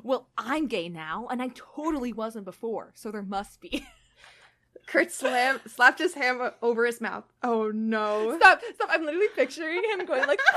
Well, 0.02 0.28
I'm 0.36 0.66
gay 0.66 0.88
now, 0.88 1.26
and 1.30 1.42
I 1.42 1.50
totally 1.54 2.12
wasn't 2.12 2.44
before, 2.44 2.92
so 2.94 3.10
there 3.10 3.22
must 3.22 3.60
be. 3.60 3.86
Kurt 4.88 5.12
slam 5.12 5.60
slapped 5.66 5.98
his 5.98 6.14
hand 6.14 6.40
over 6.62 6.86
his 6.86 6.98
mouth. 6.98 7.24
Oh 7.42 7.70
no. 7.74 8.34
stop, 8.38 8.62
stop. 8.74 8.88
I'm 8.90 9.04
literally 9.04 9.28
picturing 9.36 9.82
him 9.84 10.06
going 10.06 10.26
like, 10.26 10.40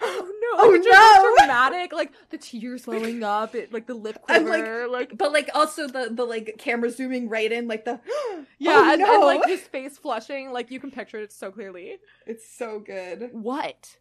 oh 0.00 0.32
no. 0.42 0.62
Oh, 0.62 0.72
it's 0.74 0.86
no. 0.86 1.36
Dramatic, 1.36 1.92
like 1.92 2.12
the 2.30 2.38
tears 2.38 2.84
flowing 2.84 3.22
up, 3.22 3.54
it, 3.54 3.70
like 3.70 3.86
the 3.86 3.94
lip 3.94 4.18
And, 4.30 4.46
like, 4.46 4.62
quiver, 4.62 4.88
like, 4.88 5.18
But 5.18 5.32
like 5.32 5.50
also 5.54 5.86
the 5.86 6.08
the 6.10 6.24
like 6.24 6.56
camera 6.58 6.90
zooming 6.90 7.28
right 7.28 7.52
in, 7.52 7.68
like 7.68 7.84
the 7.84 8.00
oh, 8.08 8.46
yeah, 8.58 8.72
oh, 8.72 8.92
and, 8.92 9.00
no. 9.02 9.14
and 9.14 9.24
like 9.24 9.46
his 9.46 9.60
face 9.60 9.98
flushing, 9.98 10.52
like 10.52 10.70
you 10.70 10.80
can 10.80 10.90
picture 10.90 11.18
it 11.18 11.30
so 11.30 11.50
clearly. 11.50 11.98
It's 12.26 12.48
so 12.50 12.78
good. 12.78 13.28
What? 13.32 13.98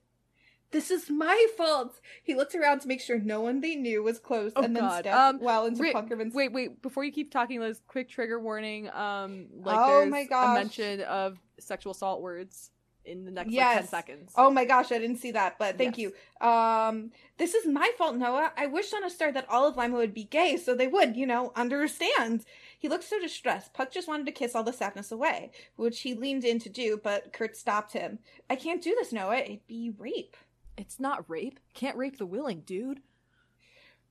This 0.71 0.91
is 0.91 1.09
my 1.09 1.47
fault. 1.57 1.99
He 2.23 2.35
looked 2.35 2.53
around 2.53 2.81
to 2.81 2.87
make 2.87 3.01
sure 3.01 3.17
no 3.19 3.41
one 3.41 3.61
they 3.61 3.75
knew 3.75 4.03
was 4.03 4.19
close, 4.19 4.51
Oh, 4.55 4.61
and 4.63 4.75
then 4.75 4.83
God. 4.83 4.99
stepped 5.01 5.15
Um, 5.17 5.39
well 5.39 5.65
into 5.65 5.81
wait, 5.81 5.93
Puckerman's. 5.93 6.33
Wait, 6.35 6.51
wait, 6.53 6.81
before 6.81 7.03
you 7.03 7.11
keep 7.11 7.31
talking, 7.31 7.59
Liz, 7.59 7.81
quick 7.87 8.09
trigger 8.09 8.39
warning. 8.39 8.89
Um, 8.91 9.47
like 9.63 9.79
Oh 9.79 9.87
there's 9.87 10.11
my 10.11 10.19
a 10.19 10.27
gosh. 10.27 10.53
mention 10.53 11.01
of 11.01 11.39
sexual 11.59 11.91
assault 11.93 12.21
words 12.21 12.69
in 13.05 13.25
the 13.25 13.31
next 13.31 13.51
like, 13.51 13.73
10 13.79 13.87
seconds. 13.87 14.33
Oh 14.35 14.51
my 14.51 14.65
gosh, 14.65 14.91
I 14.91 14.99
didn't 14.99 15.17
see 15.17 15.31
that, 15.31 15.57
but 15.57 15.77
thank 15.79 15.97
Yes. 15.97 16.11
you. 16.41 16.47
Um, 16.47 17.11
this 17.37 17.55
is 17.55 17.65
my 17.65 17.89
fault, 17.97 18.15
Noah. 18.17 18.51
I 18.55 18.67
wished 18.67 18.93
on 18.93 19.03
a 19.03 19.09
star 19.09 19.31
that 19.31 19.49
all 19.49 19.67
of 19.67 19.75
Lima 19.77 19.95
would 19.97 20.13
be 20.13 20.25
gay, 20.25 20.57
so 20.57 20.75
they 20.75 20.87
would, 20.87 21.15
you 21.17 21.25
know, 21.25 21.51
understand. 21.55 22.45
He 22.77 22.87
looked 22.87 23.05
so 23.05 23.19
distressed. 23.19 23.73
Puck 23.73 23.91
just 23.91 24.07
wanted 24.07 24.27
to 24.27 24.31
kiss 24.31 24.53
all 24.53 24.63
the 24.63 24.73
sadness 24.73 25.11
away, 25.11 25.49
which 25.77 26.01
he 26.01 26.13
leaned 26.13 26.43
in 26.45 26.59
to 26.59 26.69
do, 26.69 26.99
but 27.01 27.33
Kurt 27.33 27.57
stopped 27.57 27.93
him. 27.93 28.19
I 28.49 28.55
can't 28.55 28.83
do 28.83 28.93
this, 28.99 29.11
Noah. 29.11 29.37
It'd 29.37 29.65
be 29.65 29.91
rape. 29.97 30.37
It's 30.79 30.99
not 30.99 31.29
rape. 31.29 31.59
Can't 31.73 31.97
rape 31.97 32.17
the 32.17 32.25
willing, 32.25 32.61
dude. 32.61 33.01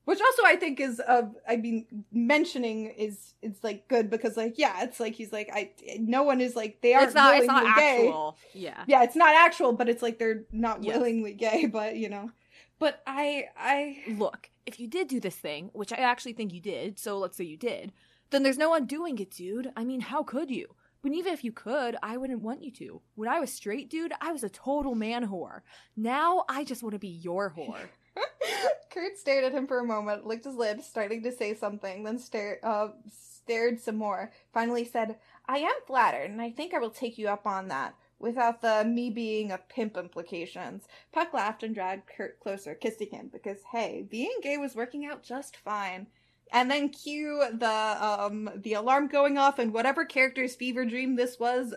Which 0.04 0.20
also 0.22 0.42
I 0.46 0.56
think 0.56 0.80
is 0.80 1.00
uh 1.00 1.28
I 1.46 1.56
mean 1.56 2.04
mentioning 2.10 2.86
is 2.86 3.34
is 3.42 3.62
like 3.62 3.88
good 3.88 4.08
because 4.08 4.38
like 4.38 4.54
yeah 4.56 4.82
it's 4.84 4.98
like 5.00 5.14
he's 5.14 5.32
like 5.32 5.50
I 5.52 5.72
no 5.98 6.22
one 6.22 6.40
is 6.40 6.56
like 6.56 6.80
they 6.80 6.94
aren't 6.94 7.08
It's 7.08 7.14
not. 7.14 7.36
It's 7.36 7.46
not 7.46 7.62
willingly 7.64 7.80
gay. 7.82 7.96
actual. 8.06 8.38
Yeah. 8.54 8.84
Yeah, 8.86 9.02
it's 9.02 9.16
not 9.16 9.34
actual, 9.34 9.72
but 9.74 9.88
it's 9.88 10.02
like 10.02 10.18
they're 10.18 10.44
not 10.50 10.82
Yes. 10.82 10.96
willingly 10.96 11.34
gay, 11.34 11.66
but 11.78 11.96
you 11.96 12.08
know. 12.08 12.30
But 12.78 13.02
I 13.06 13.48
I 13.58 13.98
Look, 14.08 14.48
if 14.64 14.80
you 14.80 14.88
did 14.88 15.08
do 15.08 15.20
this 15.20 15.36
thing, 15.36 15.68
which 15.74 15.92
I 15.92 15.96
actually 15.96 16.32
think 16.32 16.54
you 16.54 16.60
did, 16.60 16.98
so 16.98 17.18
let's 17.18 17.36
say 17.36 17.44
you 17.44 17.58
did, 17.58 17.92
then 18.30 18.42
there's 18.44 18.56
no 18.58 18.72
undoing 18.72 19.18
it, 19.18 19.30
dude. 19.32 19.70
I 19.76 19.84
mean, 19.84 20.00
how 20.00 20.22
could 20.22 20.50
you? 20.50 20.74
But 21.02 21.12
even 21.12 21.32
if 21.32 21.44
you 21.44 21.52
could, 21.52 21.96
I 22.02 22.16
wouldn't 22.16 22.42
want 22.42 22.64
you 22.64 22.72
to. 22.72 23.00
When 23.14 23.28
I 23.28 23.40
was 23.40 23.52
straight, 23.52 23.88
dude, 23.88 24.12
I 24.20 24.32
was 24.32 24.42
a 24.42 24.48
total 24.48 24.94
man 24.94 25.28
whore. 25.28 25.60
Now 25.96 26.44
I 26.48 26.64
just 26.64 26.82
want 26.82 26.94
to 26.94 26.98
be 26.98 27.08
your 27.08 27.54
whore. 27.56 27.88
Kurt 28.90 29.16
stared 29.16 29.44
at 29.44 29.52
him 29.52 29.66
for 29.66 29.78
a 29.78 29.84
moment, 29.84 30.26
licked 30.26 30.44
his 30.44 30.56
lips, 30.56 30.86
starting 30.86 31.22
to 31.22 31.32
say 31.32 31.54
something, 31.54 32.02
then 32.02 32.18
stared 32.18 32.58
uh 32.64 32.88
stared 33.10 33.80
some 33.80 33.96
more. 33.96 34.32
Finally 34.52 34.84
said, 34.84 35.18
"I 35.46 35.58
am 35.58 35.74
flattered, 35.86 36.30
and 36.30 36.42
I 36.42 36.50
think 36.50 36.74
I 36.74 36.78
will 36.78 36.90
take 36.90 37.16
you 37.16 37.28
up 37.28 37.46
on 37.46 37.68
that." 37.68 37.94
Without 38.18 38.62
the 38.62 38.84
me 38.84 39.10
being 39.10 39.52
a 39.52 39.58
pimp 39.58 39.96
implications. 39.96 40.88
Puck 41.12 41.32
laughed 41.32 41.62
and 41.62 41.72
dragged 41.72 42.08
Kurt 42.08 42.40
closer, 42.40 42.74
kissing 42.74 43.10
him, 43.10 43.28
because 43.28 43.58
hey, 43.70 44.04
being 44.10 44.36
gay 44.42 44.56
was 44.58 44.74
working 44.74 45.06
out 45.06 45.22
just 45.22 45.56
fine. 45.56 46.08
And 46.52 46.70
then 46.70 46.88
cue 46.88 47.44
the 47.52 47.68
um 47.68 48.50
the 48.56 48.74
alarm 48.74 49.08
going 49.08 49.38
off 49.38 49.58
and 49.58 49.72
whatever 49.72 50.04
character's 50.04 50.54
fever 50.54 50.84
dream 50.84 51.16
this 51.16 51.38
was, 51.38 51.74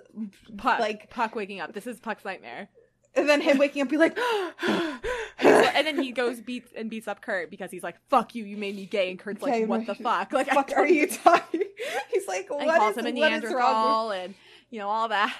Puck, 0.57 0.79
like 0.79 1.09
Puck 1.09 1.35
waking 1.35 1.59
up. 1.59 1.73
This 1.73 1.87
is 1.87 1.99
Puck's 1.99 2.25
nightmare. 2.25 2.69
and 3.15 3.27
then 3.27 3.41
him 3.41 3.57
waking 3.57 3.81
up 3.81 3.89
be 3.89 3.97
like 3.97 4.17
And, 5.43 5.87
then 5.87 6.01
he 6.01 6.11
goes 6.11 6.39
beats 6.39 6.71
and 6.75 6.89
beats 6.89 7.07
up 7.07 7.21
Kurt 7.21 7.49
because 7.49 7.71
he's 7.71 7.83
like, 7.83 7.95
"Fuck 8.09 8.35
you, 8.35 8.45
you 8.45 8.57
made 8.57 8.75
me 8.75 8.85
gay." 8.85 9.09
And 9.09 9.19
Kurt's 9.19 9.41
like, 9.41 9.67
"What 9.67 9.87
the 9.87 9.95
fuck? 9.95 10.31
Like, 10.31 10.47
fuck 10.49 10.71
are 10.77 10.87
you 10.87 11.07
talking? 11.07 11.63
He's 12.11 12.27
like, 12.27 12.47
And 12.49 12.65
what 12.67 12.77
calls 12.77 12.97
is, 12.97 13.05
him 13.05 13.17
a 13.17 13.19
what 13.19 13.33
is 13.33 13.43
wrong 13.43 13.43
with 13.43 13.51
Neanderthal, 13.51 14.11
and 14.11 14.35
you 14.69 14.79
know 14.79 14.89
all 14.89 15.07
that. 15.09 15.35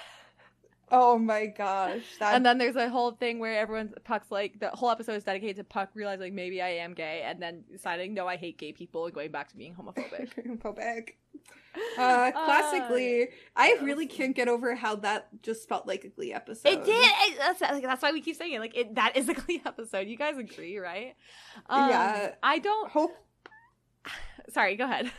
Oh 0.94 1.18
my 1.18 1.46
gosh. 1.46 2.02
That 2.20 2.34
And 2.34 2.44
then 2.44 2.58
there's 2.58 2.76
a 2.76 2.90
whole 2.90 3.12
thing 3.12 3.38
where 3.38 3.58
everyone's 3.58 3.94
Puck's 4.04 4.30
like 4.30 4.60
the 4.60 4.68
whole 4.68 4.90
episode 4.90 5.14
is 5.14 5.24
dedicated 5.24 5.56
to 5.56 5.64
Puck 5.64 5.88
realizing 5.94 6.34
maybe 6.34 6.60
I 6.60 6.68
am 6.68 6.92
gay, 6.92 7.22
and 7.24 7.40
then 7.40 7.64
deciding 7.72 8.12
no, 8.12 8.28
I 8.28 8.36
hate 8.36 8.58
gay 8.58 8.72
people, 8.72 9.06
and 9.06 9.14
going 9.14 9.30
back 9.30 9.48
to 9.48 9.56
being 9.56 9.74
homophobic. 9.74 10.28
homophobic. 10.46 11.14
Uh, 11.96 12.30
classically, 12.44 13.30
I 13.56 13.78
really 13.80 14.06
can't 14.06 14.36
get 14.36 14.48
over 14.48 14.74
how 14.74 14.96
that 14.96 15.28
just 15.42 15.66
felt 15.66 15.86
like 15.86 16.04
a 16.04 16.08
Glee 16.08 16.34
episode. 16.34 16.68
It 16.68 16.84
did. 16.84 16.94
It, 16.94 17.38
that's 17.38 17.60
like, 17.62 17.82
that's 17.82 18.02
why 18.02 18.12
we 18.12 18.20
keep 18.20 18.36
saying 18.36 18.52
it. 18.52 18.60
Like 18.60 18.76
it, 18.76 18.94
that 18.96 19.16
is 19.16 19.30
a 19.30 19.34
Glee 19.34 19.62
episode. 19.64 20.08
You 20.08 20.18
guys 20.18 20.36
agree, 20.36 20.78
right? 20.78 21.14
Um, 21.70 21.88
Yeah. 21.88 22.34
I 22.42 22.58
don't. 22.58 22.90
Hope. 22.90 23.16
Sorry. 24.50 24.76
Go 24.76 24.84
ahead. 24.84 25.10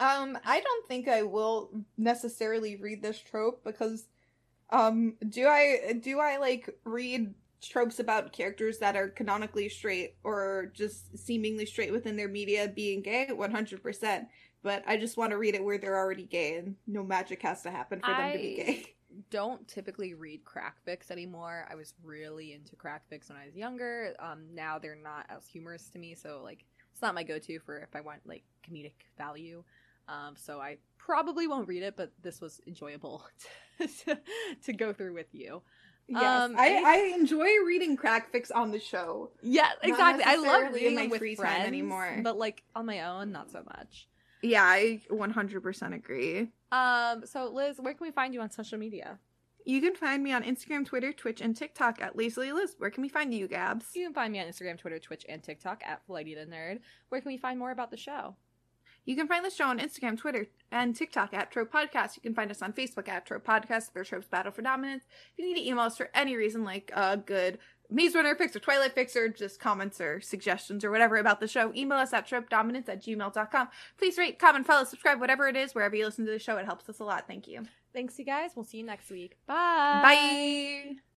Um, 0.00 0.38
I 0.44 0.60
don't 0.60 0.86
think 0.86 1.08
I 1.08 1.22
will 1.22 1.70
necessarily 1.96 2.76
read 2.76 3.02
this 3.02 3.18
trope 3.18 3.64
because, 3.64 4.06
um, 4.70 5.14
do 5.28 5.46
I 5.46 5.94
do 6.00 6.20
I 6.20 6.36
like 6.38 6.78
read 6.84 7.34
tropes 7.60 7.98
about 7.98 8.32
characters 8.32 8.78
that 8.78 8.96
are 8.96 9.08
canonically 9.08 9.68
straight 9.68 10.14
or 10.22 10.70
just 10.74 11.18
seemingly 11.18 11.66
straight 11.66 11.92
within 11.92 12.16
their 12.16 12.28
media 12.28 12.68
being 12.68 13.02
gay? 13.02 13.28
One 13.32 13.50
hundred 13.50 13.82
percent. 13.82 14.28
But 14.62 14.82
I 14.86 14.96
just 14.96 15.16
want 15.16 15.30
to 15.30 15.38
read 15.38 15.54
it 15.54 15.64
where 15.64 15.78
they're 15.78 15.96
already 15.96 16.24
gay 16.24 16.56
and 16.56 16.74
no 16.86 17.04
magic 17.04 17.42
has 17.42 17.62
to 17.62 17.70
happen 17.70 18.00
for 18.00 18.08
them 18.08 18.32
to 18.32 18.38
be 18.38 18.60
I- 18.60 18.64
gay. 18.64 18.94
Don't 19.30 19.66
typically 19.66 20.12
read 20.14 20.44
crack 20.44 20.76
fics 20.86 21.10
anymore. 21.10 21.66
I 21.70 21.74
was 21.74 21.94
really 22.04 22.52
into 22.52 22.76
crack 22.76 23.02
fics 23.10 23.30
when 23.30 23.38
I 23.38 23.46
was 23.46 23.56
younger. 23.56 24.14
Um, 24.20 24.54
now 24.54 24.78
they're 24.78 24.98
not 25.02 25.24
as 25.30 25.46
humorous 25.46 25.88
to 25.90 25.98
me, 25.98 26.14
so 26.14 26.40
like 26.44 26.64
it's 26.92 27.00
not 27.00 27.14
my 27.14 27.22
go-to 27.22 27.58
for 27.60 27.78
if 27.78 27.96
I 27.96 28.00
want 28.02 28.20
like 28.26 28.44
comedic 28.68 28.92
value. 29.16 29.64
Um, 30.08 30.34
so 30.36 30.60
I 30.60 30.76
probably 30.98 31.46
won't 31.46 31.66
read 31.66 31.82
it, 31.82 31.96
but 31.96 32.12
this 32.22 32.40
was 32.40 32.60
enjoyable 32.66 33.24
to, 34.64 34.72
go 34.72 34.92
through 34.92 35.14
with 35.14 35.32
you. 35.32 35.62
Yes, 36.08 36.22
Um, 36.22 36.54
I, 36.58 36.82
I- 36.84 37.14
enjoy 37.14 37.46
reading 37.66 37.96
crack 37.96 38.32
fics 38.32 38.50
on 38.54 38.70
the 38.70 38.78
show. 38.80 39.30
Yeah, 39.42 39.70
exactly. 39.82 40.24
I 40.24 40.36
love 40.36 40.72
reading 40.72 40.94
my 40.94 41.02
them 41.02 41.10
with 41.10 41.36
friends 41.36 41.66
anymore. 41.66 42.20
but 42.22 42.38
like 42.38 42.62
on 42.74 42.86
my 42.86 43.02
own, 43.02 43.30
not 43.32 43.50
so 43.50 43.62
much. 43.64 44.08
Yeah, 44.42 44.62
I 44.64 45.00
100% 45.10 45.94
agree. 45.94 46.48
Um, 46.72 47.26
so 47.26 47.50
Liz, 47.52 47.78
where 47.78 47.92
can 47.94 48.06
we 48.06 48.10
find 48.12 48.32
you 48.32 48.40
on 48.40 48.50
social 48.50 48.78
media? 48.78 49.18
You 49.64 49.82
can 49.82 49.94
find 49.94 50.22
me 50.22 50.32
on 50.32 50.44
Instagram, 50.44 50.86
Twitter, 50.86 51.12
Twitch, 51.12 51.42
and 51.42 51.54
TikTok 51.54 52.00
at 52.00 52.16
Lazily 52.16 52.52
Liz. 52.52 52.74
Where 52.78 52.88
can 52.90 53.02
we 53.02 53.08
find 53.10 53.34
you, 53.34 53.46
Gabs? 53.48 53.86
You 53.94 54.04
can 54.06 54.14
find 54.14 54.32
me 54.32 54.40
on 54.40 54.46
Instagram, 54.46 54.78
Twitter, 54.78 54.98
Twitch, 54.98 55.26
and 55.28 55.42
TikTok 55.42 55.82
at 55.84 56.06
Flighty 56.06 56.34
the 56.34 56.46
Nerd. 56.46 56.78
Where 57.10 57.20
can 57.20 57.30
we 57.30 57.36
find 57.36 57.58
more 57.58 57.70
about 57.70 57.90
the 57.90 57.98
show? 57.98 58.34
You 59.08 59.16
can 59.16 59.26
find 59.26 59.42
the 59.42 59.48
show 59.48 59.64
on 59.64 59.78
Instagram, 59.78 60.18
Twitter, 60.18 60.48
and 60.70 60.94
TikTok 60.94 61.32
at 61.32 61.50
Trope 61.50 61.72
Podcast. 61.72 62.14
You 62.14 62.20
can 62.20 62.34
find 62.34 62.50
us 62.50 62.60
on 62.60 62.74
Facebook 62.74 63.08
at 63.08 63.24
Trope 63.24 63.42
Podcast 63.42 63.90
for 63.90 64.04
Trope's 64.04 64.28
Battle 64.28 64.52
for 64.52 64.60
Dominance. 64.60 65.04
If 65.32 65.38
you 65.38 65.46
need 65.46 65.62
to 65.62 65.66
email 65.66 65.84
us 65.84 65.96
for 65.96 66.10
any 66.12 66.36
reason, 66.36 66.62
like 66.62 66.92
a 66.94 67.16
good 67.16 67.56
Maze 67.88 68.14
Runner 68.14 68.34
fix 68.34 68.54
or 68.54 68.58
Twilight 68.58 68.94
fix 68.94 69.16
or 69.16 69.30
just 69.30 69.60
comments 69.60 69.98
or 69.98 70.20
suggestions 70.20 70.84
or 70.84 70.90
whatever 70.90 71.16
about 71.16 71.40
the 71.40 71.48
show, 71.48 71.72
email 71.74 71.96
us 71.96 72.12
at 72.12 72.28
tropedominance 72.28 72.90
at 72.90 73.02
gmail.com. 73.02 73.68
Please 73.96 74.18
rate, 74.18 74.38
comment, 74.38 74.66
follow, 74.66 74.84
subscribe, 74.84 75.20
whatever 75.20 75.48
it 75.48 75.56
is, 75.56 75.74
wherever 75.74 75.96
you 75.96 76.04
listen 76.04 76.26
to 76.26 76.30
the 76.32 76.38
show. 76.38 76.58
It 76.58 76.66
helps 76.66 76.86
us 76.90 77.00
a 77.00 77.04
lot. 77.04 77.26
Thank 77.26 77.48
you. 77.48 77.62
Thanks, 77.94 78.18
you 78.18 78.26
guys. 78.26 78.50
We'll 78.54 78.66
see 78.66 78.76
you 78.76 78.84
next 78.84 79.10
week. 79.10 79.38
Bye. 79.46 80.00
Bye. 80.02 80.98